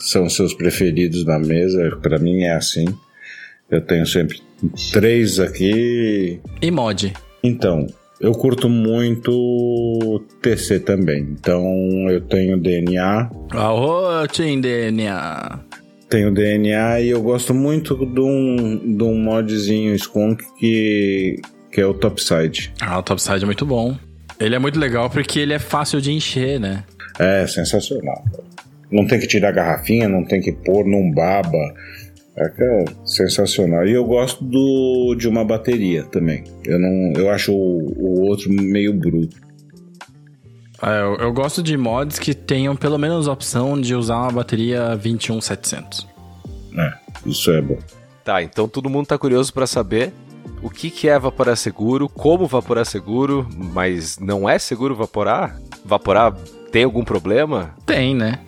São 0.00 0.28
seus 0.30 0.54
preferidos 0.54 1.24
na 1.24 1.38
mesa. 1.38 1.96
para 2.00 2.18
mim 2.18 2.42
é 2.42 2.54
assim. 2.54 2.86
Eu 3.70 3.82
tenho 3.82 4.06
sempre 4.06 4.40
três 4.92 5.38
aqui. 5.38 6.40
E 6.62 6.70
mod? 6.70 7.12
Então, 7.42 7.86
Eu 8.20 8.32
curto 8.32 8.68
muito 8.68 10.24
TC 10.42 10.80
também. 10.80 11.20
Então 11.38 11.62
eu 12.10 12.20
tenho 12.20 12.58
DNA. 12.58 13.30
Aô, 13.50 14.26
Team 14.26 14.60
DNA. 14.60 15.60
Tenho 16.08 16.32
DNA 16.32 17.00
e 17.00 17.10
eu 17.10 17.22
gosto 17.22 17.54
muito 17.54 17.94
de 17.94 18.20
um, 18.20 18.96
de 18.96 19.04
um 19.04 19.14
modzinho 19.14 19.94
Skunk 19.94 20.42
que, 20.58 21.40
que 21.70 21.80
é 21.80 21.86
o 21.86 21.94
Topside. 21.94 22.72
Ah, 22.80 22.98
o 22.98 23.02
Topside 23.02 23.42
é 23.42 23.46
muito 23.46 23.66
bom. 23.66 23.96
Ele 24.40 24.54
é 24.54 24.58
muito 24.58 24.78
legal 24.78 25.10
porque 25.10 25.38
ele 25.38 25.52
é 25.52 25.58
fácil 25.58 26.00
de 26.00 26.12
encher, 26.12 26.58
né? 26.58 26.84
É 27.18 27.46
sensacional. 27.46 28.24
Não 28.90 29.06
tem 29.06 29.20
que 29.20 29.26
tirar 29.26 29.50
a 29.50 29.52
garrafinha, 29.52 30.08
não 30.08 30.24
tem 30.24 30.40
que 30.40 30.52
pôr, 30.52 30.86
não 30.86 31.10
baba. 31.10 31.58
É, 32.40 32.84
sensacional. 33.04 33.86
E 33.86 33.92
eu 33.92 34.04
gosto 34.04 34.44
do, 34.44 35.16
de 35.16 35.28
uma 35.28 35.44
bateria 35.44 36.04
também. 36.04 36.44
Eu 36.64 36.78
não, 36.78 37.12
eu 37.16 37.30
acho 37.30 37.52
o, 37.52 37.92
o 37.96 38.28
outro 38.28 38.52
meio 38.52 38.94
bruto. 38.94 39.36
É, 40.80 41.00
eu, 41.00 41.16
eu, 41.16 41.32
gosto 41.32 41.60
de 41.60 41.76
mods 41.76 42.20
que 42.20 42.32
tenham 42.32 42.76
pelo 42.76 42.96
menos 42.96 43.26
a 43.26 43.32
opção 43.32 43.80
de 43.80 43.94
usar 43.94 44.18
uma 44.18 44.30
bateria 44.30 44.94
21700. 44.94 46.06
É, 46.76 46.92
isso 47.26 47.50
é 47.50 47.60
bom. 47.60 47.78
Tá, 48.22 48.40
então 48.42 48.68
todo 48.68 48.88
mundo 48.88 49.06
tá 49.06 49.18
curioso 49.18 49.52
para 49.52 49.66
saber 49.66 50.12
o 50.62 50.70
que, 50.70 50.90
que 50.90 51.08
é 51.08 51.14
evaporar 51.14 51.56
seguro, 51.56 52.08
como 52.08 52.46
vaporar 52.46 52.86
seguro, 52.86 53.48
mas 53.56 54.18
não 54.18 54.48
é 54.48 54.58
seguro 54.58 54.94
vaporar? 54.94 55.58
Vaporar 55.84 56.32
tem 56.70 56.84
algum 56.84 57.04
problema? 57.04 57.74
Tem, 57.84 58.14
né? 58.14 58.38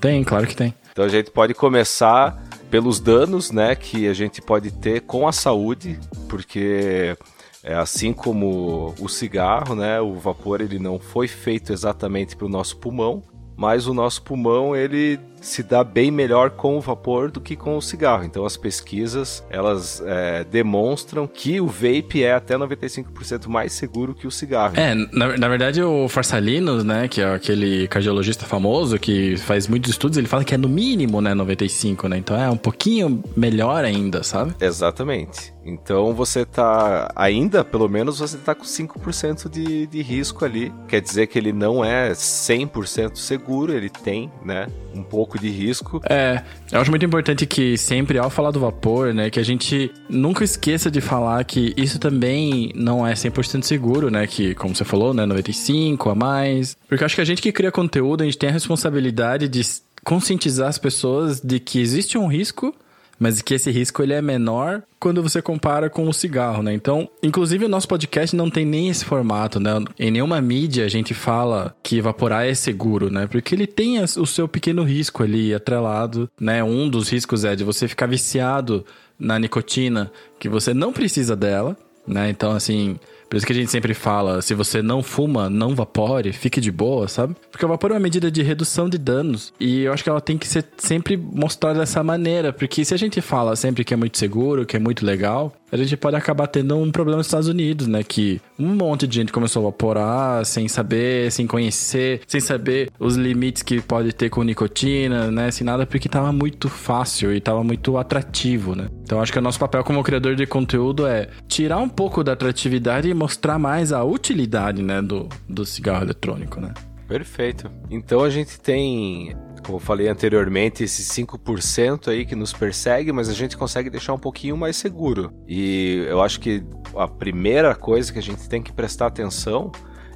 Tem, 0.00 0.24
claro 0.24 0.46
que 0.46 0.56
tem. 0.56 0.74
Então 0.90 1.04
a 1.04 1.08
gente 1.08 1.30
pode 1.30 1.54
começar 1.54 2.42
pelos 2.70 3.00
danos, 3.00 3.50
né, 3.50 3.74
que 3.74 4.08
a 4.08 4.14
gente 4.14 4.42
pode 4.42 4.70
ter 4.70 5.02
com 5.02 5.26
a 5.26 5.32
saúde, 5.32 5.98
porque 6.28 7.16
é 7.62 7.74
assim 7.74 8.12
como 8.12 8.94
o 9.00 9.08
cigarro, 9.08 9.74
né, 9.74 10.00
o 10.00 10.14
vapor 10.14 10.60
ele 10.60 10.78
não 10.78 10.98
foi 10.98 11.28
feito 11.28 11.72
exatamente 11.72 12.36
para 12.36 12.46
o 12.46 12.50
nosso 12.50 12.76
pulmão, 12.76 13.22
mas 13.56 13.86
o 13.86 13.94
nosso 13.94 14.22
pulmão 14.22 14.74
ele 14.76 15.18
se 15.40 15.62
dá 15.62 15.82
bem 15.84 16.10
melhor 16.10 16.50
com 16.50 16.76
o 16.76 16.80
vapor 16.80 17.30
do 17.30 17.40
que 17.40 17.56
com 17.56 17.76
o 17.76 17.82
cigarro. 17.82 18.24
Então 18.24 18.44
as 18.44 18.56
pesquisas 18.56 19.44
elas 19.50 20.02
é, 20.04 20.44
demonstram 20.44 21.26
que 21.26 21.60
o 21.60 21.66
vape 21.66 22.22
é 22.22 22.34
até 22.34 22.56
95% 22.56 23.46
mais 23.48 23.72
seguro 23.72 24.14
que 24.14 24.26
o 24.26 24.30
cigarro. 24.30 24.74
É, 24.76 24.94
na, 24.94 25.36
na 25.36 25.48
verdade 25.48 25.82
o 25.82 26.08
Farsalinos, 26.08 26.84
né, 26.84 27.08
que 27.08 27.20
é 27.20 27.34
aquele 27.34 27.88
cardiologista 27.88 28.44
famoso 28.44 28.98
que 28.98 29.36
faz 29.36 29.68
muitos 29.68 29.90
estudos, 29.90 30.18
ele 30.18 30.28
fala 30.28 30.44
que 30.44 30.54
é 30.54 30.58
no 30.58 30.68
mínimo, 30.68 31.20
né, 31.20 31.34
95, 31.34 32.08
né? 32.08 32.18
Então 32.18 32.36
é 32.36 32.50
um 32.50 32.56
pouquinho 32.56 33.22
melhor 33.36 33.84
ainda, 33.84 34.22
sabe? 34.22 34.54
Exatamente. 34.60 35.54
Então 35.64 36.14
você 36.14 36.44
tá 36.44 37.10
ainda, 37.16 37.64
pelo 37.64 37.88
menos 37.88 38.20
você 38.20 38.38
tá 38.38 38.54
com 38.54 38.64
5% 38.64 39.48
de, 39.48 39.86
de 39.88 40.00
risco 40.00 40.44
ali. 40.44 40.72
Quer 40.86 41.00
dizer 41.00 41.26
que 41.26 41.36
ele 41.36 41.52
não 41.52 41.84
é 41.84 42.12
100% 42.12 43.16
seguro, 43.16 43.72
ele 43.72 43.90
tem, 43.90 44.30
né, 44.44 44.68
um 44.94 45.02
pouco 45.02 45.25
de 45.38 45.48
risco. 45.48 46.00
É, 46.08 46.42
eu 46.70 46.80
acho 46.80 46.90
muito 46.90 47.04
importante 47.04 47.46
que 47.46 47.76
sempre 47.76 48.18
ao 48.18 48.30
falar 48.30 48.50
do 48.50 48.60
vapor, 48.60 49.12
né, 49.12 49.30
que 49.30 49.40
a 49.40 49.44
gente 49.44 49.90
nunca 50.08 50.44
esqueça 50.44 50.90
de 50.90 51.00
falar 51.00 51.42
que 51.44 51.74
isso 51.76 51.98
também 51.98 52.72
não 52.74 53.06
é 53.06 53.14
100% 53.14 53.62
seguro, 53.62 54.10
né, 54.10 54.26
que 54.26 54.54
como 54.54 54.74
você 54.74 54.84
falou, 54.84 55.12
né, 55.12 55.26
95 55.26 56.10
a 56.10 56.14
mais. 56.14 56.76
Porque 56.88 57.04
acho 57.04 57.14
que 57.14 57.20
a 57.20 57.24
gente 57.24 57.42
que 57.42 57.52
cria 57.52 57.72
conteúdo, 57.72 58.22
a 58.22 58.24
gente 58.24 58.38
tem 58.38 58.48
a 58.48 58.52
responsabilidade 58.52 59.48
de 59.48 59.62
conscientizar 60.04 60.68
as 60.68 60.78
pessoas 60.78 61.40
de 61.40 61.58
que 61.58 61.80
existe 61.80 62.16
um 62.16 62.28
risco 62.28 62.72
mas 63.18 63.40
que 63.40 63.54
esse 63.54 63.70
risco 63.70 64.02
ele 64.02 64.12
é 64.12 64.22
menor 64.22 64.82
quando 64.98 65.22
você 65.22 65.40
compara 65.40 65.88
com 65.88 66.08
o 66.08 66.12
cigarro, 66.12 66.62
né? 66.62 66.72
Então, 66.72 67.08
inclusive 67.22 67.64
o 67.64 67.68
nosso 67.68 67.88
podcast 67.88 68.34
não 68.34 68.50
tem 68.50 68.64
nem 68.64 68.88
esse 68.88 69.04
formato, 69.04 69.58
né? 69.60 69.70
Em 69.98 70.10
nenhuma 70.10 70.40
mídia 70.40 70.84
a 70.84 70.88
gente 70.88 71.14
fala 71.14 71.74
que 71.82 71.98
evaporar 71.98 72.46
é 72.46 72.54
seguro, 72.54 73.10
né? 73.10 73.26
Porque 73.26 73.54
ele 73.54 73.66
tem 73.66 74.02
o 74.02 74.26
seu 74.26 74.48
pequeno 74.48 74.82
risco 74.82 75.22
ali 75.22 75.54
atrelado, 75.54 76.30
né? 76.40 76.62
Um 76.62 76.88
dos 76.88 77.08
riscos 77.08 77.44
é 77.44 77.56
de 77.56 77.64
você 77.64 77.88
ficar 77.88 78.06
viciado 78.06 78.84
na 79.18 79.38
nicotina, 79.38 80.10
que 80.38 80.48
você 80.48 80.74
não 80.74 80.92
precisa 80.92 81.34
dela, 81.34 81.76
né? 82.06 82.28
Então, 82.28 82.52
assim, 82.52 82.98
por 83.28 83.36
isso 83.36 83.46
que 83.46 83.52
a 83.52 83.56
gente 83.56 83.70
sempre 83.70 83.94
fala, 83.94 84.40
se 84.40 84.54
você 84.54 84.80
não 84.80 85.02
fuma, 85.02 85.50
não 85.50 85.74
vapore, 85.74 86.32
fique 86.32 86.60
de 86.60 86.70
boa, 86.70 87.08
sabe? 87.08 87.34
Porque 87.50 87.64
o 87.64 87.68
vapor 87.68 87.90
é 87.90 87.94
uma 87.94 88.00
medida 88.00 88.30
de 88.30 88.42
redução 88.42 88.88
de 88.88 88.98
danos. 88.98 89.52
E 89.58 89.82
eu 89.82 89.92
acho 89.92 90.02
que 90.02 90.10
ela 90.10 90.20
tem 90.20 90.38
que 90.38 90.46
ser 90.46 90.64
sempre 90.76 91.16
mostrada 91.16 91.80
dessa 91.80 92.02
maneira. 92.02 92.52
Porque 92.52 92.84
se 92.84 92.94
a 92.94 92.96
gente 92.96 93.20
fala 93.20 93.56
sempre 93.56 93.84
que 93.84 93.92
é 93.92 93.96
muito 93.96 94.16
seguro, 94.18 94.64
que 94.64 94.76
é 94.76 94.78
muito 94.78 95.04
legal, 95.04 95.52
a 95.70 95.76
gente 95.76 95.96
pode 95.96 96.16
acabar 96.16 96.46
tendo 96.46 96.76
um 96.76 96.90
problema 96.90 97.18
nos 97.18 97.26
Estados 97.26 97.48
Unidos, 97.48 97.86
né? 97.86 98.02
Que 98.02 98.40
um 98.58 98.74
monte 98.74 99.06
de 99.06 99.16
gente 99.16 99.32
começou 99.32 99.62
a 99.62 99.70
vaporar 99.70 100.44
sem 100.44 100.68
saber, 100.68 101.30
sem 101.32 101.46
conhecer, 101.46 102.20
sem 102.26 102.40
saber 102.40 102.90
os 102.98 103.16
limites 103.16 103.62
que 103.62 103.80
pode 103.80 104.12
ter 104.12 104.30
com 104.30 104.42
nicotina, 104.42 105.30
né? 105.30 105.50
Sem 105.50 105.64
nada, 105.64 105.86
porque 105.86 106.08
tava 106.08 106.32
muito 106.32 106.68
fácil 106.68 107.34
e 107.34 107.40
tava 107.40 107.62
muito 107.64 107.98
atrativo, 107.98 108.74
né? 108.74 108.88
Então 109.02 109.20
acho 109.20 109.32
que 109.32 109.38
o 109.38 109.42
nosso 109.42 109.58
papel 109.58 109.82
como 109.84 110.02
criador 110.02 110.34
de 110.36 110.46
conteúdo 110.46 111.06
é 111.06 111.28
tirar 111.48 111.78
um 111.78 111.88
pouco 111.88 112.22
da 112.22 112.32
atratividade 112.32 113.08
e 113.08 113.14
mostrar 113.14 113.58
mais 113.58 113.92
a 113.92 114.04
utilidade, 114.04 114.82
né, 114.82 115.02
do, 115.02 115.28
do 115.48 115.64
cigarro 115.64 116.04
eletrônico, 116.04 116.60
né? 116.60 116.72
Perfeito. 117.08 117.70
Então 117.90 118.22
a 118.22 118.30
gente 118.30 118.60
tem 118.60 119.36
como 119.66 119.78
eu 119.78 119.80
falei 119.80 120.06
anteriormente, 120.06 120.84
esses 120.84 121.08
5% 121.08 122.06
aí 122.06 122.24
que 122.24 122.36
nos 122.36 122.52
persegue, 122.52 123.10
mas 123.10 123.28
a 123.28 123.32
gente 123.32 123.56
consegue 123.56 123.90
deixar 123.90 124.12
um 124.12 124.18
pouquinho 124.18 124.56
mais 124.56 124.76
seguro. 124.76 125.32
E 125.46 126.06
eu 126.08 126.22
acho 126.22 126.38
que 126.38 126.64
a 126.94 127.08
primeira 127.08 127.74
coisa 127.74 128.12
que 128.12 128.18
a 128.20 128.22
gente 128.22 128.48
tem 128.48 128.62
que 128.62 128.72
prestar 128.72 129.06
atenção 129.06 129.72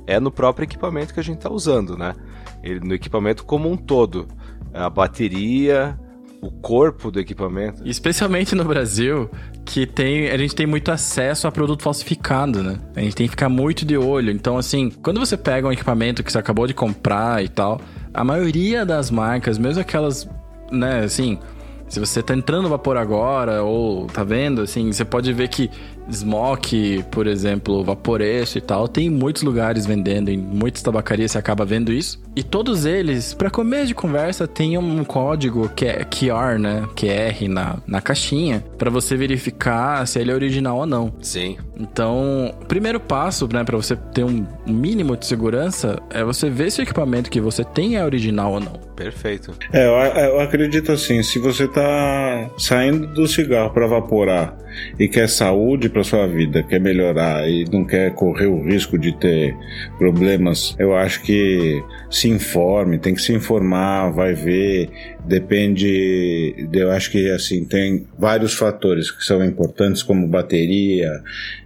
é 0.06 0.20
no 0.20 0.30
próprio 0.30 0.64
equipamento 0.64 1.12
que 1.12 1.18
a 1.18 1.22
gente 1.22 1.38
está 1.38 1.50
usando, 1.50 1.98
né? 1.98 2.14
no 2.84 2.94
equipamento 2.94 3.44
como 3.44 3.70
um 3.70 3.76
todo. 3.76 4.28
A 4.72 4.88
bateria, 4.88 5.98
o 6.40 6.50
corpo 6.50 7.10
do 7.10 7.20
equipamento. 7.20 7.86
Especialmente 7.86 8.54
no 8.54 8.64
Brasil, 8.64 9.30
que 9.64 9.86
tem, 9.86 10.30
a 10.30 10.38
gente 10.38 10.54
tem 10.54 10.66
muito 10.66 10.90
acesso 10.90 11.46
a 11.46 11.52
produto 11.52 11.82
falsificado, 11.82 12.62
né? 12.62 12.78
A 12.96 13.00
gente 13.00 13.14
tem 13.14 13.26
que 13.26 13.30
ficar 13.30 13.48
muito 13.48 13.84
de 13.84 13.96
olho. 13.96 14.30
Então, 14.30 14.56
assim, 14.56 14.90
quando 15.02 15.20
você 15.20 15.36
pega 15.36 15.68
um 15.68 15.72
equipamento 15.72 16.22
que 16.22 16.32
você 16.32 16.38
acabou 16.38 16.66
de 16.66 16.74
comprar 16.74 17.44
e 17.44 17.48
tal, 17.48 17.80
a 18.12 18.24
maioria 18.24 18.86
das 18.86 19.10
marcas, 19.10 19.58
mesmo 19.58 19.80
aquelas, 19.80 20.28
né, 20.72 21.00
assim, 21.00 21.38
se 21.88 22.00
você 22.00 22.22
tá 22.22 22.34
entrando 22.34 22.62
no 22.62 22.68
vapor 22.68 22.96
agora 22.96 23.62
ou 23.62 24.06
tá 24.06 24.24
vendo, 24.24 24.62
assim, 24.62 24.92
você 24.92 25.04
pode 25.04 25.32
ver 25.32 25.48
que 25.48 25.70
Smoke, 26.12 27.04
por 27.10 27.26
exemplo, 27.26 27.84
Vaporeço 27.84 28.58
e 28.58 28.60
tal, 28.60 28.88
tem 28.88 29.08
muitos 29.10 29.42
lugares 29.42 29.86
vendendo, 29.86 30.30
em 30.30 30.38
muitas 30.38 30.82
tabacarias 30.82 31.32
você 31.32 31.38
acaba 31.38 31.64
vendo 31.64 31.92
isso. 31.92 32.20
E 32.34 32.42
todos 32.42 32.86
eles, 32.86 33.34
para 33.34 33.50
começo 33.50 33.88
de 33.88 33.94
conversa, 33.94 34.46
tem 34.46 34.78
um 34.78 35.04
código 35.04 35.68
que 35.68 35.84
é 35.84 36.04
QR, 36.04 36.58
né? 36.58 36.86
QR 36.94 37.48
na, 37.48 37.78
na 37.86 38.00
caixinha, 38.00 38.64
para 38.78 38.88
você 38.88 39.16
verificar 39.16 40.06
se 40.06 40.18
ele 40.20 40.30
é 40.30 40.34
original 40.34 40.78
ou 40.78 40.86
não. 40.86 41.12
Sim. 41.20 41.56
Então, 41.78 42.54
o 42.60 42.66
primeiro 42.66 43.00
passo, 43.00 43.48
né, 43.52 43.64
para 43.64 43.76
você 43.76 43.96
ter 43.96 44.24
um 44.24 44.46
mínimo 44.66 45.16
de 45.16 45.26
segurança 45.26 45.98
é 46.10 46.22
você 46.22 46.48
ver 46.48 46.70
se 46.70 46.80
o 46.80 46.82
equipamento 46.82 47.30
que 47.30 47.40
você 47.40 47.64
tem 47.64 47.96
é 47.96 48.04
original 48.04 48.52
ou 48.52 48.60
não. 48.60 48.72
Perfeito. 48.94 49.54
É, 49.72 49.86
eu, 49.86 49.92
eu 50.34 50.40
acredito 50.40 50.92
assim, 50.92 51.22
se 51.22 51.38
você 51.38 51.66
tá 51.66 52.50
saindo 52.58 53.06
do 53.06 53.26
cigarro 53.26 53.70
para 53.70 53.86
vaporar 53.86 54.56
e 54.98 55.08
quer 55.08 55.28
saúde 55.28 55.88
para 55.88 55.99
sua 56.04 56.26
vida, 56.26 56.62
quer 56.62 56.80
melhorar 56.80 57.48
e 57.48 57.64
não 57.70 57.84
quer 57.84 58.14
correr 58.14 58.46
o 58.46 58.62
risco 58.62 58.98
de 58.98 59.16
ter 59.18 59.56
problemas, 59.98 60.74
eu 60.78 60.94
acho 60.94 61.22
que 61.22 61.82
se 62.10 62.28
informe, 62.28 62.98
tem 62.98 63.14
que 63.14 63.22
se 63.22 63.32
informar, 63.32 64.10
vai 64.10 64.34
ver, 64.34 64.88
depende, 65.24 66.54
eu 66.72 66.90
acho 66.90 67.10
que 67.10 67.30
assim 67.30 67.64
tem 67.64 68.06
vários 68.18 68.54
fatores 68.54 69.10
que 69.10 69.24
são 69.24 69.44
importantes 69.44 70.02
como 70.02 70.26
bateria 70.26 71.22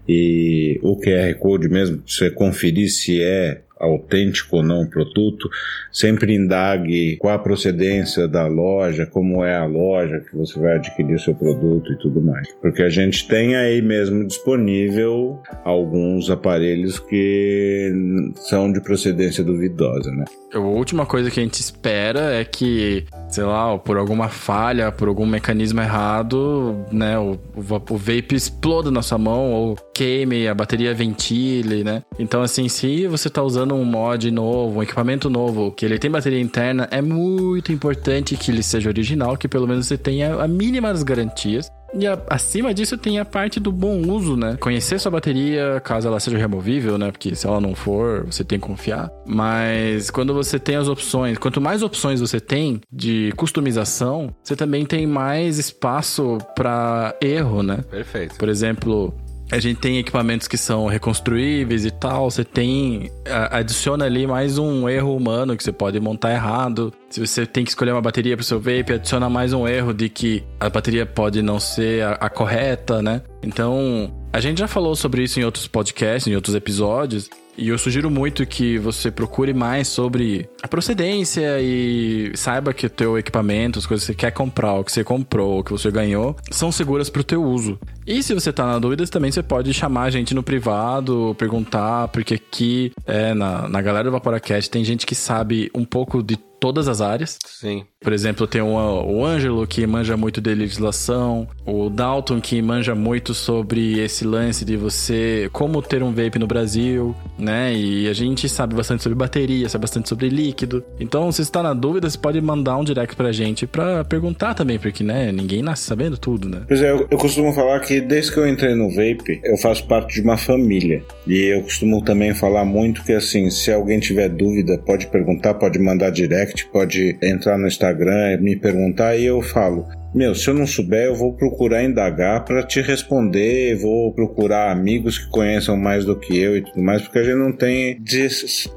e 0.08 0.78
o 0.82 0.96
QR 1.00 1.34
Code 1.38 1.68
mesmo, 1.68 2.02
você 2.06 2.30
conferir 2.30 2.88
se 2.88 3.22
é 3.22 3.62
autêntico 3.84 4.56
ou 4.56 4.62
não 4.62 4.86
produto, 4.86 5.48
sempre 5.92 6.34
indague 6.34 7.16
qual 7.16 7.34
a 7.34 7.38
procedência 7.38 8.26
da 8.26 8.46
loja, 8.46 9.06
como 9.06 9.44
é 9.44 9.56
a 9.56 9.64
loja 9.64 10.20
que 10.20 10.36
você 10.36 10.58
vai 10.58 10.76
adquirir 10.76 11.14
o 11.14 11.20
seu 11.20 11.34
produto 11.34 11.92
e 11.92 11.98
tudo 11.98 12.20
mais. 12.20 12.48
Porque 12.60 12.82
a 12.82 12.90
gente 12.90 13.26
tem 13.28 13.56
aí 13.56 13.80
mesmo 13.80 14.26
disponível 14.26 15.40
alguns 15.64 16.30
aparelhos 16.30 16.98
que 16.98 17.92
são 18.36 18.72
de 18.72 18.80
procedência 18.80 19.44
duvidosa, 19.44 20.10
né? 20.10 20.24
A 20.54 20.58
última 20.60 21.04
coisa 21.04 21.32
que 21.32 21.40
a 21.40 21.42
gente 21.42 21.58
espera 21.58 22.32
é 22.32 22.44
que, 22.44 23.04
sei 23.28 23.42
lá, 23.42 23.76
por 23.76 23.96
alguma 23.96 24.28
falha, 24.28 24.92
por 24.92 25.08
algum 25.08 25.26
mecanismo 25.26 25.80
errado, 25.80 26.76
né, 26.92 27.18
o, 27.18 27.32
o, 27.56 27.94
o 27.94 27.96
vape 27.96 28.36
exploda 28.36 28.88
na 28.88 29.02
sua 29.02 29.18
mão 29.18 29.52
ou 29.52 29.76
queime, 29.92 30.46
a 30.46 30.54
bateria 30.54 30.94
ventile, 30.94 31.82
né? 31.82 32.04
Então, 32.20 32.40
assim, 32.40 32.68
se 32.68 33.08
você 33.08 33.26
está 33.26 33.42
usando 33.42 33.73
um 33.74 33.84
mod 33.84 34.30
novo, 34.30 34.78
um 34.78 34.82
equipamento 34.82 35.28
novo, 35.28 35.72
que 35.72 35.84
ele 35.84 35.98
tem 35.98 36.10
bateria 36.10 36.40
interna, 36.40 36.88
é 36.90 37.02
muito 37.02 37.72
importante 37.72 38.36
que 38.36 38.50
ele 38.50 38.62
seja 38.62 38.88
original, 38.88 39.36
que 39.36 39.48
pelo 39.48 39.66
menos 39.66 39.86
você 39.86 39.98
tenha 39.98 40.34
a 40.36 40.48
mínima 40.48 40.92
das 40.92 41.02
garantias 41.02 41.68
E 41.96 42.06
a, 42.06 42.20
acima 42.28 42.74
disso 42.74 42.98
tem 42.98 43.18
a 43.18 43.24
parte 43.24 43.60
do 43.60 43.70
bom 43.70 44.00
uso, 44.10 44.36
né? 44.36 44.56
Conhecer 44.58 44.98
sua 44.98 45.12
bateria, 45.12 45.80
caso 45.84 46.08
ela 46.08 46.18
seja 46.18 46.36
removível, 46.36 46.98
né? 46.98 47.10
Porque 47.12 47.34
se 47.34 47.46
ela 47.46 47.60
não 47.60 47.74
for, 47.74 48.24
você 48.26 48.42
tem 48.42 48.58
que 48.58 48.66
confiar. 48.66 49.10
Mas 49.24 50.10
quando 50.10 50.34
você 50.34 50.58
tem 50.58 50.76
as 50.76 50.88
opções, 50.88 51.38
quanto 51.38 51.60
mais 51.60 51.82
opções 51.82 52.20
você 52.20 52.40
tem 52.40 52.80
de 52.92 53.32
customização, 53.36 54.34
você 54.42 54.56
também 54.56 54.84
tem 54.84 55.06
mais 55.06 55.58
espaço 55.58 56.38
para 56.56 57.14
erro, 57.22 57.62
né? 57.62 57.78
Perfeito. 57.88 58.34
Por 58.36 58.48
exemplo, 58.48 59.14
a 59.50 59.58
gente 59.58 59.78
tem 59.78 59.98
equipamentos 59.98 60.48
que 60.48 60.56
são 60.56 60.86
reconstruíveis 60.86 61.84
e 61.84 61.90
tal. 61.90 62.30
Você 62.30 62.44
tem. 62.44 63.10
Adiciona 63.50 64.04
ali 64.04 64.26
mais 64.26 64.58
um 64.58 64.88
erro 64.88 65.14
humano 65.14 65.56
que 65.56 65.62
você 65.62 65.72
pode 65.72 65.98
montar 66.00 66.32
errado. 66.32 66.92
Se 67.10 67.20
você 67.20 67.46
tem 67.46 67.64
que 67.64 67.70
escolher 67.70 67.92
uma 67.92 68.02
bateria 68.02 68.36
para 68.36 68.42
o 68.42 68.46
seu 68.46 68.58
vape, 68.58 68.92
adiciona 68.94 69.28
mais 69.28 69.52
um 69.52 69.68
erro 69.68 69.92
de 69.92 70.08
que 70.08 70.42
a 70.58 70.68
bateria 70.68 71.06
pode 71.06 71.42
não 71.42 71.60
ser 71.60 72.02
a, 72.02 72.12
a 72.12 72.30
correta, 72.30 73.02
né? 73.02 73.22
Então, 73.42 74.12
a 74.32 74.40
gente 74.40 74.58
já 74.58 74.66
falou 74.66 74.96
sobre 74.96 75.22
isso 75.22 75.38
em 75.38 75.44
outros 75.44 75.68
podcasts, 75.68 76.26
em 76.26 76.34
outros 76.34 76.54
episódios. 76.54 77.30
E 77.56 77.68
eu 77.68 77.78
sugiro 77.78 78.10
muito 78.10 78.44
que 78.44 78.78
você 78.78 79.10
procure 79.10 79.54
mais 79.54 79.86
sobre 79.88 80.48
a 80.62 80.68
procedência 80.68 81.60
e 81.60 82.32
saiba 82.34 82.74
que 82.74 82.86
o 82.86 82.90
teu 82.90 83.16
equipamento, 83.16 83.78
as 83.78 83.86
coisas 83.86 84.04
que 84.04 84.12
você 84.12 84.16
quer 84.16 84.32
comprar, 84.32 84.74
o 84.74 84.84
que 84.84 84.90
você 84.90 85.04
comprou, 85.04 85.60
o 85.60 85.64
que 85.64 85.70
você 85.70 85.90
ganhou, 85.90 86.36
são 86.50 86.72
seguras 86.72 87.08
para 87.08 87.20
o 87.20 87.24
teu 87.24 87.42
uso. 87.42 87.78
E 88.06 88.22
se 88.22 88.34
você 88.34 88.52
tá 88.52 88.66
na 88.66 88.78
dúvida, 88.78 89.06
também 89.06 89.30
você 89.30 89.42
pode 89.42 89.72
chamar 89.72 90.04
a 90.04 90.10
gente 90.10 90.34
no 90.34 90.42
privado, 90.42 91.34
perguntar, 91.38 92.08
porque 92.08 92.34
aqui 92.34 92.92
é, 93.06 93.32
na, 93.32 93.68
na 93.68 93.80
galera 93.80 94.04
do 94.04 94.12
Vaporacast 94.12 94.70
tem 94.70 94.84
gente 94.84 95.06
que 95.06 95.14
sabe 95.14 95.70
um 95.74 95.84
pouco 95.84 96.22
de 96.22 96.36
todas 96.64 96.88
as 96.88 97.02
áreas. 97.02 97.38
Sim. 97.46 97.84
Por 98.00 98.10
exemplo, 98.10 98.46
tem 98.46 98.62
o, 98.62 98.68
o 98.68 99.22
Ângelo, 99.22 99.66
que 99.66 99.86
manja 99.86 100.16
muito 100.16 100.40
de 100.40 100.54
legislação, 100.54 101.46
o 101.66 101.90
Dalton, 101.90 102.40
que 102.40 102.62
manja 102.62 102.94
muito 102.94 103.34
sobre 103.34 104.00
esse 104.00 104.24
lance 104.24 104.64
de 104.64 104.74
você, 104.74 105.50
como 105.52 105.82
ter 105.82 106.02
um 106.02 106.10
vape 106.10 106.38
no 106.38 106.46
Brasil, 106.46 107.14
né? 107.38 107.74
E 107.74 108.08
a 108.08 108.14
gente 108.14 108.48
sabe 108.48 108.74
bastante 108.74 109.02
sobre 109.02 109.18
bateria, 109.18 109.68
sabe 109.68 109.82
bastante 109.82 110.08
sobre 110.08 110.30
líquido. 110.30 110.82
Então, 110.98 111.30
se 111.30 111.42
está 111.42 111.62
na 111.62 111.74
dúvida, 111.74 112.08
você 112.08 112.16
pode 112.16 112.40
mandar 112.40 112.78
um 112.78 112.84
direct 112.84 113.14
pra 113.14 113.30
gente 113.30 113.66
pra 113.66 114.02
perguntar 114.02 114.54
também, 114.54 114.78
porque, 114.78 115.04
né, 115.04 115.32
ninguém 115.32 115.60
nasce 115.60 115.82
sabendo 115.82 116.16
tudo, 116.16 116.48
né? 116.48 116.62
Pois 116.66 116.80
é, 116.80 116.90
eu, 116.92 117.06
eu 117.10 117.18
costumo 117.18 117.52
falar 117.52 117.80
que 117.80 118.00
desde 118.00 118.32
que 118.32 118.38
eu 118.38 118.48
entrei 118.48 118.74
no 118.74 118.88
vape, 118.88 119.38
eu 119.44 119.58
faço 119.58 119.86
parte 119.86 120.14
de 120.14 120.22
uma 120.22 120.38
família. 120.38 121.02
E 121.26 121.54
eu 121.54 121.60
costumo 121.62 122.02
também 122.02 122.32
falar 122.32 122.64
muito 122.64 123.04
que, 123.04 123.12
assim, 123.12 123.50
se 123.50 123.70
alguém 123.70 124.00
tiver 124.00 124.30
dúvida, 124.30 124.78
pode 124.78 125.08
perguntar, 125.08 125.52
pode 125.54 125.78
mandar 125.78 126.08
direct 126.10 126.53
pode 126.62 127.18
entrar 127.22 127.58
no 127.58 127.66
Instagram, 127.66 128.38
me 128.40 128.54
perguntar 128.54 129.16
e 129.16 129.24
eu 129.24 129.42
falo. 129.42 129.86
Meu, 130.14 130.32
se 130.32 130.48
eu 130.48 130.54
não 130.54 130.66
souber, 130.66 131.06
eu 131.06 131.14
vou 131.16 131.32
procurar 131.32 131.82
indagar 131.82 132.44
para 132.44 132.62
te 132.62 132.80
responder, 132.80 133.74
vou 133.76 134.12
procurar 134.12 134.70
amigos 134.70 135.18
que 135.18 135.28
conheçam 135.28 135.76
mais 135.76 136.04
do 136.04 136.14
que 136.14 136.38
eu 136.38 136.56
e 136.56 136.62
tudo 136.62 136.80
mais, 136.80 137.02
porque 137.02 137.18
a 137.18 137.24
gente 137.24 137.34
não 137.34 137.50
tem 137.50 138.00
de 138.00 138.28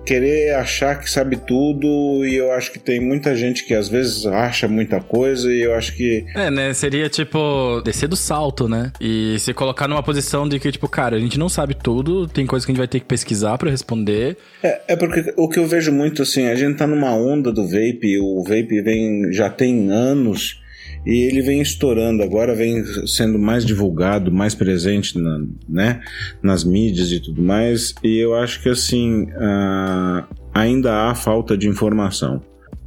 querer 0.04 0.56
achar 0.56 1.00
que 1.00 1.10
sabe 1.10 1.38
tudo 1.38 2.26
e 2.26 2.36
eu 2.36 2.52
acho 2.52 2.72
que 2.72 2.80
tem 2.80 3.00
muita 3.00 3.36
gente 3.36 3.66
que 3.66 3.76
às 3.76 3.88
vezes 3.88 4.26
acha 4.26 4.68
muita 4.68 5.00
coisa 5.00 5.54
e 5.54 5.62
eu 5.62 5.76
acho 5.76 5.96
que. 5.96 6.26
É, 6.36 6.50
né? 6.50 6.74
Seria 6.74 7.08
tipo 7.08 7.82
descer 7.82 8.08
do 8.08 8.16
salto, 8.16 8.68
né? 8.68 8.92
E 9.00 9.38
se 9.40 9.54
colocar 9.54 9.88
numa 9.88 10.02
posição 10.02 10.50
de 10.50 10.60
que, 10.60 10.72
tipo, 10.72 10.90
cara, 10.90 11.18
a 11.18 11.20
gente 11.20 11.38
não 11.38 11.50
sabe 11.50 11.76
tudo, 11.76 12.28
tem 12.28 12.48
coisas 12.48 12.66
que 12.66 12.72
a 12.72 12.74
gente 12.74 12.80
vai 12.80 12.88
ter 12.88 13.00
que 13.00 13.06
pesquisar 13.06 13.60
para 13.60 13.70
responder. 13.70 14.38
É, 14.64 14.82
é 14.88 14.96
porque 14.96 15.34
o 15.38 15.48
que 15.48 15.60
eu 15.60 15.68
vejo 15.68 15.92
muito 15.92 16.24
assim, 16.24 16.48
a 16.48 16.56
gente 16.56 16.78
tá 16.78 16.88
numa 16.88 17.14
onda 17.14 17.52
do 17.52 17.64
vape, 17.68 18.18
o 18.20 18.42
vape 18.44 18.82
vem 18.82 19.32
já 19.32 19.50
tem 19.52 19.92
anos 19.92 20.66
e 21.08 21.22
ele 21.22 21.42
vem 21.42 21.62
estourando 21.62 22.22
agora, 22.22 22.54
vem 22.54 22.84
sendo 23.08 23.40
mais 23.40 23.66
divulgado, 23.66 24.30
mais 24.30 24.54
presente 24.54 25.18
na, 25.18 25.42
né, 25.68 26.02
nas 26.44 26.66
mídias 26.66 27.14
e 27.14 27.22
tudo 27.22 27.42
mais. 27.42 27.96
E 28.04 28.18
eu 28.18 28.36
acho 28.36 28.62
que 28.62 28.68
assim 28.68 29.24
uh, 29.24 30.28
ainda 30.54 31.08
há 31.08 31.16
falta 31.16 31.58
de 31.58 31.66
informação. 31.66 32.42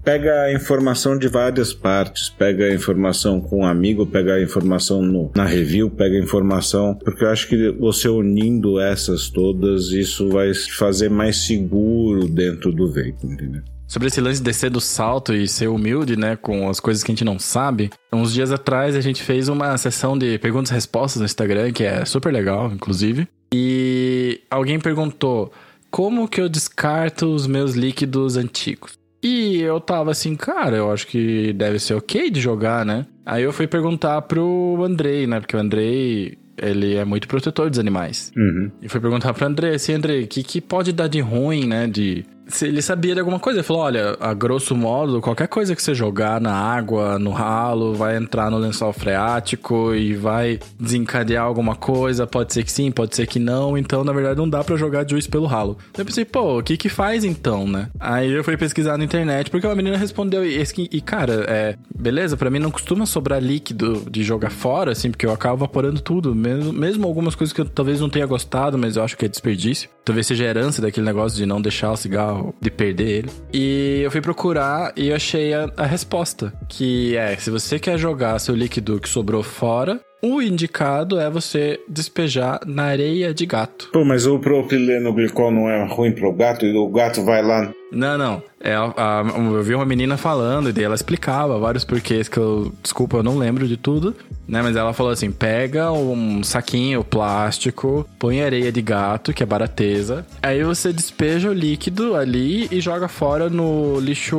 Pega 0.04 0.42
a 0.42 0.52
informação 0.52 1.16
de 1.16 1.28
várias 1.28 1.72
partes, 1.72 2.28
pega 2.28 2.66
a 2.66 2.74
informação 2.74 3.40
com 3.40 3.60
um 3.60 3.64
amigo, 3.64 4.06
pega 4.06 4.34
a 4.34 4.42
informação 4.42 5.00
no, 5.00 5.30
na 5.34 5.46
review, 5.46 5.88
pega 5.88 6.16
a 6.16 6.20
informação, 6.20 6.94
porque 6.94 7.24
eu 7.24 7.28
acho 7.30 7.48
que 7.48 7.70
você 7.72 8.08
unindo 8.08 8.78
essas 8.78 9.30
todas, 9.30 9.92
isso 9.92 10.28
vai 10.28 10.52
fazer 10.76 11.08
mais 11.08 11.46
seguro 11.46 12.28
dentro 12.28 12.70
do 12.70 12.90
veículo, 12.90 13.32
entendeu? 13.32 13.62
Sobre 13.90 14.06
esse 14.06 14.20
lance 14.20 14.38
de 14.38 14.44
descer 14.44 14.70
do 14.70 14.80
salto 14.80 15.34
e 15.34 15.48
ser 15.48 15.66
humilde, 15.66 16.16
né, 16.16 16.36
com 16.36 16.68
as 16.68 16.78
coisas 16.78 17.02
que 17.02 17.10
a 17.10 17.12
gente 17.12 17.24
não 17.24 17.40
sabe. 17.40 17.90
Uns 18.12 18.32
dias 18.32 18.52
atrás 18.52 18.94
a 18.94 19.00
gente 19.00 19.20
fez 19.20 19.48
uma 19.48 19.76
sessão 19.76 20.16
de 20.16 20.38
perguntas 20.38 20.70
e 20.70 20.74
respostas 20.74 21.18
no 21.18 21.26
Instagram, 21.26 21.72
que 21.72 21.82
é 21.82 22.04
super 22.04 22.32
legal, 22.32 22.70
inclusive. 22.72 23.26
E 23.52 24.42
alguém 24.48 24.78
perguntou: 24.78 25.52
como 25.90 26.28
que 26.28 26.40
eu 26.40 26.48
descarto 26.48 27.34
os 27.34 27.48
meus 27.48 27.74
líquidos 27.74 28.36
antigos? 28.36 28.92
E 29.20 29.60
eu 29.60 29.80
tava 29.80 30.12
assim, 30.12 30.36
cara, 30.36 30.76
eu 30.76 30.92
acho 30.92 31.08
que 31.08 31.52
deve 31.52 31.80
ser 31.80 31.94
ok 31.94 32.30
de 32.30 32.40
jogar, 32.40 32.86
né? 32.86 33.04
Aí 33.26 33.42
eu 33.42 33.52
fui 33.52 33.66
perguntar 33.66 34.22
pro 34.22 34.80
Andrei, 34.84 35.26
né? 35.26 35.40
Porque 35.40 35.56
o 35.56 35.58
Andrei, 35.58 36.38
ele 36.56 36.94
é 36.94 37.04
muito 37.04 37.26
protetor 37.26 37.68
dos 37.68 37.78
animais. 37.80 38.32
Uhum. 38.36 38.70
E 38.80 38.88
fui 38.88 39.00
perguntar 39.00 39.34
pro 39.34 39.44
André 39.44 39.74
assim, 39.74 39.94
André, 39.94 40.20
o 40.20 40.28
que, 40.28 40.44
que 40.44 40.60
pode 40.60 40.92
dar 40.92 41.08
de 41.08 41.20
ruim, 41.20 41.66
né? 41.66 41.88
De 41.88 42.24
ele 42.62 42.82
sabia 42.82 43.14
de 43.14 43.20
alguma 43.20 43.38
coisa. 43.38 43.60
Ele 43.60 43.66
falou: 43.66 43.82
olha, 43.82 44.16
a 44.20 44.34
grosso 44.34 44.74
modo, 44.76 45.20
qualquer 45.20 45.48
coisa 45.48 45.74
que 45.74 45.82
você 45.82 45.94
jogar 45.94 46.40
na 46.40 46.52
água, 46.52 47.18
no 47.18 47.30
ralo, 47.30 47.94
vai 47.94 48.16
entrar 48.16 48.50
no 48.50 48.58
lençol 48.58 48.92
freático 48.92 49.94
e 49.94 50.14
vai 50.14 50.58
desencadear 50.78 51.44
alguma 51.44 51.74
coisa. 51.74 52.26
Pode 52.26 52.52
ser 52.52 52.64
que 52.64 52.72
sim, 52.72 52.90
pode 52.90 53.14
ser 53.14 53.26
que 53.26 53.38
não. 53.38 53.76
Então, 53.76 54.04
na 54.04 54.12
verdade, 54.12 54.38
não 54.38 54.48
dá 54.48 54.62
para 54.64 54.76
jogar 54.76 55.08
juice 55.08 55.28
pelo 55.28 55.46
ralo. 55.46 55.76
Eu 55.96 56.04
pensei, 56.04 56.24
pô, 56.24 56.58
o 56.58 56.62
que 56.62 56.76
que 56.76 56.88
faz 56.88 57.24
então, 57.24 57.66
né? 57.66 57.88
Aí 57.98 58.30
eu 58.30 58.44
fui 58.44 58.56
pesquisar 58.56 58.96
na 58.96 59.04
internet 59.04 59.50
porque 59.50 59.66
uma 59.66 59.74
menina 59.74 59.96
respondeu. 59.96 60.44
E, 60.44 60.62
e 60.92 61.00
cara, 61.00 61.44
é, 61.48 61.76
beleza, 61.94 62.36
para 62.36 62.50
mim 62.50 62.58
não 62.58 62.70
costuma 62.70 63.06
sobrar 63.06 63.42
líquido 63.42 64.04
de 64.10 64.22
jogar 64.22 64.50
fora, 64.50 64.92
assim, 64.92 65.10
porque 65.10 65.26
eu 65.26 65.32
acabo 65.32 65.56
evaporando 65.56 66.00
tudo. 66.00 66.34
Mesmo, 66.34 66.72
mesmo 66.72 67.06
algumas 67.06 67.34
coisas 67.34 67.52
que 67.52 67.60
eu 67.60 67.64
talvez 67.64 68.00
não 68.00 68.08
tenha 68.08 68.26
gostado, 68.26 68.78
mas 68.78 68.96
eu 68.96 69.02
acho 69.02 69.16
que 69.16 69.24
é 69.24 69.28
desperdício. 69.28 69.88
Talvez 70.04 70.26
seja 70.26 70.44
herança 70.44 70.82
daquele 70.82 71.06
negócio 71.06 71.36
de 71.36 71.46
não 71.46 71.60
deixar 71.60 71.92
o 71.92 71.96
cigarro, 71.96 72.54
de 72.60 72.70
perder 72.70 73.08
ele. 73.08 73.30
E 73.52 74.00
eu 74.02 74.10
fui 74.10 74.20
procurar 74.20 74.92
e 74.96 75.12
achei 75.12 75.54
a, 75.54 75.70
a 75.76 75.86
resposta. 75.86 76.52
Que 76.68 77.16
é, 77.16 77.36
se 77.36 77.50
você 77.50 77.78
quer 77.78 77.98
jogar 77.98 78.38
seu 78.38 78.54
líquido 78.54 78.98
que 78.98 79.08
sobrou 79.08 79.42
fora, 79.42 80.00
o 80.22 80.40
indicado 80.42 81.18
é 81.18 81.30
você 81.30 81.80
despejar 81.88 82.60
na 82.66 82.84
areia 82.84 83.32
de 83.32 83.46
gato. 83.46 83.88
Pô, 83.92 84.04
mas 84.04 84.26
o 84.26 84.38
propileno 84.38 85.12
glicol 85.12 85.50
não 85.50 85.68
é 85.68 85.84
ruim 85.86 86.12
pro 86.12 86.32
gato 86.32 86.64
e 86.66 86.76
o 86.76 86.88
gato 86.88 87.24
vai 87.24 87.42
lá. 87.42 87.70
Não, 87.90 88.16
não. 88.16 88.42
É, 88.62 88.74
a, 88.74 88.92
a, 88.96 89.24
eu 89.36 89.62
vi 89.62 89.74
uma 89.74 89.86
menina 89.86 90.16
falando 90.16 90.68
e 90.68 90.72
daí 90.72 90.84
ela 90.84 90.94
explicava 90.94 91.58
vários 91.58 91.84
porquês 91.84 92.28
que 92.28 92.38
eu. 92.38 92.72
Desculpa, 92.82 93.16
eu 93.16 93.22
não 93.22 93.38
lembro 93.38 93.66
de 93.66 93.76
tudo. 93.76 94.14
Né, 94.46 94.62
mas 94.62 94.76
ela 94.76 94.92
falou 94.92 95.12
assim: 95.12 95.30
pega 95.30 95.90
um 95.90 96.42
saquinho 96.42 97.02
plástico, 97.02 98.06
põe 98.18 98.42
areia 98.42 98.70
de 98.70 98.82
gato, 98.82 99.32
que 99.32 99.42
é 99.42 99.46
barateza. 99.46 100.26
Aí 100.42 100.62
você 100.62 100.92
despeja 100.92 101.50
o 101.50 101.54
líquido 101.54 102.14
ali 102.14 102.68
e 102.70 102.80
joga 102.80 103.08
fora 103.08 103.48
no 103.48 103.98
lixo 103.98 104.38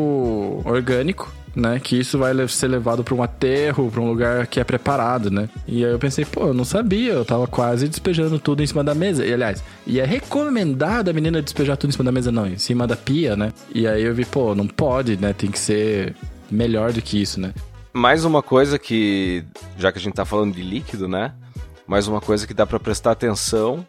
orgânico 0.65 1.40
né? 1.56 1.80
Que 1.80 1.99
isso 1.99 2.18
vai 2.18 2.34
ser 2.47 2.68
levado 2.68 3.04
para 3.04 3.14
um 3.14 3.24
aterro, 3.24 3.89
para 3.91 4.02
um 4.02 4.08
lugar 4.08 4.47
que 4.47 4.60
é 4.60 4.64
preparado, 4.64 5.30
né? 5.30 5.49
E 5.68 5.84
aí 5.86 5.91
eu 5.91 5.99
pensei, 5.99 6.26
pô, 6.26 6.47
eu 6.47 6.54
não 6.54 6.66
sabia, 6.66 7.14
eu 7.14 7.26
tava 7.26 7.47
quase 7.47 7.88
despejando 7.88 8.39
tudo 8.39 8.64
em 8.64 8.68
cima 8.68 8.84
da 8.84 8.95
mesa. 8.95 9.26
E 9.26 9.34
aliás, 9.34 9.64
e 9.86 9.99
é 9.99 10.06
recomendado 10.06 11.10
a 11.10 11.14
menina 11.14 11.41
despejar 11.41 11.78
tudo 11.78 11.89
em 11.89 11.93
cima 11.93 12.06
da 12.06 12.12
mesa, 12.12 12.32
não, 12.32 12.47
em 12.47 12.58
cima 12.58 12.88
da 12.88 12.95
pia, 12.95 13.36
né? 13.36 13.52
E 13.74 13.88
aí 13.88 14.04
eu 14.04 14.14
vi, 14.14 14.26
pô, 14.26 14.56
não 14.56 14.68
pode, 14.68 15.18
né? 15.18 15.34
Tem 15.34 15.52
que 15.52 15.60
ser 15.60 16.16
melhor 16.49 16.93
do 16.93 17.02
que 17.02 17.22
isso, 17.22 17.39
né? 17.39 17.54
Mais 17.93 18.24
uma 18.24 18.41
coisa 18.41 18.80
que, 18.80 19.43
já 19.78 19.91
que 19.91 19.97
a 19.97 20.02
gente 20.02 20.14
tá 20.14 20.24
falando 20.24 20.56
de 20.56 20.62
líquido, 20.62 21.08
né? 21.08 21.34
Mais 21.86 22.08
uma 22.08 22.22
coisa 22.22 22.47
que 22.47 22.54
dá 22.54 22.66
para 22.66 22.80
prestar 22.80 23.12
atenção 23.12 23.86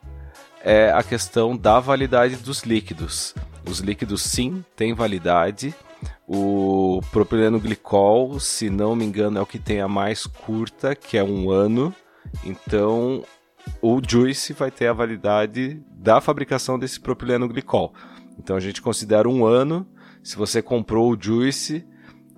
é 0.65 0.93
a 0.93 1.03
questão 1.03 1.57
da 1.57 1.79
validade 1.79 2.37
dos 2.37 2.63
líquidos. 2.63 3.35
Os 3.69 3.79
líquidos 3.79 4.23
sim 4.23 4.65
têm 4.77 4.95
validade, 4.95 5.75
o 6.27 7.01
propileno 7.11 7.59
glicol, 7.59 8.39
se 8.41 8.71
não 8.71 8.97
me 8.97 9.05
engano, 9.05 9.39
é 9.39 9.43
o 9.43 9.47
que 9.47 9.59
tem 9.59 9.81
a 9.81 9.89
mais 9.89 10.27
curta, 10.27 10.95
que 10.95 11.17
é 11.17 11.25
um 11.25 11.51
ano. 11.51 11.95
Então, 12.45 13.25
o 13.81 14.01
Juice 14.07 14.53
vai 14.53 14.71
ter 14.71 14.87
a 14.87 14.93
validade 14.93 15.81
da 15.91 16.21
fabricação 16.21 16.79
desse 16.79 17.01
propileno 17.01 17.49
glicol. 17.49 17.93
Então, 18.39 18.57
a 18.57 18.61
gente 18.61 18.81
considera 18.81 19.29
um 19.29 19.45
ano. 19.45 19.87
Se 20.23 20.37
você 20.37 20.63
comprou 20.63 21.13
o 21.13 21.17
Juice, 21.21 21.85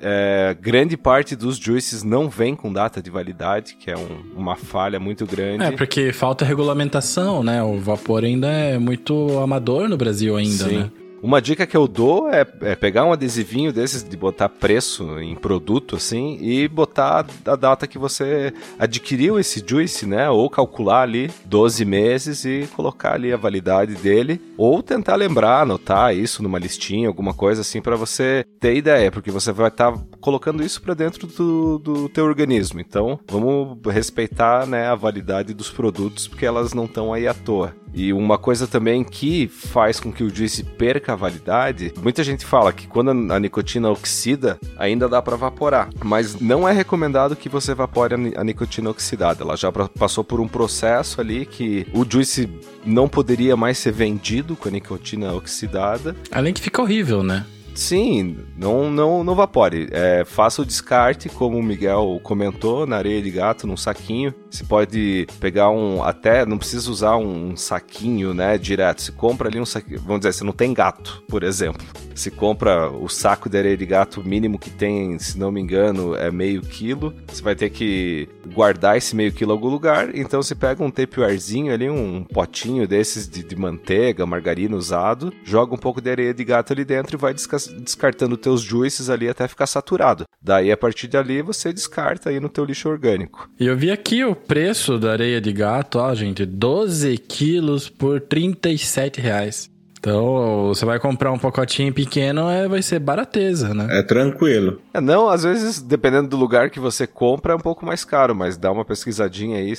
é, 0.00 0.56
grande 0.60 0.96
parte 0.96 1.36
dos 1.36 1.56
juices 1.56 2.02
não 2.02 2.28
vem 2.28 2.54
com 2.54 2.72
data 2.72 3.00
de 3.00 3.10
validade, 3.10 3.76
que 3.76 3.90
é 3.90 3.96
um, 3.96 4.36
uma 4.36 4.56
falha 4.56 4.98
muito 4.98 5.26
grande. 5.26 5.64
É, 5.64 5.70
porque 5.70 6.12
falta 6.12 6.44
regulamentação, 6.44 7.42
né? 7.42 7.62
O 7.62 7.78
vapor 7.78 8.24
ainda 8.24 8.48
é 8.48 8.78
muito 8.78 9.38
amador 9.38 9.88
no 9.88 9.96
Brasil 9.96 10.36
ainda, 10.36 10.64
Sim. 10.68 10.78
né? 10.78 10.90
Uma 11.25 11.41
dica 11.41 11.66
que 11.66 11.75
eu 11.75 11.89
dou 11.89 12.29
é, 12.29 12.47
é, 12.61 12.77
pegar 12.77 13.07
um 13.07 13.12
adesivinho 13.12 13.72
desses 13.72 14.05
de 14.05 14.14
botar 14.14 14.47
preço 14.47 15.18
em 15.18 15.35
produto, 15.35 15.97
assim, 15.97 16.37
e 16.39 16.68
botar 16.68 17.25
a 17.47 17.57
data 17.57 17.87
que 17.87 17.97
você 17.97 18.53
adquiriu 18.79 19.39
esse 19.39 19.64
juice, 19.66 20.05
né? 20.05 20.29
Ou 20.29 20.51
calcular 20.51 21.01
ali 21.01 21.31
12 21.47 21.83
meses 21.87 22.45
e 22.45 22.68
colocar 22.77 23.14
ali 23.14 23.33
a 23.33 23.39
validade 23.39 23.95
dele. 23.95 24.39
Ou 24.59 24.83
tentar 24.83 25.16
lembrar, 25.16 25.62
anotar 25.62 26.14
isso 26.14 26.43
numa 26.43 26.59
listinha, 26.59 27.09
alguma 27.09 27.33
coisa 27.33 27.62
assim, 27.62 27.81
para 27.81 27.97
você 27.97 28.45
ter 28.61 28.77
ideia, 28.77 29.11
porque 29.11 29.31
você 29.31 29.51
vai 29.51 29.68
estar 29.68 29.93
tá 29.93 29.99
colocando 30.20 30.62
isso 30.62 30.83
para 30.83 30.93
dentro 30.93 31.27
do, 31.27 31.79
do 31.79 32.09
teu 32.11 32.27
organismo. 32.27 32.81
Então, 32.81 33.18
vamos 33.27 33.79
respeitar 33.91 34.66
né, 34.66 34.89
a 34.89 34.95
validade 34.95 35.55
dos 35.55 35.70
produtos, 35.70 36.29
porque 36.29 36.45
elas 36.45 36.75
não 36.75 36.85
estão 36.85 37.14
aí 37.14 37.27
à 37.27 37.33
toa. 37.33 37.75
E 37.95 38.12
uma 38.12 38.36
coisa 38.36 38.66
também 38.66 39.05
que 39.05 39.47
faz 39.47 40.01
com 40.01 40.12
que 40.12 40.24
o 40.24 40.34
juice 40.34 40.64
perca 40.64 41.12
a 41.12 41.16
validade, 41.16 41.92
muita 42.03 42.24
gente 42.24 42.45
fala 42.45 42.72
que 42.72 42.88
quando 42.88 43.11
a 43.32 43.38
nicotina 43.38 43.90
oxida, 43.90 44.59
ainda 44.76 45.09
dá 45.09 45.22
para 45.22 45.36
evaporar, 45.36 45.88
mas 46.05 46.40
não 46.40 46.68
é 46.68 46.72
recomendado 46.72 47.36
que 47.36 47.49
você 47.49 47.72
evapore 47.72 48.14
a 48.36 48.45
nicotina 48.45 48.90
oxidada. 48.90 49.42
Ela 49.42 49.57
já 49.57 49.70
passou 49.70 50.24
por 50.24 50.40
um 50.40 50.49
processo 50.49 51.20
ali 51.20 51.47
que 51.47 51.86
o 51.92 52.05
juice 52.09 52.49
não 52.84 53.09
poderia 53.09 53.57
mais 53.57 53.78
ser 53.78 53.92
vendido 53.92 54.57
com 54.57 54.68
a 54.68 54.72
nicotina 54.72 55.32
oxidada. 55.32 56.16
Além 56.30 56.53
que 56.53 56.61
fica 56.61 56.82
horrível, 56.82 57.22
né? 57.22 57.47
Sim, 57.75 58.39
não, 58.57 58.91
não, 58.91 59.25
não 59.25 59.35
vapore. 59.35 59.89
É, 59.91 60.25
faça 60.25 60.62
o 60.62 60.64
descarte, 60.64 61.29
como 61.29 61.59
o 61.59 61.62
Miguel 61.62 62.20
comentou, 62.22 62.87
na 62.87 62.97
areia 62.97 63.20
de 63.20 63.31
gato, 63.31 63.66
num 63.66 63.77
saquinho. 63.77 64.33
Você 64.49 64.62
pode 64.64 65.27
pegar 65.41 65.70
um. 65.70 66.03
Até 66.03 66.47
não 66.47 66.57
precisa 66.57 66.89
usar 66.91 67.16
um 67.16 67.57
saquinho, 67.57 68.33
né? 68.33 68.57
Direto. 68.57 69.03
Você 69.03 69.12
compra 69.12 69.49
ali 69.49 69.61
um 69.61 69.66
saquinho. 69.66 70.01
Vamos 70.01 70.20
dizer, 70.20 70.33
você 70.33 70.45
não 70.45 70.53
tem 70.53 70.72
gato, 70.72 71.22
por 71.29 71.43
exemplo. 71.43 71.85
Se 72.14 72.31
compra 72.31 72.89
o 72.89 73.09
saco 73.09 73.51
de 73.51 73.59
areia 73.59 73.77
de 73.77 73.85
gato 73.85 74.22
mínimo 74.22 74.57
que 74.57 74.70
tem, 74.70 75.18
se 75.18 75.37
não 75.37 75.51
me 75.51 75.61
engano, 75.61 76.14
é 76.14 76.31
meio 76.31 76.62
quilo. 76.62 77.12
Você 77.27 77.43
vai 77.43 77.57
ter 77.57 77.70
que 77.70 78.29
guardar 78.55 78.97
esse 78.97 79.16
meio 79.16 79.33
quilo 79.33 79.51
em 79.51 79.55
algum 79.57 79.68
lugar. 79.68 80.14
Então 80.14 80.41
você 80.41 80.55
pega 80.55 80.85
um 80.85 80.91
tapewarezinho 80.93 81.72
ali, 81.72 81.91
um 81.91 82.22
potinho 82.22 82.87
desses 82.87 83.29
de, 83.29 83.43
de 83.43 83.57
manteiga, 83.57 84.25
margarina 84.25 84.77
usado, 84.77 85.33
joga 85.43 85.75
um 85.75 85.79
pouco 85.79 86.01
de 86.01 86.09
areia 86.09 86.33
de 86.33 86.45
gato 86.45 86.72
ali 86.72 86.85
dentro 86.85 87.16
e 87.16 87.18
vai 87.18 87.35
descartando 87.68 88.36
teus 88.36 88.62
juices 88.62 89.08
ali 89.10 89.28
até 89.28 89.46
ficar 89.48 89.66
saturado. 89.66 90.24
Daí, 90.40 90.70
a 90.70 90.76
partir 90.76 91.08
dali, 91.08 91.42
você 91.42 91.72
descarta 91.72 92.30
aí 92.30 92.38
no 92.38 92.48
teu 92.48 92.64
lixo 92.64 92.88
orgânico. 92.88 93.48
E 93.58 93.66
eu 93.66 93.76
vi 93.76 93.90
aqui 93.90 94.24
o 94.24 94.34
preço 94.34 94.98
da 94.98 95.12
areia 95.12 95.40
de 95.40 95.52
gato, 95.52 95.98
ó, 95.98 96.14
gente, 96.14 96.44
12 96.44 97.16
quilos 97.18 97.88
por 97.88 98.20
37 98.20 99.20
reais. 99.20 99.74
Então, 100.05 100.66
você 100.68 100.84
vai 100.84 100.98
comprar 100.98 101.32
um 101.32 101.38
pacotinho 101.38 101.90
pequeno, 101.90 102.50
é, 102.50 102.68
vai 102.68 102.82
ser 102.82 102.98
barateza, 102.98 103.72
né? 103.72 103.86
É 103.88 104.02
tranquilo. 104.02 104.78
É, 104.92 105.00
não, 105.00 105.30
às 105.30 105.44
vezes, 105.44 105.80
dependendo 105.80 106.28
do 106.28 106.36
lugar 106.36 106.68
que 106.68 106.78
você 106.78 107.07
compra, 107.07 107.55
é 107.55 107.57
um 107.57 107.61
pouco 107.61 107.86
mais 107.86 108.05
caro, 108.05 108.34
mas 108.34 108.59
dá 108.59 108.70
uma 108.70 108.84
pesquisadinha 108.84 109.57
aí. 109.57 109.72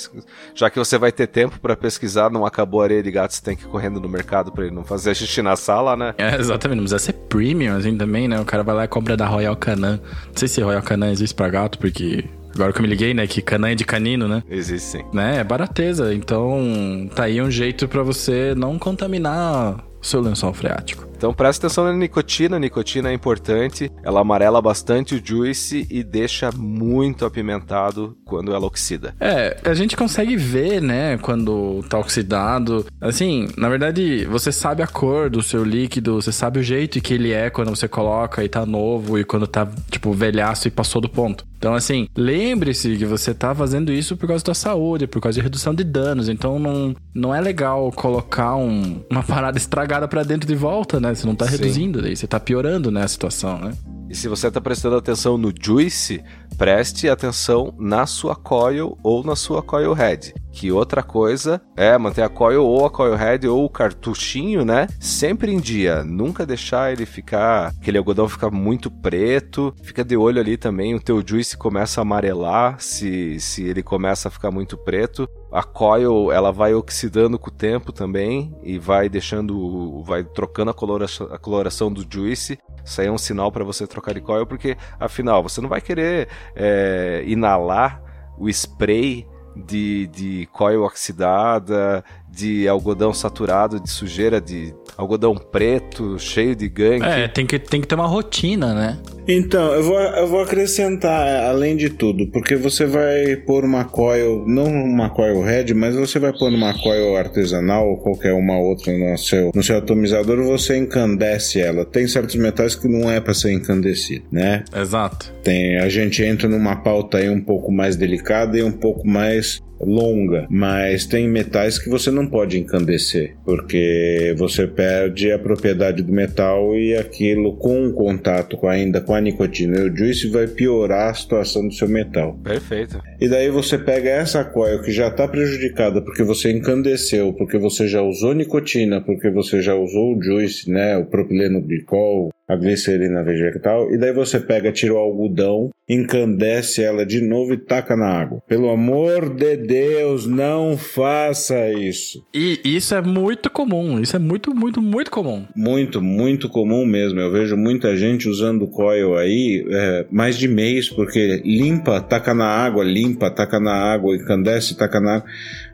Já 0.56 0.68
que 0.72 0.80
você 0.80 0.98
vai 0.98 1.12
ter 1.12 1.28
tempo 1.28 1.60
para 1.60 1.78
pesquisar, 1.78 2.32
não 2.32 2.44
acabou 2.44 2.82
a 2.82 2.86
areia 2.86 3.04
de 3.04 3.12
gato, 3.12 3.36
você 3.36 3.44
tem 3.44 3.56
que 3.56 3.66
ir 3.66 3.68
correndo 3.68 4.00
no 4.00 4.10
mercado 4.10 4.52
para 4.52 4.66
ele 4.66 4.74
não 4.74 4.84
fazer 4.84 5.14
xixi 5.14 5.44
na 5.44 5.56
sala, 5.56 5.96
né? 5.96 6.16
É, 6.18 6.36
exatamente. 6.40 6.78
Não 6.78 6.86
precisa 6.86 6.98
ser 6.98 7.14
premium, 7.14 7.78
assim, 7.78 7.96
também, 7.96 8.28
né? 8.28 8.40
O 8.40 8.46
cara 8.46 8.64
vai 8.64 8.74
lá 8.74 8.86
e 8.86 8.88
compra 8.88 9.16
da 9.16 9.28
Royal 9.28 9.56
Canin. 9.56 9.82
Não 9.82 10.00
sei 10.34 10.48
se 10.48 10.60
Royal 10.60 10.82
Canin 10.82 11.12
existe 11.12 11.36
pra 11.36 11.50
gato, 11.50 11.78
porque 11.78 12.26
Agora 12.56 12.72
que 12.72 12.80
eu 12.80 12.84
me 12.84 12.88
liguei, 12.88 13.14
né? 13.14 13.28
Que 13.28 13.42
canã 13.42 13.70
é 13.70 13.76
de 13.76 13.84
canino, 13.84 14.30
né? 14.30 14.42
Existe 14.50 14.98
sim. 14.98 15.04
Né? 15.14 15.40
É 15.40 15.44
barateza. 15.44 16.16
Então, 16.16 17.08
tá 17.14 17.26
aí 17.26 17.42
um 17.42 17.52
jeito 17.52 17.86
para 17.86 18.02
você 18.02 18.56
não 18.56 18.80
contaminar 18.80 19.84
seu 20.06 20.22
lençol 20.22 20.54
freático. 20.54 21.15
Então 21.26 21.34
presta 21.34 21.66
atenção 21.66 21.86
na 21.86 21.94
nicotina, 21.94 22.58
a 22.58 22.60
nicotina 22.60 23.10
é 23.10 23.14
importante, 23.14 23.92
ela 24.04 24.22
amarela 24.22 24.62
bastante 24.62 25.16
o 25.16 25.22
juice 25.26 25.88
e 25.90 26.04
deixa 26.04 26.52
muito 26.56 27.26
apimentado 27.26 28.16
quando 28.24 28.54
ela 28.54 28.68
oxida. 28.68 29.16
É, 29.20 29.58
a 29.66 29.74
gente 29.74 29.98
consegue 29.98 30.38
ver, 30.38 30.80
né, 30.84 31.18
quando 31.18 31.84
tá 31.90 31.98
oxidado. 31.98 32.86
Assim, 33.02 33.48
na 33.58 33.70
verdade, 33.70 34.24
você 34.26 34.52
sabe 34.52 34.84
a 34.84 34.88
cor 34.88 35.28
do 35.32 35.42
seu 35.42 35.64
líquido, 35.64 36.22
você 36.22 36.32
sabe 36.32 36.60
o 36.60 36.64
jeito 36.64 37.02
que 37.02 37.16
ele 37.16 37.34
é 37.34 37.50
quando 37.50 37.76
você 37.76 37.88
coloca 37.88 38.44
e 38.44 38.48
tá 38.48 38.64
novo 38.64 39.18
e 39.18 39.24
quando 39.24 39.48
tá, 39.48 39.68
tipo, 39.90 40.14
velhaço 40.14 40.68
e 40.68 40.72
passou 40.72 41.02
do 41.02 41.10
ponto. 41.10 41.44
Então, 41.58 41.74
assim, 41.74 42.08
lembre-se 42.16 42.96
que 42.96 43.06
você 43.06 43.34
tá 43.34 43.56
fazendo 43.56 43.92
isso 43.92 44.16
por 44.16 44.28
causa 44.28 44.44
da 44.44 44.54
saúde, 44.54 45.08
por 45.08 45.20
causa 45.20 45.40
de 45.40 45.42
redução 45.42 45.74
de 45.74 45.84
danos. 45.84 46.30
Então, 46.30 46.60
não, 46.60 46.96
não 47.12 47.34
é 47.34 47.42
legal 47.42 47.92
colocar 47.92 48.56
um, 48.56 49.02
uma 49.10 49.24
parada 49.24 49.58
estragada 49.58 50.08
para 50.08 50.22
dentro 50.22 50.48
de 50.48 50.54
volta, 50.54 51.00
né? 51.00 51.15
Você 51.16 51.26
não 51.26 51.36
tá 51.36 51.46
Sim. 51.46 51.52
reduzindo, 51.52 52.02
daí 52.02 52.16
você 52.16 52.28
tá 52.28 52.40
piorando, 52.40 52.92
né, 52.92 53.04
a 53.04 53.08
situação, 53.08 53.60
né? 53.60 53.74
E 54.10 54.16
se 54.16 54.28
você 54.28 54.52
tá 54.52 54.62
prestando 54.62 54.96
atenção 54.96 55.38
no 55.38 55.52
juice, 55.60 56.24
preste 56.58 57.10
atenção 57.10 57.74
na 57.78 58.06
sua 58.06 58.36
coil 58.36 58.98
ou 59.04 59.24
na 59.24 59.36
sua 59.36 59.64
coil 59.64 59.94
head. 59.94 60.34
Que 60.52 60.72
outra 60.72 61.02
coisa 61.04 61.60
é 61.76 61.98
manter 61.98 62.22
a 62.22 62.30
coil 62.30 62.64
ou 62.64 62.86
a 62.86 62.90
coil 62.90 63.16
head 63.16 63.48
ou 63.48 63.66
o 63.66 63.70
cartuchinho, 63.70 64.64
né? 64.64 64.88
Sempre 65.00 65.52
em 65.52 65.60
dia. 65.60 66.04
Nunca 66.04 66.46
deixar 66.46 66.94
ele 66.94 67.06
ficar. 67.06 67.74
aquele 67.82 67.98
algodão 67.98 68.30
ficar 68.30 68.52
muito 68.52 68.90
preto. 68.90 69.74
Fica 69.84 70.04
de 70.04 70.16
olho 70.16 70.40
ali 70.40 70.56
também. 70.56 70.96
O 70.96 71.02
teu 71.02 71.22
juice 71.26 71.58
começa 71.58 72.00
a 72.00 72.04
amarelar 72.04 72.80
se, 72.80 73.40
se 73.40 73.64
ele 73.64 73.84
começa 73.84 74.28
a 74.28 74.32
ficar 74.32 74.52
muito 74.52 74.78
preto. 74.78 75.28
A 75.56 75.64
coil 75.64 76.34
ela 76.34 76.52
vai 76.52 76.74
oxidando 76.74 77.40
com 77.40 77.48
o 77.48 77.54
tempo 77.54 77.94
também 77.94 78.54
e 78.62 78.78
vai 78.78 79.08
deixando. 79.08 80.04
vai 80.04 80.22
trocando 80.22 80.72
a 80.72 80.74
coloração, 80.74 81.30
a 81.32 81.38
coloração 81.38 81.90
do 81.90 82.06
juice. 82.08 82.60
Isso 82.84 83.00
aí 83.00 83.08
é 83.08 83.12
um 83.12 83.18
sinal 83.18 83.50
para 83.54 83.64
você 83.64 83.88
trocar 83.88 84.14
de 84.14 84.20
coil, 84.20 84.46
porque 84.46 84.76
afinal 85.00 85.42
você 85.42 85.62
não 85.62 85.70
vai 85.70 85.80
querer 85.80 86.28
é, 86.54 87.24
inalar 87.26 88.02
o 88.38 88.50
spray 88.50 89.26
de, 89.56 90.08
de 90.08 90.46
coil 90.52 90.84
oxidada, 90.84 92.04
de 92.28 92.68
algodão 92.68 93.14
saturado, 93.14 93.80
de 93.80 93.90
sujeira, 93.90 94.42
de 94.42 94.76
algodão 94.98 95.36
preto, 95.36 96.18
cheio 96.20 96.56
de 96.56 96.68
gangue. 96.70 97.06
É, 97.06 97.28
tem 97.28 97.46
que, 97.46 97.60
tem 97.60 97.82
que 97.82 97.88
ter 97.88 97.96
uma 97.96 98.08
rotina, 98.08 98.74
né? 98.74 99.00
Então, 99.28 99.74
eu 99.74 99.84
vou, 99.84 100.00
eu 100.00 100.28
vou 100.28 100.42
acrescentar, 100.42 101.46
além 101.46 101.76
de 101.76 101.90
tudo, 101.90 102.28
porque 102.28 102.56
você 102.56 102.86
vai 102.86 103.36
pôr 103.38 103.66
uma 103.66 103.84
coil, 103.84 104.44
não 104.46 104.66
uma 104.66 105.10
coil 105.10 105.42
head, 105.42 105.74
mas 105.74 105.96
você 105.96 106.20
vai 106.20 106.32
pôr 106.32 106.54
uma 106.54 106.74
coil 106.80 107.18
artesanal 107.18 107.88
ou 107.90 107.98
qualquer 107.98 108.34
uma 108.34 108.60
outra 108.60 108.96
no 108.96 109.18
seu, 109.18 109.52
no 109.54 109.64
seu 109.64 109.78
atomizador, 109.78 110.44
você 110.44 110.78
encandece 110.78 111.60
ela. 111.60 111.86
Tem 111.86 112.08
certos 112.08 112.36
metais 112.36 112.76
que 112.76 112.88
não 112.88 113.12
é 113.12 113.20
para 113.20 113.34
ser 113.34 113.52
encandecido, 113.52 114.26
né? 114.32 114.64
Exato. 114.76 115.34
Tem, 115.44 115.78
a 115.80 115.90
gente 115.90 116.24
entra 116.24 116.48
numa 116.48 116.76
pauta 116.76 117.18
aí 117.18 117.30
um 117.30 117.42
pouco 117.42 117.72
mais 117.72 117.96
delicada 117.96 118.58
e 118.58 118.64
um 118.64 118.72
pouco 118.72 119.08
mais 119.08 119.60
longa, 119.86 120.48
mas 120.50 121.06
tem 121.06 121.28
metais 121.28 121.80
que 121.80 121.90
você 121.90 122.12
não 122.12 122.28
pode 122.28 122.60
encandecer, 122.60 123.36
porque 123.44 124.34
você 124.38 124.68
perde 124.68 125.32
a 125.32 125.40
propriedade 125.40 126.02
do 126.02 126.12
metal 126.12 126.76
e 126.76 126.96
aquilo 126.96 127.56
com 127.58 127.88
o 127.88 127.94
contato 127.94 128.58
com, 128.58 128.68
ainda 128.68 129.02
com 129.02 129.14
a 129.14 129.22
nicotina 129.22 129.80
e 129.80 129.90
o 129.90 129.96
juice 129.96 130.28
vai 130.28 130.48
piorar 130.48 131.10
a 131.10 131.14
situação 131.14 131.68
do 131.68 131.74
seu 131.74 131.88
metal. 131.88 132.40
Perfeito. 132.44 133.02
E 133.20 133.28
daí 133.28 133.50
você 133.50 133.78
pega 133.78 134.10
essa 134.10 134.44
coil 134.44 134.82
que 134.82 134.92
já 134.92 135.08
está 135.08 135.28
prejudicada 135.28 136.02
porque 136.02 136.24
você 136.24 136.52
encandeceu, 136.52 137.34
porque 137.34 137.58
você 137.58 137.88
já 137.88 138.02
usou 138.02 138.34
nicotina, 138.34 139.02
porque 139.02 139.30
você 139.30 139.62
já 139.62 139.76
usou 139.76 140.16
o 140.16 140.22
juice, 140.22 140.70
né, 140.70 140.98
o 140.98 141.06
propileno 141.06 141.62
glicol, 141.62 142.32
a 142.48 142.56
glicerina 142.56 143.24
vegetal, 143.24 143.92
e 143.92 143.98
daí 143.98 144.14
você 144.14 144.40
pega, 144.40 144.72
tira 144.72 144.94
o 144.94 144.98
algodão, 144.98 145.72
encandece 145.88 146.84
ela 146.84 147.06
de 147.06 147.22
novo 147.22 147.54
e 147.54 147.58
taca 147.58 147.96
na 147.96 148.08
água. 148.08 148.42
Pelo 148.48 148.70
amor 148.70 149.34
de 149.34 149.56
Deus, 149.56 150.26
não 150.26 150.78
faça 150.78 151.72
isso. 151.72 152.26
E 152.34 152.60
isso 152.64 152.96
é 152.96 153.02
muito 153.02 153.50
comum, 153.50 154.00
isso 154.00 154.16
é 154.16 154.20
muito, 154.20 154.54
muito, 154.54 154.82
muito 154.82 155.12
comum. 155.12 155.46
Muito, 155.56 156.02
muito 156.02 156.50
comum 156.50 156.86
mesmo. 156.86 157.20
Eu 157.20 157.32
vejo 157.32 157.56
muita 157.56 157.96
gente 157.96 158.28
usando 158.28 158.68
coil 158.68 159.16
aí 159.16 159.66
é, 159.70 160.06
mais 160.12 160.38
de 160.38 160.48
mês, 160.48 160.90
porque 160.90 161.42
limpa, 161.46 162.02
taca 162.02 162.34
na 162.34 162.48
água, 162.48 162.84
limpa, 162.84 163.30
taca 163.30 163.60
na 163.60 163.74
água, 163.74 164.16
encandece, 164.16 164.78
taca 164.78 165.00
na 165.00 165.18
água. 165.18 165.30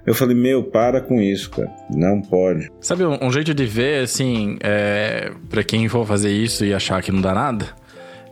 Eu 0.05 0.16
falei, 0.16 0.36
meu, 0.36 0.64
para 0.64 0.99
com 0.99 1.22
isso, 1.22 1.51
cara. 1.51 1.72
Não 1.89 2.22
pode. 2.22 2.70
Sabe 2.80 3.05
um, 3.05 3.18
um 3.22 3.32
jeito 3.32 3.53
de 3.53 3.66
ver, 3.66 4.03
assim, 4.03 4.57
é, 4.62 5.32
para 5.49 5.64
quem 5.64 5.88
for 5.88 6.05
fazer 6.05 6.32
isso 6.32 6.66
e 6.66 6.74
achar 6.74 7.01
que 7.03 7.12
não 7.12 7.22
dá 7.22 7.34
nada? 7.34 7.81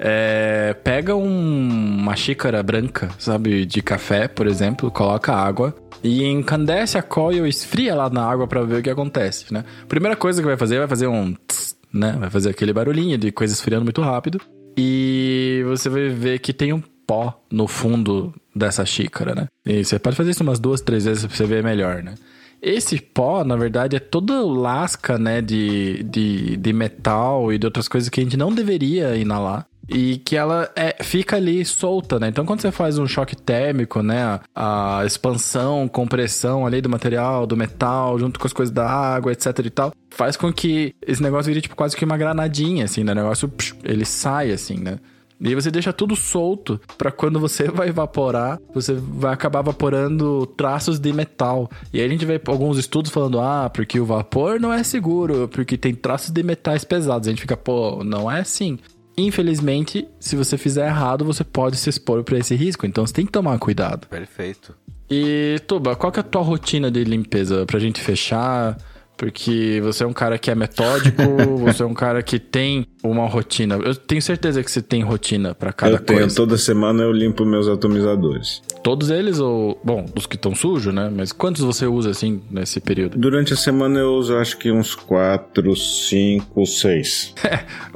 É, 0.01 0.73
pega 0.81 1.13
um, 1.13 1.97
uma 1.99 2.15
xícara 2.15 2.63
branca, 2.63 3.09
sabe, 3.19 3.65
de 3.65 3.81
café, 3.81 4.29
por 4.29 4.47
exemplo, 4.47 4.89
coloca 4.89 5.33
água 5.33 5.75
e 6.01 6.23
encandece 6.23 6.97
a 6.97 7.01
coil, 7.01 7.45
esfria 7.45 7.93
lá 7.93 8.09
na 8.09 8.23
água 8.23 8.47
para 8.47 8.63
ver 8.63 8.79
o 8.79 8.81
que 8.81 8.89
acontece, 8.89 9.53
né? 9.53 9.65
Primeira 9.89 10.15
coisa 10.15 10.41
que 10.41 10.47
vai 10.47 10.55
fazer, 10.55 10.79
vai 10.79 10.87
fazer 10.87 11.07
um 11.07 11.33
tss, 11.33 11.75
né? 11.93 12.15
Vai 12.17 12.29
fazer 12.29 12.51
aquele 12.51 12.71
barulhinho 12.71 13.17
de 13.17 13.29
coisa 13.31 13.53
esfriando 13.53 13.83
muito 13.83 14.01
rápido. 14.01 14.39
E 14.77 15.61
você 15.67 15.89
vai 15.89 16.07
ver 16.07 16.39
que 16.39 16.53
tem 16.53 16.71
um 16.71 16.81
pó 17.05 17.43
no 17.51 17.67
fundo 17.67 18.33
dessa 18.55 18.85
xícara, 18.85 19.35
né? 19.35 19.47
E 19.65 19.83
você 19.83 19.99
pode 19.99 20.15
fazer 20.15 20.31
isso 20.31 20.43
umas 20.43 20.59
duas, 20.59 20.79
três 20.79 21.03
vezes 21.03 21.25
pra 21.25 21.35
você 21.35 21.45
ver 21.45 21.61
melhor, 21.61 22.01
né? 22.01 22.15
Esse 22.61 22.99
pó, 23.01 23.43
na 23.43 23.55
verdade, 23.55 23.95
é 23.95 23.99
toda 23.99 24.41
lasca, 24.41 25.17
né, 25.17 25.41
de, 25.41 26.03
de, 26.03 26.57
de 26.57 26.73
metal 26.73 27.53
e 27.53 27.57
de 27.57 27.65
outras 27.65 27.87
coisas 27.87 28.09
que 28.09 28.19
a 28.19 28.23
gente 28.23 28.35
não 28.35 28.53
deveria 28.53 29.15
inalar 29.15 29.65
e 29.89 30.17
que 30.19 30.35
ela 30.35 30.69
é, 30.75 31.03
fica 31.03 31.35
ali 31.35 31.65
solta, 31.65 32.19
né? 32.19 32.27
Então, 32.27 32.45
quando 32.45 32.61
você 32.61 32.71
faz 32.71 32.99
um 32.99 33.07
choque 33.07 33.35
térmico, 33.35 34.03
né? 34.03 34.39
A, 34.55 34.99
a 34.99 35.05
expansão, 35.05 35.87
compressão 35.87 36.65
ali 36.65 36.79
do 36.79 36.89
material, 36.89 37.47
do 37.47 37.57
metal, 37.57 38.19
junto 38.19 38.39
com 38.39 38.45
as 38.45 38.53
coisas 38.53 38.73
da 38.73 38.87
água, 38.87 39.31
etc 39.31 39.57
e 39.65 39.69
tal, 39.69 39.91
faz 40.11 40.37
com 40.37 40.53
que 40.53 40.93
esse 41.05 41.23
negócio 41.23 41.49
vire 41.49 41.61
tipo 41.61 41.75
quase 41.75 41.97
que 41.97 42.05
uma 42.05 42.17
granadinha, 42.17 42.85
assim, 42.85 43.03
né? 43.03 43.13
O 43.13 43.15
negócio, 43.15 43.51
ele 43.83 44.05
sai, 44.05 44.51
assim, 44.51 44.77
né? 44.77 44.99
E 45.41 45.55
você 45.55 45.71
deixa 45.71 45.93
tudo 45.93 46.17
solto 46.17 46.79
para 46.97 47.11
quando 47.11 47.39
você 47.39 47.63
vai 47.71 47.87
evaporar, 47.87 48.59
você 48.73 48.93
vai 48.93 49.33
acabar 49.33 49.61
evaporando 49.61 50.45
traços 50.45 50.99
de 50.99 51.13
metal. 51.13 51.69
E 51.93 51.99
aí 51.99 52.05
a 52.05 52.09
gente 52.09 52.25
vê 52.25 52.39
alguns 52.45 52.77
estudos 52.77 53.09
falando, 53.09 53.39
ah, 53.39 53.69
porque 53.73 53.99
o 53.99 54.05
vapor 54.05 54.59
não 54.59 54.71
é 54.71 54.83
seguro, 54.83 55.47
porque 55.47 55.77
tem 55.77 55.95
traços 55.95 56.29
de 56.29 56.43
metais 56.43 56.83
pesados. 56.83 57.27
A 57.27 57.31
gente 57.31 57.41
fica, 57.41 57.55
pô, 57.55 58.03
não 58.03 58.29
é 58.29 58.41
assim. 58.41 58.77
Infelizmente, 59.25 60.07
se 60.19 60.35
você 60.35 60.57
fizer 60.57 60.87
errado, 60.87 61.25
você 61.25 61.43
pode 61.43 61.77
se 61.77 61.89
expor 61.89 62.23
para 62.23 62.37
esse 62.37 62.55
risco. 62.55 62.85
Então 62.85 63.05
você 63.05 63.13
tem 63.13 63.25
que 63.25 63.31
tomar 63.31 63.57
cuidado. 63.59 64.07
Perfeito. 64.07 64.75
E, 65.09 65.59
Tuba, 65.67 65.95
qual 65.95 66.11
que 66.11 66.19
é 66.19 66.21
a 66.21 66.23
tua 66.23 66.41
rotina 66.41 66.91
de 66.91 67.03
limpeza 67.03 67.65
pra 67.65 67.79
gente 67.79 67.99
fechar? 67.99 68.77
Porque 69.19 69.81
você 69.83 70.05
é 70.05 70.07
um 70.07 70.13
cara 70.13 70.37
que 70.37 70.49
é 70.49 70.55
metódico, 70.55 71.21
você 71.59 71.83
é 71.83 71.85
um 71.85 71.93
cara 71.93 72.23
que 72.23 72.39
tem 72.39 72.87
uma 73.03 73.27
rotina. 73.27 73.75
Eu 73.75 73.93
tenho 73.93 74.21
certeza 74.21 74.63
que 74.63 74.71
você 74.71 74.81
tem 74.81 75.03
rotina 75.03 75.53
para 75.53 75.73
cada 75.73 75.95
eu 75.95 75.99
tenho, 75.99 76.19
coisa. 76.21 76.35
toda 76.35 76.57
semana 76.57 77.03
eu 77.03 77.11
limpo 77.11 77.45
meus 77.45 77.67
atomizadores. 77.67 78.61
Todos 78.81 79.09
eles 79.09 79.41
ou, 79.41 79.77
bom, 79.83 80.05
os 80.15 80.25
que 80.25 80.37
estão 80.37 80.55
sujos, 80.55 80.93
né? 80.93 81.11
Mas 81.13 81.33
quantos 81.33 81.61
você 81.61 81.85
usa 81.85 82.11
assim 82.11 82.41
nesse 82.49 82.79
período? 82.79 83.17
Durante 83.17 83.53
a 83.53 83.57
semana 83.57 83.99
eu 83.99 84.13
uso 84.13 84.37
acho 84.37 84.57
que 84.57 84.71
uns 84.71 84.95
4, 84.95 85.75
5, 85.75 86.65
6. 86.65 87.33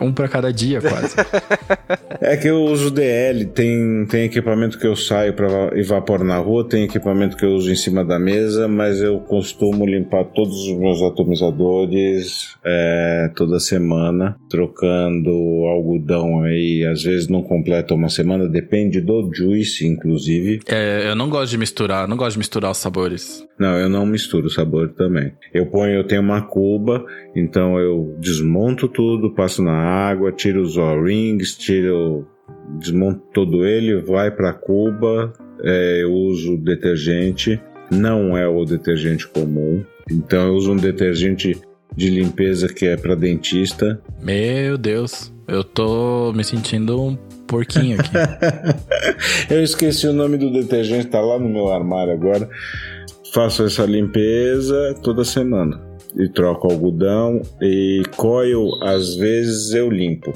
um 0.02 0.12
para 0.12 0.28
cada 0.28 0.52
dia, 0.52 0.82
quase. 0.82 1.16
é 2.20 2.36
que 2.36 2.50
eu 2.50 2.66
uso 2.66 2.92
DL, 2.92 3.46
tem 3.46 4.06
tem 4.10 4.26
equipamento 4.26 4.78
que 4.78 4.86
eu 4.86 4.96
saio 4.96 5.34
para 5.34 5.80
evaporar 5.80 6.26
na 6.26 6.38
rua, 6.38 6.68
tem 6.68 6.84
equipamento 6.84 7.38
que 7.38 7.46
eu 7.46 7.54
uso 7.54 7.72
em 7.72 7.76
cima 7.76 8.04
da 8.04 8.20
mesa, 8.20 8.68
mas 8.68 9.02
eu 9.02 9.20
costumo 9.20 9.86
limpar 9.86 10.26
todos 10.26 10.68
os 10.68 10.78
meus 10.78 11.02
atomizadores 11.14 12.56
é, 12.64 13.32
toda 13.36 13.60
semana, 13.60 14.36
trocando 14.50 15.30
algodão 15.68 16.42
aí, 16.44 16.86
às 16.86 17.04
vezes 17.04 17.28
não 17.28 17.42
completa 17.42 17.94
uma 17.94 18.10
semana, 18.10 18.48
depende 18.48 19.00
do 19.00 19.30
juice, 19.34 19.88
inclusive. 19.88 20.60
É, 20.68 21.10
eu 21.10 21.16
não 21.16 21.30
gosto 21.30 21.52
de 21.52 21.58
misturar, 21.58 22.08
não 22.08 22.18
gosto 22.18 22.34
de 22.34 22.40
misturar 22.40 22.72
os 22.72 22.78
sabores. 22.78 23.46
Não, 23.60 23.78
eu 23.78 23.88
não 23.88 24.06
misturo 24.06 24.48
o 24.48 24.50
sabor 24.50 24.90
também. 24.94 25.32
Eu 25.54 25.68
ponho, 25.68 25.94
eu 25.94 26.04
tenho 26.04 26.22
uma 26.22 26.42
cuba, 26.42 27.06
então 27.36 27.80
eu 27.80 28.16
desmonto 28.20 28.88
tudo, 28.88 29.34
passo 29.34 29.64
na 29.64 29.74
água, 29.74 30.32
tiro 30.32 30.62
os 30.62 30.78
O-rings, 30.78 31.56
tiro, 31.56 32.28
desmonto 32.80 33.22
todo 33.34 33.66
ele, 33.66 34.02
vai 34.02 34.32
para 34.32 34.54
cuba, 34.54 35.34
é, 35.64 36.04
eu 36.04 36.12
uso 36.12 36.58
detergente, 36.58 37.62
não 37.92 38.36
é 38.38 38.48
o 38.48 38.66
detergente 38.66 39.28
comum, 39.28 39.84
então 40.10 40.48
eu 40.48 40.54
uso 40.56 40.72
um 40.72 40.78
detergente 40.78 41.60
de 41.96 42.10
limpeza 42.10 42.68
que 42.68 42.86
é 42.86 42.98
para 42.98 43.16
dentista. 43.16 44.02
Meu 44.22 44.78
Deus, 44.78 45.34
eu 45.48 45.64
tô 45.64 46.34
me 46.34 46.44
sentindo 46.44 47.02
um 47.02 47.16
porquinho 47.48 48.00
aqui. 48.00 48.12
eu 49.54 49.64
esqueci 49.64 50.08
o 50.08 50.14
nome 50.14 50.38
do 50.38 50.52
detergente, 50.52 51.08
tá 51.08 51.22
lá 51.22 51.38
no 51.38 51.48
meu 51.48 51.68
armário 51.70 52.14
agora. 52.14 52.50
Faço 53.34 53.64
essa 53.64 53.86
limpeza 53.86 54.96
toda 55.04 55.24
semana 55.24 55.82
e 56.16 56.30
troco 56.30 56.72
algodão 56.72 57.42
e 57.62 58.04
coil 58.16 58.70
às 58.84 59.16
vezes 59.16 59.74
eu 59.74 59.90
limpo. 59.90 60.32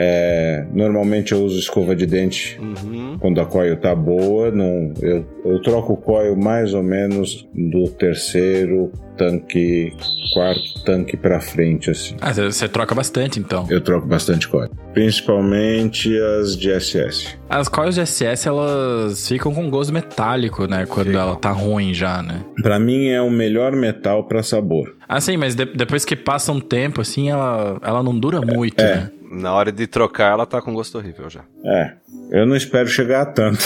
É, 0.00 0.64
normalmente 0.72 1.32
eu 1.32 1.42
uso 1.42 1.58
escova 1.58 1.96
de 1.96 2.06
dente 2.06 2.56
uhum. 2.60 3.18
quando 3.18 3.40
a 3.40 3.44
coil 3.44 3.76
tá 3.76 3.96
boa. 3.96 4.48
Não, 4.48 4.94
eu, 5.02 5.26
eu 5.44 5.60
troco 5.60 5.94
o 5.94 5.96
coil 5.96 6.36
mais 6.36 6.72
ou 6.72 6.84
menos 6.84 7.48
do 7.52 7.88
terceiro 7.90 8.92
tanque, 9.16 9.92
quarto 10.32 10.84
tanque 10.84 11.16
para 11.16 11.40
frente, 11.40 11.90
assim. 11.90 12.14
Ah, 12.20 12.32
você 12.32 12.68
troca 12.68 12.94
bastante 12.94 13.40
então? 13.40 13.66
Eu 13.68 13.80
troco 13.80 14.06
bastante 14.06 14.46
coil. 14.46 14.70
Principalmente 14.94 16.16
as 16.16 16.56
de 16.56 16.70
SS. 16.78 17.36
As 17.50 17.66
coils 17.66 17.96
de 17.96 18.06
SS, 18.06 18.46
elas 18.46 19.26
ficam 19.26 19.52
com 19.52 19.68
gosto 19.68 19.92
metálico, 19.92 20.66
né? 20.66 20.86
Quando 20.86 21.10
ela 21.10 21.34
tá 21.34 21.50
ruim 21.50 21.92
já, 21.92 22.22
né? 22.22 22.44
Pra 22.62 22.78
mim 22.78 23.08
é 23.08 23.20
o 23.20 23.30
melhor 23.30 23.72
metal 23.72 24.28
para 24.28 24.44
sabor. 24.44 24.94
Ah, 25.08 25.20
sim, 25.20 25.36
mas 25.36 25.56
de 25.56 25.64
depois 25.64 26.04
que 26.04 26.14
passa 26.14 26.52
um 26.52 26.60
tempo, 26.60 27.00
assim, 27.00 27.30
ela, 27.30 27.78
ela 27.82 28.02
não 28.02 28.16
dura 28.16 28.40
muito, 28.40 28.78
é. 28.80 28.94
né? 28.96 29.10
Na 29.30 29.52
hora 29.52 29.70
de 29.70 29.86
trocar, 29.86 30.32
ela 30.32 30.46
tá 30.46 30.60
com 30.62 30.72
gosto 30.72 30.96
horrível 30.98 31.28
já. 31.28 31.42
É. 31.64 31.92
Eu 32.30 32.46
não 32.46 32.56
espero 32.56 32.88
chegar 32.88 33.22
a 33.22 33.26
tanto. 33.26 33.64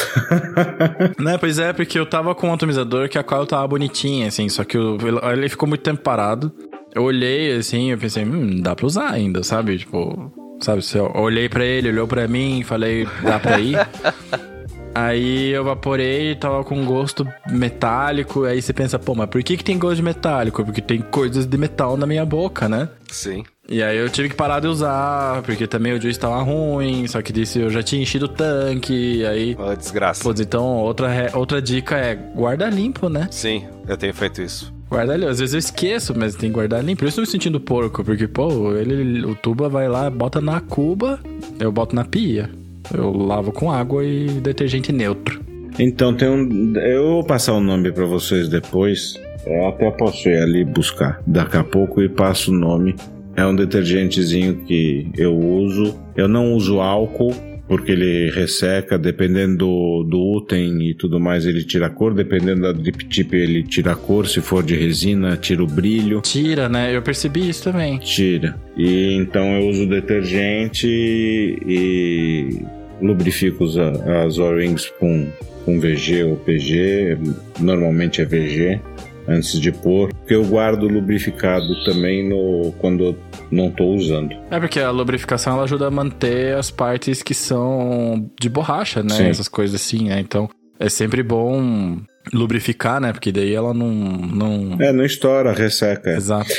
né, 1.19 1.39
pois 1.39 1.59
é, 1.59 1.73
porque 1.73 1.99
eu 1.99 2.07
tava 2.07 2.35
com 2.35 2.49
um 2.49 2.55
atomizador 2.55 3.09
que 3.09 3.19
a 3.19 3.23
coil 3.23 3.47
tava 3.47 3.67
bonitinha, 3.67 4.29
assim, 4.29 4.49
só 4.49 4.65
que 4.65 4.77
eu, 4.77 4.99
ele 5.33 5.49
ficou 5.49 5.69
muito 5.69 5.83
tempo 5.83 6.03
parado. 6.03 6.53
Eu 6.95 7.05
olhei, 7.05 7.57
assim, 7.57 7.91
eu 7.91 7.99
pensei, 7.99 8.25
hum, 8.25 8.61
dá 8.61 8.75
pra 8.75 8.87
usar 8.87 9.11
ainda, 9.11 9.43
sabe? 9.43 9.79
Tipo, 9.79 10.33
sabe? 10.61 10.83
Eu 10.95 11.11
olhei 11.15 11.49
pra 11.49 11.65
ele, 11.65 11.89
olhou 11.89 12.07
pra 12.07 12.29
mim, 12.29 12.63
falei, 12.65 13.07
dá 13.23 13.39
pra 13.39 13.59
ir. 13.59 13.79
Aí 14.95 15.51
eu 15.51 15.65
vaporei, 15.65 16.35
tava 16.35 16.63
com 16.65 16.85
gosto 16.85 17.27
metálico. 17.51 18.45
Aí 18.45 18.61
você 18.61 18.73
pensa, 18.73 18.99
pô, 18.99 19.15
mas 19.15 19.29
por 19.29 19.43
que, 19.43 19.57
que 19.57 19.65
tem 19.65 19.79
gosto 19.79 19.97
de 19.97 20.03
metálico? 20.03 20.65
Porque 20.65 20.81
tem 20.81 21.01
coisas 21.01 21.47
de 21.47 21.57
metal 21.57 21.97
na 21.97 22.07
minha 22.07 22.25
boca, 22.25 22.69
né? 22.69 22.89
Sim. 23.11 23.45
E 23.69 23.83
aí 23.83 23.97
eu 23.97 24.09
tive 24.11 24.29
que 24.29 24.35
parar 24.35 24.61
de 24.61 24.67
usar, 24.67 25.41
porque 25.43 25.67
também 25.67 25.93
o 25.93 26.01
juice 26.01 26.19
tava 26.19 26.43
ruim, 26.43 27.07
só 27.07 27.23
que 27.23 27.33
disse 27.33 27.61
eu 27.61 27.71
já 27.71 27.83
tinha 27.83 28.03
enchido 28.03 28.27
o 28.27 28.29
tanque, 28.29 29.25
aí... 29.25 29.55
Uma 29.55 29.77
desgraça. 29.77 30.23
Pô, 30.23 30.35
então 30.39 30.65
outra, 30.79 31.31
outra 31.35 31.63
dica 31.63 31.97
é 31.97 32.15
guarda 32.15 32.69
limpo, 32.69 33.09
né? 33.09 33.29
Sim, 33.31 33.65
eu 33.89 33.97
tenho 33.97 34.13
feito 34.13 34.43
isso. 34.43 34.73
Guarda 34.91 35.17
limpo. 35.17 35.31
Às 35.31 35.39
vezes 35.39 35.55
eu 35.55 35.59
esqueço, 35.59 36.13
mas 36.15 36.35
tem 36.35 36.51
que 36.51 36.55
guardar 36.55 36.85
limpo. 36.85 37.01
Por 37.01 37.09
isso 37.09 37.21
eu 37.21 37.25
tô 37.25 37.29
me 37.29 37.33
sentindo 37.33 37.61
porco, 37.61 38.05
porque, 38.05 38.27
pô, 38.27 38.73
ele, 38.75 39.25
o 39.25 39.35
tuba 39.35 39.69
vai 39.69 39.89
lá, 39.89 40.11
bota 40.11 40.41
na 40.41 40.61
cuba, 40.61 41.19
eu 41.59 41.71
boto 41.73 41.95
na 41.95 42.05
pia. 42.05 42.51
Eu 42.95 43.13
lavo 43.13 43.53
com 43.53 43.71
água 43.71 44.05
e 44.05 44.27
detergente 44.27 44.93
neutro. 44.93 45.41
Então 45.79 46.15
tem 46.15 46.29
um. 46.29 46.77
Eu 46.77 47.05
vou 47.05 47.25
passar 47.25 47.55
o 47.55 47.61
nome 47.61 47.91
para 47.93 48.05
vocês 48.05 48.49
depois. 48.49 49.15
Eu 49.47 49.69
até 49.69 49.91
posso 49.91 50.29
ir 50.29 50.39
ali 50.39 50.65
buscar 50.65 51.21
daqui 51.27 51.57
a 51.57 51.65
pouco 51.65 52.03
e 52.03 52.09
passo 52.09 52.53
o 52.53 52.55
nome. 52.55 52.95
É 53.35 53.47
um 53.47 53.57
detergentezinho 53.57 54.57
que 54.67 55.11
eu 55.17 55.37
uso. 55.37 55.99
Eu 56.15 56.29
não 56.29 56.55
uso 56.55 56.81
álcool 56.81 57.35
porque 57.73 57.93
ele 57.93 58.31
resseca, 58.31 58.99
dependendo 58.99 59.57
do, 59.57 60.03
do 60.03 60.47
e 60.53 60.95
tudo 60.95 61.19
mais, 61.19 61.47
ele 61.47 61.65
tira 61.65 61.87
a 61.87 61.91
cor, 61.91 62.13
dependendo 62.13 62.61
da 62.61 62.73
drip 62.73 63.07
tip, 63.07 63.33
ele 63.33 63.63
tira 63.63 63.93
a 63.93 63.97
cor, 63.97 64.27
se 64.27 64.43
for 64.43 64.63
de 64.63 64.77
resina, 64.77 65.39
tira 65.39 65.63
o 65.63 65.67
brilho. 65.67 66.21
Tira, 66.21 66.69
né? 66.69 66.95
Eu 66.95 67.01
percebi 67.01 67.49
isso 67.49 67.65
também. 67.65 67.99
Tira. 67.99 68.61
E 68.77 69.15
então 69.15 69.43
eu 69.59 69.69
uso 69.71 69.87
detergente 69.87 70.87
e 70.87 72.63
lubrifico 73.03 73.65
os, 73.65 73.77
as 73.77 74.39
O-rings 74.39 74.89
com, 74.99 75.27
com 75.65 75.81
VG 75.81 76.25
ou 76.25 76.37
PG, 76.37 77.19
normalmente 77.61 78.21
é 78.23 78.25
VG 78.25 78.81
antes 79.27 79.61
de 79.61 79.71
pôr, 79.71 80.13
porque 80.13 80.35
eu 80.35 80.45
guardo 80.45 80.89
lubrificado 80.89 81.85
também 81.85 82.29
no 82.29 82.73
quando 82.79 83.17
não 83.51 83.69
estou 83.69 83.95
usando. 83.95 84.35
É 84.51 84.59
porque 84.59 84.81
a 84.81 84.91
lubrificação 84.91 85.55
ela 85.55 85.65
ajuda 85.65 85.87
a 85.87 85.91
manter 85.91 86.57
as 86.57 86.71
partes 86.71 87.23
que 87.23 87.35
são 87.35 88.31
de 88.41 88.49
borracha, 88.49 89.03
né? 89.03 89.15
Sim. 89.15 89.27
Essas 89.27 89.49
coisas 89.49 89.81
assim, 89.81 90.09
né? 90.09 90.21
Então 90.21 90.49
é 90.79 90.89
sempre 90.89 91.23
bom 91.23 92.01
lubrificar, 92.33 93.01
né? 93.01 93.13
Porque 93.13 93.31
daí 93.31 93.55
ela 93.55 93.73
não. 93.73 93.91
não... 93.91 94.77
É, 94.81 94.93
não 94.93 95.05
estoura, 95.05 95.53
resseca. 95.53 96.11
Exato. 96.11 96.53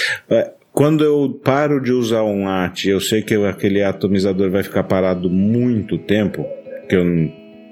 Quando 0.74 1.04
eu 1.04 1.40
paro 1.44 1.80
de 1.80 1.92
usar 1.92 2.24
um 2.24 2.48
AT, 2.50 2.90
eu 2.90 3.00
sei 3.00 3.22
que 3.22 3.36
aquele 3.36 3.84
atomizador 3.84 4.50
vai 4.50 4.64
ficar 4.64 4.84
parado 4.84 5.30
muito 5.30 6.00
tempo, 6.00 6.44
que 6.90 6.96
eu 6.96 7.06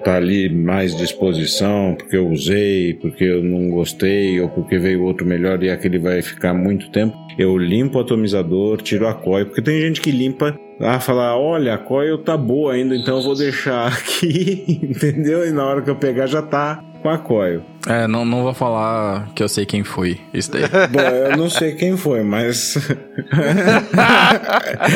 tá 0.03 0.17
ali 0.17 0.53
mais 0.53 0.95
disposição, 0.95 1.95
porque 1.97 2.15
eu 2.15 2.27
usei, 2.29 2.93
porque 2.95 3.23
eu 3.23 3.43
não 3.43 3.69
gostei, 3.69 4.39
ou 4.39 4.49
porque 4.49 4.77
veio 4.77 5.03
outro 5.03 5.25
melhor 5.25 5.61
e 5.63 5.69
aquele 5.71 5.97
vai 5.97 6.21
ficar 6.21 6.53
muito 6.53 6.91
tempo. 6.91 7.17
Eu 7.39 7.57
limpo 7.57 7.97
o 7.97 8.01
atomizador, 8.01 8.81
tiro 8.83 9.07
a 9.07 9.15
coil, 9.15 9.47
porque 9.47 9.63
tem 9.63 9.81
gente 9.81 9.99
que 9.99 10.11
limpa 10.11 10.55
lá 10.79 10.99
falar, 10.99 11.35
olha, 11.37 11.73
a 11.73 11.77
coil 11.79 12.19
tá 12.19 12.37
boa 12.37 12.73
ainda, 12.73 12.95
então 12.95 13.17
eu 13.17 13.23
vou 13.23 13.35
deixar 13.35 13.87
aqui, 13.93 14.79
entendeu? 14.81 15.47
E 15.47 15.51
na 15.51 15.65
hora 15.65 15.81
que 15.81 15.89
eu 15.89 15.95
pegar 15.95 16.27
já 16.27 16.43
tá 16.43 16.83
com 17.01 17.09
a 17.09 17.17
coil. 17.17 17.63
É, 17.87 18.07
não, 18.07 18.23
não 18.23 18.43
vou 18.43 18.53
falar 18.53 19.31
que 19.33 19.41
eu 19.41 19.49
sei 19.49 19.65
quem 19.65 19.83
foi 19.83 20.19
isso 20.33 20.51
daí. 20.51 20.63
Bom, 20.91 21.01
eu 21.01 21.35
não 21.35 21.49
sei 21.49 21.73
quem 21.75 21.97
foi, 21.97 22.23
mas. 22.23 22.75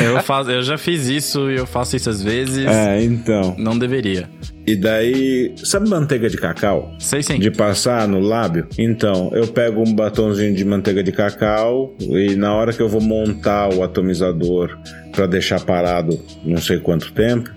eu, 0.04 0.22
faço, 0.22 0.50
eu 0.50 0.62
já 0.62 0.78
fiz 0.78 1.06
isso 1.08 1.50
e 1.50 1.56
eu 1.56 1.66
faço 1.66 1.96
isso 1.96 2.08
às 2.08 2.22
vezes. 2.22 2.66
É, 2.66 3.02
então. 3.02 3.54
Não 3.58 3.76
deveria. 3.78 4.28
E 4.66 4.74
daí, 4.74 5.54
sabe 5.56 5.88
manteiga 5.88 6.28
de 6.28 6.36
cacau? 6.36 6.92
Sei 6.98 7.22
sim. 7.22 7.38
De 7.38 7.50
passar 7.50 8.08
no 8.08 8.18
lábio? 8.18 8.66
Então, 8.76 9.30
eu 9.32 9.46
pego 9.46 9.80
um 9.80 9.94
batonzinho 9.94 10.54
de 10.54 10.64
manteiga 10.64 11.02
de 11.04 11.12
cacau 11.12 11.94
e 12.00 12.34
na 12.34 12.52
hora 12.54 12.72
que 12.72 12.82
eu 12.82 12.88
vou 12.88 13.00
montar 13.00 13.72
o 13.72 13.84
atomizador 13.84 14.76
para 15.12 15.26
deixar 15.26 15.60
parado 15.60 16.18
não 16.44 16.58
sei 16.58 16.78
quanto 16.78 17.12
tempo, 17.12 17.50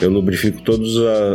eu 0.00 0.10
lubrifico 0.10 0.60
todas 0.62 0.90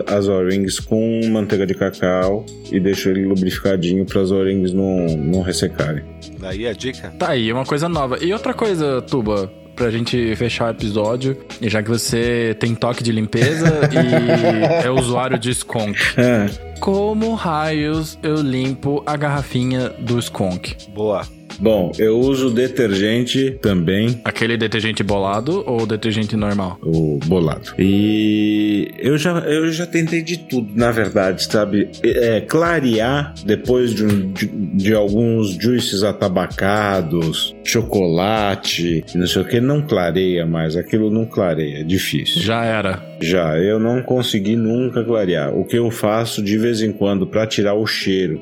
as 0.07 0.27
O-rings 0.27 0.79
com 0.79 1.21
manteiga 1.29 1.65
de 1.65 1.73
cacau 1.73 2.45
e 2.71 2.79
deixo 2.79 3.09
ele 3.09 3.25
lubrificadinho 3.25 4.05
para 4.05 4.21
as 4.21 4.32
O-rings 4.32 4.73
não, 4.73 5.05
não 5.17 5.41
ressecarem. 5.41 6.03
Daí 6.39 6.67
a 6.67 6.73
dica. 6.73 7.09
Tá 7.17 7.29
aí, 7.29 7.51
uma 7.51 7.65
coisa 7.65 7.89
nova. 7.89 8.17
E 8.23 8.32
outra 8.34 8.53
coisa, 8.53 9.01
Tuba, 9.01 9.51
pra 9.76 9.89
gente 9.89 10.36
fechar 10.36 10.67
o 10.67 10.69
episódio, 10.72 11.38
e 11.61 11.69
já 11.69 11.82
que 11.82 11.89
você 11.89 12.55
tem 12.59 12.76
toque 12.76 13.03
de 13.03 13.11
limpeza 13.11 13.67
e 13.91 14.86
é 14.86 14.89
usuário 14.89 15.38
de 15.39 15.49
Skunk. 15.51 15.97
É, 16.17 16.47
Como 16.80 17.34
raios 17.36 18.17
eu 18.24 18.36
limpo 18.36 19.03
a 19.05 19.15
garrafinha 19.15 19.89
do 19.99 20.17
Skunk? 20.19 20.76
Boa. 20.93 21.26
Bom, 21.60 21.91
eu 21.99 22.18
uso 22.20 22.49
detergente 22.49 23.52
também, 23.62 24.20
Aquele 24.24 24.58
detergente 24.58 25.04
bolado 25.04 25.64
ou 25.66 25.86
detergente 25.86 26.36
normal? 26.36 26.78
o 26.82 27.20
bolado. 27.26 27.72
E 27.78 28.91
eu 28.99 29.18
já, 29.18 29.39
eu 29.39 29.72
já 29.72 29.86
tentei 29.86 30.22
de 30.22 30.38
tudo, 30.38 30.72
na 30.76 30.91
verdade, 30.91 31.43
sabe? 31.43 31.89
É, 32.04 32.41
clarear 32.41 33.34
depois 33.45 33.93
de, 33.93 34.04
um- 34.06 34.32
de, 34.32 34.47
de 34.47 34.93
alguns 34.93 35.52
juices 35.62 36.04
atabacados, 36.04 37.56
chocolate, 37.64 39.04
não 39.16 39.28
sei 39.28 39.41
o 39.41 39.45
que, 39.45 39.60
não 39.60 39.82
clareia 39.82 40.45
mais. 40.45 40.76
Aquilo 40.76 41.10
não 41.12 41.26
clareia, 41.26 41.80
é 41.80 41.84
difícil. 41.84 42.41
Já 42.41 42.64
era. 42.66 43.02
Já, 43.22 43.58
eu 43.60 43.80
não 43.80 44.02
consegui 44.02 44.56
nunca 44.56 45.04
clarear. 45.04 45.54
O 45.56 45.64
que 45.66 45.78
eu 45.78 45.91
faço 45.91 46.41
de 46.41 46.58
vez 46.58 46.82
em 46.82 46.91
quando 46.91 47.28
para 47.28 47.45
tirar 47.45 47.74
o 47.76 47.86
cheiro, 47.86 48.41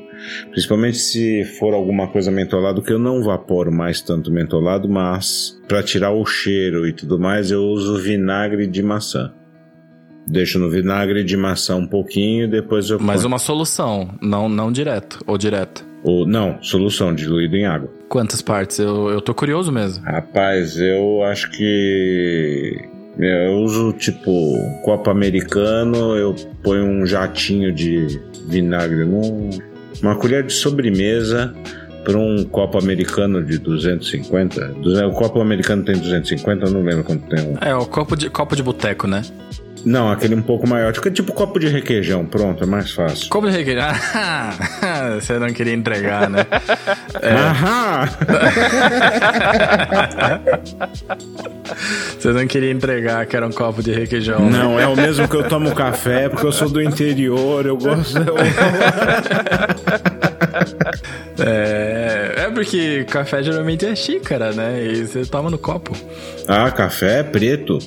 principalmente 0.51 0.97
se 0.97 1.43
for 1.57 1.73
alguma 1.73 2.07
coisa 2.07 2.31
mentolada, 2.31 2.81
que 2.81 2.91
eu 2.91 2.99
não 2.99 3.23
vaporo 3.23 3.71
mais 3.71 4.01
tanto 4.01 4.31
mentolado, 4.31 4.87
mas 4.89 5.59
para 5.67 5.83
tirar 5.83 6.11
o 6.11 6.25
cheiro 6.25 6.87
e 6.87 6.93
tudo 6.93 7.19
mais, 7.19 7.51
eu 7.51 7.63
uso 7.63 7.97
vinagre 7.97 8.67
de 8.67 8.81
maçã. 8.83 9.31
Deixo 10.27 10.59
no 10.59 10.69
vinagre 10.69 11.23
de 11.23 11.35
maçã 11.35 11.75
um 11.75 11.87
pouquinho 11.87 12.45
e 12.45 12.47
depois 12.47 12.89
eu 12.89 12.99
Mas 12.99 13.25
uma 13.25 13.39
solução, 13.39 14.09
não, 14.21 14.47
não 14.47 14.71
direto. 14.71 15.19
Ou 15.25 15.37
direto. 15.37 15.83
ou 16.03 16.25
não, 16.25 16.61
solução 16.61 17.13
diluído 17.13 17.55
em 17.55 17.65
água. 17.65 17.91
Quantas 18.07 18.41
partes? 18.41 18.79
Eu, 18.79 19.09
eu 19.09 19.21
tô 19.21 19.33
curioso 19.33 19.71
mesmo. 19.71 20.03
Rapaz, 20.05 20.77
eu 20.77 21.23
acho 21.23 21.49
que 21.51 22.87
eu 23.17 23.57
uso 23.57 23.91
tipo 23.93 24.31
um 24.31 24.81
copo 24.83 25.09
americano, 25.09 26.15
eu 26.15 26.35
ponho 26.63 26.85
um 26.85 27.05
jatinho 27.05 27.73
de 27.73 28.19
vinagre 28.47 29.03
num 29.05 29.49
uma 30.01 30.15
colher 30.15 30.43
de 30.43 30.53
sobremesa 30.53 31.53
para 32.03 32.17
um 32.17 32.43
copo 32.43 32.77
americano 32.77 33.43
de 33.43 33.57
250. 33.57 34.67
200, 34.67 35.11
o 35.11 35.15
copo 35.15 35.41
americano 35.41 35.83
tem 35.83 35.97
250, 35.97 36.65
eu 36.65 36.71
não 36.71 36.81
lembro 36.81 37.03
quanto 37.03 37.27
tem 37.27 37.47
um. 37.47 37.57
É, 37.61 37.75
o 37.75 37.85
copo 37.85 38.15
de, 38.15 38.29
copo 38.29 38.55
de 38.55 38.63
boteco, 38.63 39.07
né? 39.07 39.21
Não, 39.85 40.11
aquele 40.11 40.35
um 40.35 40.41
pouco 40.41 40.67
maior, 40.67 40.91
tipo, 40.93 41.09
tipo 41.09 41.33
copo 41.33 41.59
de 41.59 41.67
requeijão, 41.67 42.25
pronto, 42.25 42.63
é 42.63 42.67
mais 42.67 42.91
fácil. 42.91 43.29
Copo 43.29 43.49
de 43.49 43.57
requeijão. 43.57 43.83
Ah, 44.13 44.53
Você 45.19 45.39
não 45.39 45.51
queria 45.53 45.73
entregar, 45.73 46.29
né? 46.29 46.45
Aham! 47.23 48.09
Você 52.19 52.31
não 52.33 52.45
queria 52.47 52.71
entregar 52.71 53.25
que 53.25 53.35
era 53.35 53.47
um 53.47 53.51
copo 53.51 53.81
de 53.81 53.91
requeijão. 53.93 54.49
né? 54.49 54.57
Não, 54.57 54.79
é 54.79 54.87
o 54.87 54.95
mesmo 54.95 55.27
que 55.27 55.35
eu 55.35 55.47
tomo 55.47 55.73
café, 55.73 56.27
porque 56.29 56.45
eu 56.45 56.51
sou 56.51 56.69
do 56.69 56.81
interior, 56.81 57.65
eu 57.65 57.77
gosto. 57.77 58.19
É, 61.41 62.33
é 62.35 62.51
porque 62.51 63.05
café 63.05 63.41
geralmente 63.41 63.85
é 63.85 63.95
xícara, 63.95 64.51
né? 64.51 64.83
E 64.83 65.07
você 65.07 65.25
toma 65.25 65.49
no 65.49 65.57
copo. 65.57 65.95
Ah, 66.47 66.69
café 66.69 67.19
é 67.19 67.23
preto. 67.23 67.77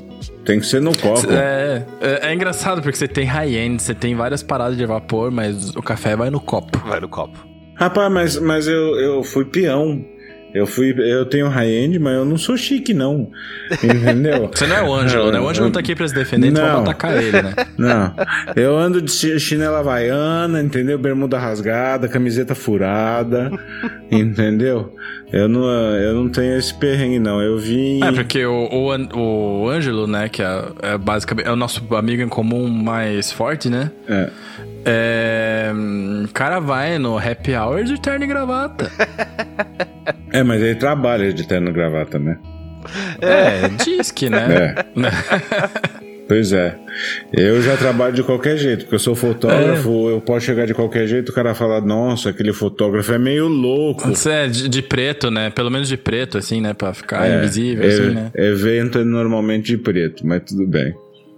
Tem 0.45 0.59
que 0.59 0.65
ser 0.65 0.81
no 0.81 0.97
copo. 0.97 1.31
É, 1.31 1.85
é, 2.01 2.29
é 2.29 2.35
engraçado 2.35 2.81
porque 2.81 2.97
você 2.97 3.07
tem 3.07 3.27
high-end, 3.27 3.83
você 3.83 3.95
tem 3.95 4.15
várias 4.15 4.43
paradas 4.43 4.77
de 4.77 4.87
vapor, 4.87 5.31
mas 5.31 5.71
o 5.77 5.83
café 5.83 6.17
vai 6.17 6.31
no 6.31 6.41
copo. 6.41 6.79
Vai 6.87 7.01
no 7.01 7.09
copo. 7.09 7.39
Rapaz, 7.75 8.13
mas, 8.13 8.39
mas 8.39 8.67
eu, 8.67 8.99
eu 8.99 9.23
fui 9.23 9.45
peão. 9.45 10.05
Eu 10.55 10.67
fui. 10.67 10.95
Eu 10.99 11.25
tenho 11.27 11.49
high-end, 11.49 11.99
mas 11.99 12.15
eu 12.15 12.25
não 12.25 12.37
sou 12.37 12.57
chique, 12.57 12.93
não. 12.93 13.31
Entendeu? 13.83 14.51
Você 14.55 14.67
não 14.67 14.77
é 14.77 14.83
o 14.83 14.93
Ângelo, 14.95 15.33
né? 15.33 15.41
O 15.41 15.49
Ângelo 15.49 15.67
não 15.67 15.73
tá 15.73 15.81
aqui 15.81 15.95
pra 15.95 16.07
se 16.07 16.15
defender, 16.15 16.49
então 16.49 16.63
Não. 16.65 16.73
vamos 16.75 16.89
atacar 16.91 17.17
ele, 17.23 17.41
né? 17.43 17.55
Não. 17.79 18.15
Eu 18.55 18.77
ando 18.77 19.01
de 19.01 19.11
chi- 19.11 19.39
chinela 19.41 19.79
havaiana, 19.81 20.61
entendeu? 20.63 20.99
Bermuda 20.99 21.39
rasgada, 21.39 22.07
camiseta 22.09 22.55
furada. 22.55 23.51
entendeu? 24.11 24.95
Eu 25.33 25.49
não, 25.49 25.65
eu 25.97 26.15
não 26.15 26.29
tenho 26.29 26.59
esse 26.59 26.75
perrengue, 26.75 27.19
não. 27.19 27.41
Eu 27.41 27.59
vim. 27.59 28.03
É, 28.05 28.13
porque 28.13 28.45
o, 28.45 28.69
o, 28.71 29.63
o 29.65 29.69
Ângelo, 29.71 30.07
né, 30.07 30.29
que 30.29 30.43
é, 30.43 30.65
é 30.83 30.99
basicamente 30.99 31.47
é 31.47 31.51
o 31.53 31.57
nosso 31.57 31.83
amigo 31.95 32.23
em 32.23 32.29
comum 32.29 32.69
mais 32.69 33.33
forte, 33.33 33.71
né? 33.71 33.91
É. 34.07 34.29
É, 34.85 35.71
o 36.25 36.29
cara 36.33 36.59
vai 36.59 36.99
no 36.99 37.17
happy 37.17 37.55
hour 37.55 37.85
de 37.85 38.01
terno 38.01 38.25
e 38.25 38.29
gravata. 38.29 38.91
É, 40.33 40.43
mas 40.43 40.63
ele 40.63 40.75
trabalha 40.75 41.33
de 41.33 41.47
terno 41.47 41.69
e 41.69 41.73
gravata, 41.73 42.19
né? 42.19 42.39
É, 43.21 43.69
diz 43.85 44.11
que, 44.11 44.29
né? 44.29 44.75
Pois 46.27 46.53
é. 46.53 46.75
Eu 47.33 47.61
já 47.61 47.77
trabalho 47.77 48.15
de 48.15 48.23
qualquer 48.23 48.57
jeito, 48.57 48.81
porque 48.85 48.95
eu 48.95 48.99
sou 48.99 49.15
fotógrafo, 49.15 50.09
eu 50.09 50.21
posso 50.21 50.47
chegar 50.47 50.67
de 50.67 50.73
qualquer 50.73 51.07
jeito, 51.07 51.29
o 51.29 51.35
cara 51.35 51.55
fala, 51.55 51.81
nossa, 51.81 52.31
aquele 52.31 52.53
fotógrafo 52.53 53.13
é 53.13 53.19
meio 53.19 53.49
louco. 53.49 54.09
Você 54.09 54.31
é 54.31 54.49
de, 54.49 54.69
de 54.69 54.83
preto, 54.83 55.31
né? 55.31 55.51
Pelo 55.51 55.71
menos 55.71 55.89
de 55.89 55.97
preto, 55.97 56.39
assim, 56.39 56.61
né? 56.61 56.73
Pra 56.73 56.95
ficar 56.95 57.29
invisível, 57.29 57.85
é, 57.85 57.89
assim, 57.89 58.11
né? 58.15 58.31
Evento 58.35 58.99
é 58.99 59.05
normalmente 59.05 59.67
de 59.67 59.79
preto, 59.79 60.27
mas 60.27 60.43
tudo 60.45 60.67
bem. 60.67 60.95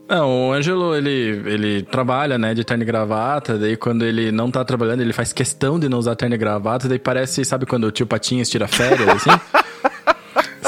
Não, 0.07 0.49
o 0.49 0.53
Ângelo, 0.53 0.95
ele, 0.95 1.43
ele 1.47 1.83
trabalha, 1.83 2.37
né, 2.37 2.53
de 2.53 2.63
terno 2.63 2.83
e 2.83 2.87
gravata, 2.87 3.59
daí 3.59 3.77
quando 3.77 4.05
ele 4.05 4.31
não 4.31 4.51
tá 4.51 4.63
trabalhando, 4.63 5.01
ele 5.01 5.15
faz 5.15 5.33
questão 5.33 5.79
de 5.79 5.89
não 5.89 5.99
usar 5.99 6.15
terno 6.15 6.35
e 6.35 6.39
gravata, 6.39 6.89
daí 6.89 6.99
parece, 6.99 7.43
sabe 7.45 7.65
quando 7.65 7.85
o 7.85 7.91
tio 7.91 8.07
Patinhas 8.07 8.51
tira 8.51 8.69
férias, 8.69 9.09
assim? 9.09 9.31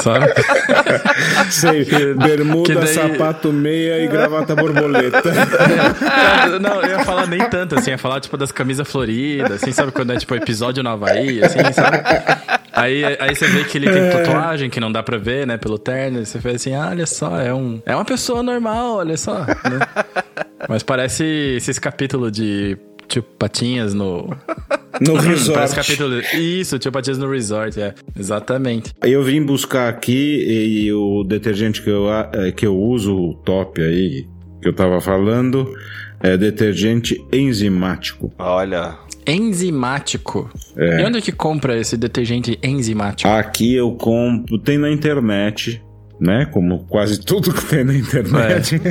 sabe? 0.07 0.25
Sei, 1.51 1.85
bermuda, 2.15 2.75
daí- 2.75 2.87
sapato 2.87 3.51
meia 3.51 3.99
e 4.03 4.07
gravata 4.07 4.55
borboleta. 4.55 5.21
Cara, 5.99 6.59
não, 6.59 6.81
eu 6.81 6.89
ia 6.89 6.99
falar 7.05 7.27
nem 7.27 7.39
tanto, 7.49 7.75
assim, 7.75 7.91
ia 7.91 7.97
falar, 7.97 8.19
tipo, 8.19 8.37
das 8.37 8.51
camisas 8.51 8.87
floridas, 8.89 9.51
assim, 9.63 9.71
sabe? 9.71 9.91
Quando 9.91 10.13
é, 10.13 10.17
tipo, 10.17 10.33
episódio 10.35 10.81
no 10.83 10.89
Havaí, 10.89 11.43
assim, 11.43 11.59
sabe? 11.73 11.97
Aí, 12.73 13.03
aí 13.19 13.35
você 13.35 13.47
vê 13.47 13.63
que 13.63 13.77
ele 13.77 13.89
tem 13.91 14.09
tatuagem, 14.11 14.69
que 14.69 14.79
não 14.79 14.91
dá 14.91 15.01
pra 15.01 15.17
ver, 15.17 15.47
né, 15.47 15.57
pelo 15.57 15.77
terno, 15.79 16.21
e 16.21 16.25
você 16.25 16.37
vê 16.37 16.51
assim, 16.51 16.75
ah, 16.75 16.87
olha 16.91 17.05
só, 17.05 17.39
é 17.39 17.53
um... 17.53 17.81
É 17.85 17.95
uma 17.95 18.05
pessoa 18.05 18.43
normal, 18.43 18.97
olha 18.97 19.17
só, 19.17 19.39
né? 19.39 19.79
Mas 20.69 20.83
parece 20.83 21.23
esses 21.57 21.79
capítulos 21.79 22.31
de, 22.31 22.77
tipo, 23.07 23.27
patinhas 23.37 23.93
no... 23.93 24.29
No 24.99 25.13
Parece 25.21 25.27
resort. 25.29 25.75
capítulo... 25.75 26.19
Isso, 26.33 26.79
tipo, 26.79 26.93
patinhas 26.93 27.19
no 27.19 27.29
resort, 27.29 27.79
é. 27.79 27.93
Exatamente. 28.17 28.93
Eu 29.03 29.23
vim 29.23 29.43
buscar 29.43 29.89
aqui 29.89 30.83
e 30.83 30.91
o 30.91 31.23
detergente 31.23 31.83
que 31.83 31.89
eu, 31.89 32.11
eh, 32.11 32.51
que 32.51 32.65
eu 32.65 32.75
uso, 32.75 33.15
o 33.15 33.33
top 33.35 33.79
aí, 33.79 34.25
que 34.59 34.67
eu 34.67 34.73
tava 34.73 34.99
falando, 34.99 35.71
é 36.19 36.35
detergente 36.35 37.23
enzimático. 37.31 38.33
Olha. 38.39 38.97
Enzimático. 39.27 40.49
E 40.75 41.03
onde 41.03 41.17
é 41.17 41.21
que 41.21 41.31
compra 41.31 41.77
esse 41.77 41.95
detergente 41.97 42.57
enzimático? 42.63 43.29
Aqui 43.29 43.75
eu 43.75 43.91
compro, 43.91 44.57
tem 44.57 44.77
na 44.77 44.89
internet, 44.89 45.81
né? 46.19 46.45
Como 46.51 46.85
quase 46.89 47.19
tudo 47.19 47.53
que 47.53 47.65
tem 47.65 47.83
na 47.83 47.93
internet. 47.93 48.81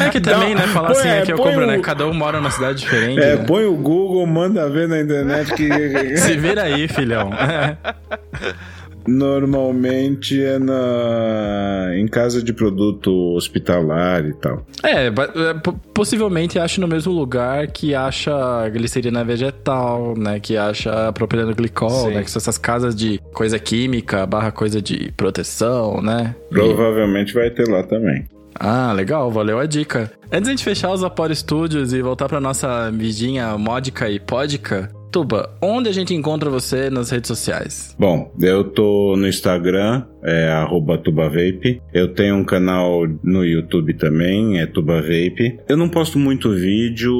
É 0.00 0.08
que 0.10 0.20
também, 0.20 0.54
né, 0.54 0.66
falar 0.68 0.88
põe- 0.88 0.98
assim, 0.98 1.08
é 1.08 1.22
que 1.22 1.32
eu 1.32 1.36
compro, 1.36 1.66
né? 1.66 1.78
o- 1.78 1.82
Cada 1.82 2.06
um 2.06 2.14
mora 2.14 2.38
numa 2.38 2.50
cidade 2.50 2.80
diferente. 2.80 3.20
É, 3.20 3.36
né? 3.36 3.44
põe 3.46 3.64
o 3.64 3.74
Google, 3.76 4.26
manda 4.26 4.68
ver 4.68 4.88
na 4.88 5.00
internet 5.00 5.52
que 5.54 5.68
Se 6.18 6.36
vira 6.36 6.62
aí, 6.64 6.86
filhão. 6.88 7.30
normalmente 9.06 10.42
é 10.42 10.58
na 10.58 11.90
em 11.96 12.06
casa 12.08 12.42
de 12.42 12.52
produto 12.52 13.10
hospitalar 13.34 14.24
e 14.26 14.32
tal. 14.34 14.64
É, 14.82 15.06
é, 15.06 15.54
po- 15.62 15.72
possivelmente 15.92 16.58
acha 16.58 16.80
no 16.80 16.88
mesmo 16.88 17.12
lugar 17.12 17.66
que 17.68 17.94
acha 17.94 18.32
glicerina 18.70 19.24
vegetal, 19.24 20.14
né? 20.16 20.40
Que 20.40 20.56
acha 20.56 21.12
propileno 21.12 21.54
glicol, 21.54 21.90
Sim. 22.08 22.14
né? 22.14 22.22
Que 22.22 22.30
são 22.30 22.40
essas 22.40 22.58
casas 22.58 22.94
de 22.94 23.20
coisa 23.32 23.58
química, 23.58 24.26
barra 24.26 24.50
coisa 24.50 24.80
de 24.80 25.12
proteção, 25.16 26.00
né? 26.00 26.34
E- 26.50 26.54
Provavelmente 26.54 27.32
vai 27.34 27.50
ter 27.50 27.68
lá 27.68 27.82
também. 27.82 28.24
Ah, 28.58 28.92
legal, 28.92 29.30
valeu 29.32 29.58
a 29.58 29.66
dica. 29.66 30.12
Antes 30.30 30.44
de 30.44 30.48
a 30.48 30.52
gente 30.52 30.64
fechar 30.64 30.92
os 30.92 31.00
Vapor 31.00 31.34
Studios 31.34 31.92
e 31.92 32.00
voltar 32.00 32.28
pra 32.28 32.40
nossa 32.40 32.88
vidinha 32.90 33.58
módica 33.58 34.08
e 34.08 34.20
pódica, 34.20 34.90
Tuba, 35.14 35.48
onde 35.62 35.88
a 35.88 35.92
gente 35.92 36.12
encontra 36.12 36.50
você 36.50 36.90
nas 36.90 37.08
redes 37.08 37.28
sociais? 37.28 37.94
Bom, 37.96 38.32
eu 38.40 38.64
tô 38.64 39.14
no 39.16 39.28
Instagram, 39.28 40.02
é 40.24 40.52
TubaVape. 41.04 41.80
Eu 41.92 42.08
tenho 42.08 42.34
um 42.34 42.42
canal 42.44 43.06
no 43.22 43.44
YouTube 43.44 43.94
também, 43.94 44.58
é 44.58 44.66
TubaVape. 44.66 45.60
Eu 45.68 45.76
não 45.76 45.88
posto 45.88 46.18
muito 46.18 46.50
vídeo, 46.50 47.12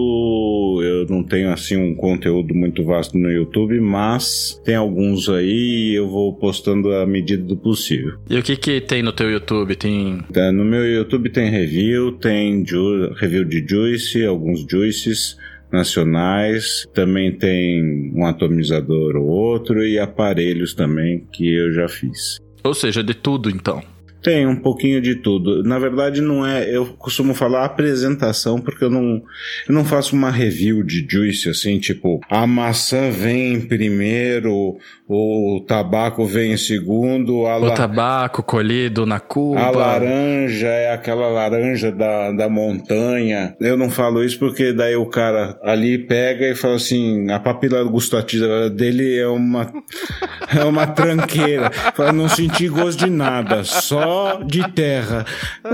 eu 0.82 1.06
não 1.08 1.22
tenho 1.22 1.52
assim 1.52 1.76
um 1.76 1.94
conteúdo 1.94 2.52
muito 2.52 2.82
vasto 2.82 3.16
no 3.16 3.30
YouTube, 3.30 3.78
mas 3.78 4.60
tem 4.64 4.74
alguns 4.74 5.28
aí 5.28 5.92
e 5.92 5.94
eu 5.94 6.08
vou 6.08 6.32
postando 6.34 6.92
à 6.94 7.06
medida 7.06 7.44
do 7.44 7.56
possível. 7.56 8.14
E 8.28 8.36
o 8.36 8.42
que 8.42 8.56
que 8.56 8.80
tem 8.80 9.04
no 9.04 9.12
teu 9.12 9.30
YouTube? 9.30 9.76
Tem... 9.76 10.18
Tá, 10.32 10.50
No 10.50 10.64
meu 10.64 10.84
YouTube 10.84 11.30
tem 11.30 11.48
review, 11.48 12.10
tem 12.18 12.66
ju- 12.66 13.12
review 13.20 13.44
de 13.44 13.64
Juice, 13.64 14.24
alguns 14.24 14.66
Juices 14.68 15.36
nacionais, 15.74 16.86
também 16.94 17.32
tem 17.32 18.12
um 18.14 18.24
atomizador 18.24 19.16
ou 19.16 19.26
outro 19.26 19.84
e 19.84 19.98
aparelhos 19.98 20.72
também 20.74 21.26
que 21.32 21.52
eu 21.52 21.72
já 21.72 21.88
fiz. 21.88 22.38
Ou 22.62 22.72
seja, 22.72 23.02
de 23.02 23.12
tudo 23.12 23.50
então. 23.50 23.82
Tem 24.22 24.46
um 24.46 24.56
pouquinho 24.56 25.02
de 25.02 25.16
tudo. 25.16 25.62
Na 25.62 25.78
verdade, 25.78 26.22
não 26.22 26.46
é. 26.46 26.74
Eu 26.74 26.86
costumo 26.86 27.34
falar 27.34 27.66
apresentação, 27.66 28.58
porque 28.58 28.82
eu 28.82 28.88
não, 28.88 29.22
eu 29.68 29.74
não 29.74 29.84
faço 29.84 30.16
uma 30.16 30.30
review 30.30 30.82
de 30.82 31.06
juice 31.06 31.50
assim, 31.50 31.78
tipo, 31.78 32.20
a 32.30 32.46
maçã 32.46 33.10
vem 33.10 33.60
primeiro, 33.60 34.78
o 35.06 35.62
tabaco 35.68 36.24
vem 36.24 36.52
em 36.52 36.56
segundo, 36.56 37.46
a, 37.46 37.58
O 37.58 37.64
la- 37.66 37.74
tabaco 37.74 38.42
colhido 38.42 39.04
na 39.04 39.20
cuba. 39.20 39.60
a 39.60 39.70
laranja 39.70 40.66
é 40.66 40.92
aquela 40.94 41.28
laranja 41.28 41.92
da, 41.92 42.32
da 42.32 42.48
montanha. 42.48 43.54
Eu 43.60 43.76
não 43.76 43.90
falo 43.90 44.24
isso 44.24 44.38
porque 44.38 44.72
daí 44.72 44.96
o 44.96 45.04
cara 45.04 45.58
ali 45.62 45.98
pega 45.98 46.46
e 46.48 46.54
fala 46.54 46.76
assim: 46.76 47.30
a 47.30 47.38
papila 47.38 47.84
gustativa 47.84 48.70
dele 48.70 49.18
é 49.18 49.26
uma, 49.28 49.70
é 50.58 50.64
uma 50.64 50.86
tranqueira. 50.86 51.70
Fala, 51.94 52.10
não 52.12 52.28
senti 52.28 52.66
gosto 52.68 53.04
de 53.04 53.10
nada, 53.10 53.62
só 53.62 54.40
de 54.42 54.66
terra. 54.72 55.26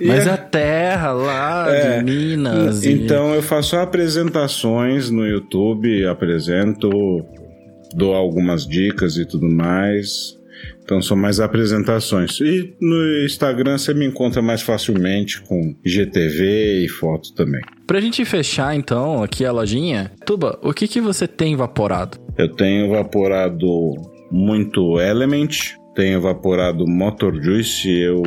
E 0.00 0.06
Mas 0.06 0.26
é- 0.26 0.30
a 0.30 0.36
terra 0.36 1.12
lá 1.12 1.66
É. 1.68 1.98
de 1.98 2.04
Minas. 2.04 2.84
e- 2.84 2.92
Então 2.92 3.34
eu 3.34 3.42
faço 3.42 3.76
apresentações 3.76 5.10
no 5.10 5.26
YouTube, 5.26 6.06
apresento, 6.06 6.88
dou 7.94 8.14
algumas 8.14 8.66
dicas 8.66 9.16
e 9.16 9.24
tudo 9.24 9.48
mais. 9.48 10.38
Então 10.84 11.00
são 11.00 11.16
mais 11.16 11.40
apresentações. 11.40 12.40
E 12.40 12.74
no 12.80 13.24
Instagram 13.24 13.78
você 13.78 13.94
me 13.94 14.06
encontra 14.06 14.42
mais 14.42 14.62
facilmente 14.62 15.40
com 15.42 15.74
IGTV 15.84 16.84
e 16.84 16.88
foto 16.88 17.32
também. 17.34 17.62
Pra 17.86 18.00
gente 18.00 18.24
fechar 18.24 18.74
então 18.74 19.22
aqui 19.22 19.44
a 19.44 19.52
lojinha, 19.52 20.12
Tuba, 20.26 20.58
o 20.62 20.72
que 20.72 20.88
que 20.88 21.00
você 21.00 21.26
tem 21.26 21.54
evaporado? 21.54 22.18
Eu 22.36 22.48
tenho 22.48 22.86
evaporado 22.86 23.94
muito 24.30 25.00
Element, 25.00 25.76
tenho 25.94 26.18
evaporado 26.18 26.86
Motor 26.86 27.40
Juice, 27.42 27.88
eu 27.88 28.22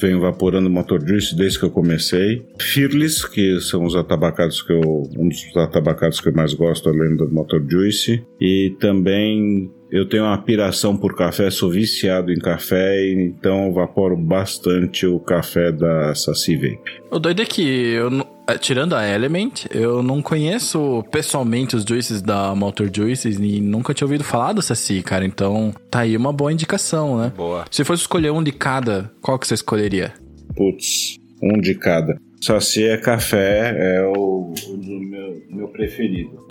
venho 0.00 0.18
evaporando 0.18 0.70
Motor 0.70 1.06
Juice 1.06 1.36
desde 1.36 1.58
que 1.58 1.64
eu 1.64 1.70
comecei. 1.70 2.44
Fearless, 2.60 3.28
que 3.28 3.60
são 3.60 3.84
os 3.84 3.96
atabacados 3.96 4.62
que 4.62 4.72
eu. 4.72 5.02
um 5.16 5.28
dos 5.28 5.56
atabacados 5.56 6.20
que 6.20 6.28
eu 6.28 6.34
mais 6.34 6.54
gosto, 6.54 6.88
além 6.88 7.16
do 7.16 7.30
Motor 7.30 7.64
Juice. 7.68 8.24
E 8.40 8.76
também 8.80 9.70
eu 9.90 10.06
tenho 10.06 10.24
uma 10.24 10.36
piração 10.38 10.96
por 10.96 11.16
café, 11.16 11.50
sou 11.50 11.70
viciado 11.70 12.30
em 12.30 12.38
café, 12.38 13.10
então 13.10 13.64
eu 13.64 13.70
evaporo 13.70 14.16
bastante 14.16 15.06
o 15.06 15.18
café 15.18 15.72
da 15.72 16.14
Saci 16.14 16.56
Vape. 16.56 17.00
O 17.10 17.18
doido 17.18 17.40
é 17.40 17.46
que 17.46 17.62
eu, 17.62 18.10
tirando 18.56 18.94
a 18.94 19.06
Element, 19.06 19.66
eu 19.70 20.02
não 20.02 20.22
conheço 20.22 21.04
pessoalmente 21.10 21.76
os 21.76 21.84
juices 21.84 22.22
da 22.22 22.54
Motor 22.54 22.90
Juices 22.94 23.38
e 23.38 23.60
nunca 23.60 23.92
tinha 23.92 24.06
ouvido 24.06 24.24
falar 24.24 24.52
do 24.52 24.62
Saci, 24.62 25.02
cara. 25.02 25.24
Então 25.24 25.74
tá 25.90 26.00
aí 26.00 26.16
uma 26.16 26.32
boa 26.32 26.52
indicação, 26.52 27.18
né? 27.18 27.32
Boa. 27.36 27.64
Se 27.70 27.84
fosse 27.84 28.02
escolher 28.02 28.30
um 28.30 28.42
de 28.42 28.52
cada, 28.52 29.10
qual 29.20 29.38
que 29.38 29.46
você 29.46 29.54
escolheria? 29.54 30.14
Putz, 30.56 31.18
um 31.42 31.60
de 31.60 31.74
cada. 31.74 32.18
Saci 32.40 32.84
é 32.84 32.96
café, 32.96 33.74
é 33.76 34.02
o, 34.04 34.54
o 34.68 34.76
meu, 34.76 35.42
meu 35.50 35.68
preferido. 35.68 36.46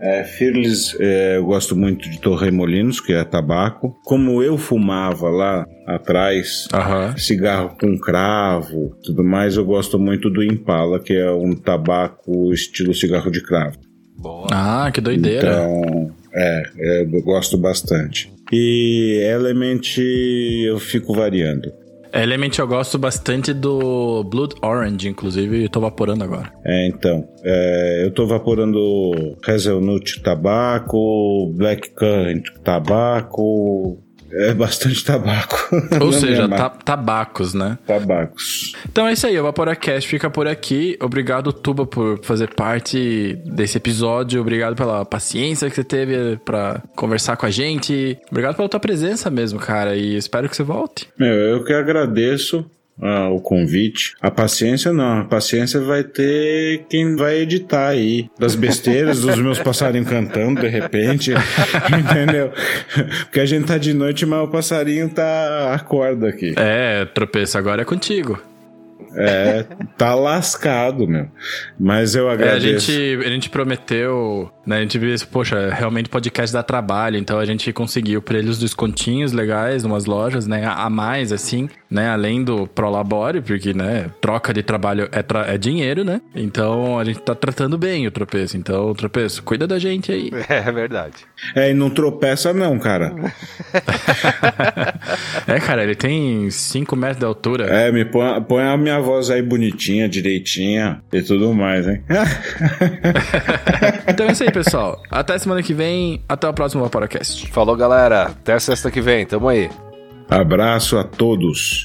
É, 0.00 0.22
Fearless, 0.22 0.96
é, 1.00 1.36
eu 1.36 1.44
gosto 1.44 1.74
muito 1.74 2.08
de 2.08 2.20
Torremolinos, 2.20 3.00
que 3.00 3.12
é 3.12 3.24
tabaco. 3.24 3.96
Como 4.04 4.42
eu 4.42 4.56
fumava 4.56 5.28
lá 5.28 5.66
atrás, 5.86 6.68
cigarro 7.16 7.76
com 7.80 7.98
cravo, 7.98 8.94
tudo 9.02 9.24
mais, 9.24 9.56
eu 9.56 9.64
gosto 9.64 9.98
muito 9.98 10.30
do 10.30 10.42
Impala, 10.42 11.00
que 11.00 11.14
é 11.14 11.30
um 11.30 11.54
tabaco 11.54 12.52
estilo 12.52 12.94
cigarro 12.94 13.30
de 13.30 13.42
cravo. 13.42 13.78
Boa. 14.16 14.46
Ah, 14.50 14.90
que 14.92 15.00
doideira. 15.00 15.48
Então, 15.48 16.12
é, 16.32 16.62
é, 16.78 17.02
eu 17.02 17.22
gosto 17.22 17.56
bastante. 17.56 18.32
E 18.52 19.20
Element 19.22 19.98
eu 20.64 20.78
fico 20.78 21.14
variando. 21.14 21.72
Element 22.12 22.58
eu 22.58 22.66
gosto 22.66 22.98
bastante 22.98 23.52
do 23.52 24.24
Blood 24.24 24.56
Orange, 24.62 25.08
inclusive, 25.08 25.64
eu 25.64 25.68
tô 25.68 25.80
vaporando 25.80 26.24
agora. 26.24 26.52
É, 26.64 26.88
então, 26.88 27.28
é, 27.44 28.04
eu 28.04 28.12
tô 28.12 28.26
vaporando 28.26 28.78
Hazelnut 29.46 30.22
tabaco, 30.22 31.52
Black 31.54 31.90
Currant 31.94 32.42
tabaco, 32.64 33.98
é 34.32 34.52
bastante 34.54 35.04
tabaco. 35.04 35.56
Ou 36.00 36.12
seja, 36.12 36.48
ta- 36.48 36.70
tabacos, 36.70 37.54
né? 37.54 37.78
tabacos. 37.86 38.72
Então 38.90 39.06
é 39.06 39.12
isso 39.12 39.26
aí, 39.26 39.38
o 39.38 39.42
Vaporacast 39.42 40.08
fica 40.08 40.28
por 40.30 40.46
aqui. 40.46 40.96
Obrigado, 41.00 41.52
Tuba, 41.52 41.86
por 41.86 42.20
fazer 42.22 42.54
parte 42.54 43.38
desse 43.44 43.76
episódio. 43.78 44.40
Obrigado 44.40 44.76
pela 44.76 45.04
paciência 45.04 45.68
que 45.68 45.76
você 45.76 45.84
teve 45.84 46.36
pra 46.44 46.82
conversar 46.96 47.36
com 47.36 47.46
a 47.46 47.50
gente. 47.50 48.18
Obrigado 48.30 48.56
pela 48.56 48.68
tua 48.68 48.80
presença 48.80 49.30
mesmo, 49.30 49.58
cara. 49.58 49.96
E 49.96 50.16
espero 50.16 50.48
que 50.48 50.56
você 50.56 50.62
volte. 50.62 51.08
Meu, 51.18 51.34
eu 51.34 51.64
que 51.64 51.72
agradeço 51.72 52.68
ah, 53.00 53.28
o 53.30 53.40
convite. 53.40 54.14
A 54.20 54.30
paciência 54.30 54.92
não, 54.92 55.20
a 55.20 55.24
paciência 55.24 55.80
vai 55.80 56.02
ter 56.02 56.84
quem 56.88 57.16
vai 57.16 57.38
editar 57.38 57.88
aí. 57.88 58.28
Das 58.38 58.54
besteiras 58.54 59.20
dos 59.20 59.36
meus 59.38 59.58
passarinhos 59.58 60.08
cantando 60.08 60.60
de 60.60 60.68
repente, 60.68 61.32
entendeu? 61.98 62.50
Porque 63.24 63.40
a 63.40 63.46
gente 63.46 63.66
tá 63.66 63.78
de 63.78 63.94
noite, 63.94 64.26
mas 64.26 64.40
o 64.40 64.48
passarinho 64.48 65.08
tá 65.08 65.74
acorda 65.74 66.28
aqui. 66.28 66.54
É, 66.56 67.04
tropeço, 67.06 67.56
agora 67.56 67.82
é 67.82 67.84
contigo. 67.84 68.40
É, 69.16 69.64
tá 69.96 70.14
lascado, 70.14 71.06
meu. 71.08 71.28
Mas 71.78 72.14
eu 72.14 72.28
É, 72.28 72.30
a, 72.30 72.34
agradeço. 72.34 72.92
gente, 72.92 73.26
a 73.26 73.30
gente 73.30 73.48
prometeu, 73.50 74.50
né? 74.66 74.76
A 74.78 74.80
gente 74.82 74.98
viu, 74.98 75.14
poxa, 75.30 75.70
realmente 75.70 76.08
podcast 76.08 76.52
dá 76.52 76.62
trabalho, 76.62 77.16
então 77.16 77.38
a 77.38 77.44
gente 77.44 77.72
conseguiu 77.72 78.20
pra 78.20 78.38
eles 78.38 78.58
descontinhos 78.58 79.32
legais 79.32 79.84
umas 79.84 80.04
lojas, 80.04 80.46
né? 80.46 80.64
A 80.66 80.90
mais, 80.90 81.32
assim, 81.32 81.68
né? 81.90 82.10
Além 82.10 82.42
do 82.44 82.66
Prolabore, 82.66 83.40
porque, 83.40 83.72
né? 83.72 84.06
Troca 84.20 84.52
de 84.52 84.62
trabalho 84.62 85.08
é, 85.12 85.22
tra- 85.22 85.46
é 85.46 85.56
dinheiro, 85.58 86.04
né? 86.04 86.20
Então 86.34 86.98
a 86.98 87.04
gente 87.04 87.20
tá 87.20 87.34
tratando 87.34 87.78
bem 87.78 88.06
o 88.06 88.10
tropeço. 88.10 88.56
Então, 88.56 88.92
tropeço, 88.94 89.42
cuida 89.42 89.66
da 89.66 89.78
gente 89.78 90.10
aí. 90.12 90.30
É 90.48 90.72
verdade. 90.72 91.14
É, 91.54 91.70
e 91.70 91.74
não 91.74 91.90
tropeça 91.90 92.52
não, 92.52 92.78
cara. 92.78 93.14
é, 95.46 95.60
cara, 95.60 95.82
ele 95.84 95.94
tem 95.94 96.50
5 96.50 96.96
metros 96.96 97.18
de 97.18 97.24
altura. 97.24 97.66
É, 97.66 97.92
me 97.92 98.04
põe, 98.04 98.40
põe 98.42 98.62
a 98.64 98.76
minha 98.76 99.00
voz 99.00 99.30
aí 99.30 99.42
bonitinha, 99.42 100.08
direitinha 100.08 101.00
e 101.12 101.22
tudo 101.22 101.52
mais, 101.54 101.86
hein? 101.86 102.02
Então 104.08 104.26
é 104.26 104.32
isso 104.32 104.42
aí, 104.42 104.50
pessoal. 104.50 105.00
Até 105.10 105.38
semana 105.38 105.62
que 105.62 105.74
vem. 105.74 106.22
Até 106.28 106.48
o 106.48 106.52
próximo 106.52 106.82
Vaporacast. 106.82 107.46
Falou, 107.52 107.76
galera. 107.76 108.22
Até 108.24 108.54
a 108.54 108.60
sexta 108.60 108.90
que 108.90 109.00
vem. 109.00 109.24
Tamo 109.26 109.48
aí. 109.48 109.68
Abraço 110.30 110.96
a 110.98 111.04
todos. 111.04 111.84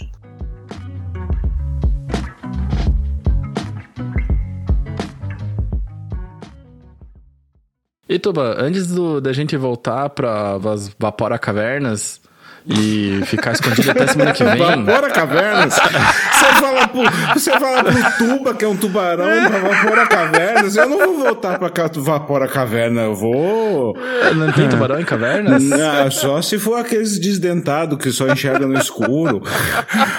E 8.07 8.19
Tuba, 8.19 8.55
antes 8.61 8.87
do- 8.93 9.21
da 9.21 9.31
gente 9.31 9.55
voltar 9.55 10.09
pra 10.09 10.57
Vas- 10.57 10.93
Vapora 10.99 11.39
Cavernas 11.39 12.21
e 12.65 13.21
ficar 13.25 13.51
escondido 13.51 13.91
até 13.91 14.07
semana 14.07 14.31
que 14.31 14.43
vem. 14.43 14.57
Vapora 14.57 15.09
cavernas? 15.09 15.73
Você 15.73 16.45
fala, 16.59 16.87
pro, 16.87 17.01
você 17.33 17.51
fala 17.51 17.83
pro 17.83 18.17
tuba, 18.17 18.53
que 18.53 18.63
é 18.63 18.67
um 18.67 18.75
tubarão, 18.75 19.49
pra 19.49 19.59
Vapora 19.59 20.07
cavernas. 20.07 20.75
Eu 20.75 20.89
não 20.89 20.97
vou 20.97 21.17
voltar 21.19 21.59
pra 21.59 21.69
cá, 21.69 21.89
Vapora 21.93 22.47
caverna, 22.47 23.01
eu 23.01 23.15
vou. 23.15 23.97
Não 24.35 24.51
tem 24.51 24.69
tubarão 24.69 24.99
em 24.99 25.05
cavernas? 25.05 25.63
Ah, 25.71 26.09
só 26.09 26.41
se 26.41 26.57
for 26.57 26.79
aqueles 26.79 27.19
desdentados 27.19 27.97
que 27.97 28.11
só 28.11 28.27
enxergam 28.27 28.69
no 28.69 28.77
escuro. 28.77 29.43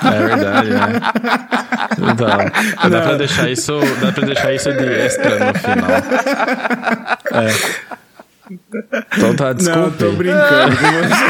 É 0.04 0.26
verdade, 0.26 0.70
né? 0.70 1.00
Então, 1.92 2.90
dá 2.90 3.00
pra 3.00 3.14
deixar 3.16 3.48
isso, 3.50 3.78
dá 4.00 4.12
pra 4.12 4.24
deixar 4.24 4.52
isso 4.52 4.72
de 4.72 4.84
extra 4.84 5.38
no 5.38 5.58
final. 5.58 5.90
É. 7.32 7.94
Então 9.16 9.34
tá, 9.36 9.46
Não, 9.46 9.54
desculpe. 9.54 9.98
tô 9.98 10.12
brincando 10.12 10.76
com 10.76 10.82
você. 10.82 11.24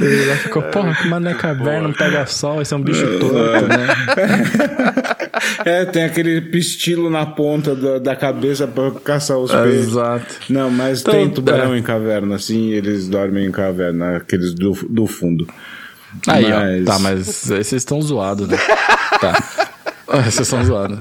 Ele 0.00 0.34
ficou, 0.36 0.62
porra, 0.62 0.94
que 0.94 1.06
mané 1.08 1.34
caverna, 1.34 1.88
não 1.88 1.92
pega 1.92 2.26
sol, 2.26 2.60
esse 2.62 2.72
é 2.72 2.76
um 2.76 2.82
bicho 2.82 3.06
torto, 3.18 3.68
né? 3.68 3.86
É, 5.64 5.84
tem 5.84 6.04
aquele 6.04 6.40
pistilo 6.40 7.10
na 7.10 7.26
ponta 7.26 7.74
da, 7.74 7.98
da 7.98 8.16
cabeça 8.16 8.66
pra 8.66 8.90
caçar 8.92 9.36
os 9.36 9.50
peixes. 9.52 9.88
Exato. 9.88 10.36
Não, 10.48 10.70
mas 10.70 11.00
Então, 11.00 11.12
tem 11.12 11.28
tubarão 11.30 11.74
é. 11.74 11.78
em 11.78 11.82
caverna, 11.82 12.38
sim, 12.38 12.70
eles 12.70 13.08
dormem 13.08 13.46
em 13.46 13.50
caverna, 13.50 14.16
aqueles 14.16 14.54
do, 14.54 14.72
do 14.88 15.06
fundo. 15.06 15.46
Aí, 16.26 16.48
Mas- 16.48 16.82
ó. 16.82 16.92
Tá, 16.92 16.98
mas 16.98 17.50
esses 17.50 17.72
estão 17.72 18.00
zoados, 18.00 18.48
né? 18.48 18.56
tá. 19.20 19.34
Esses 20.28 20.40
estão 20.40 20.64
zoados. 20.64 20.98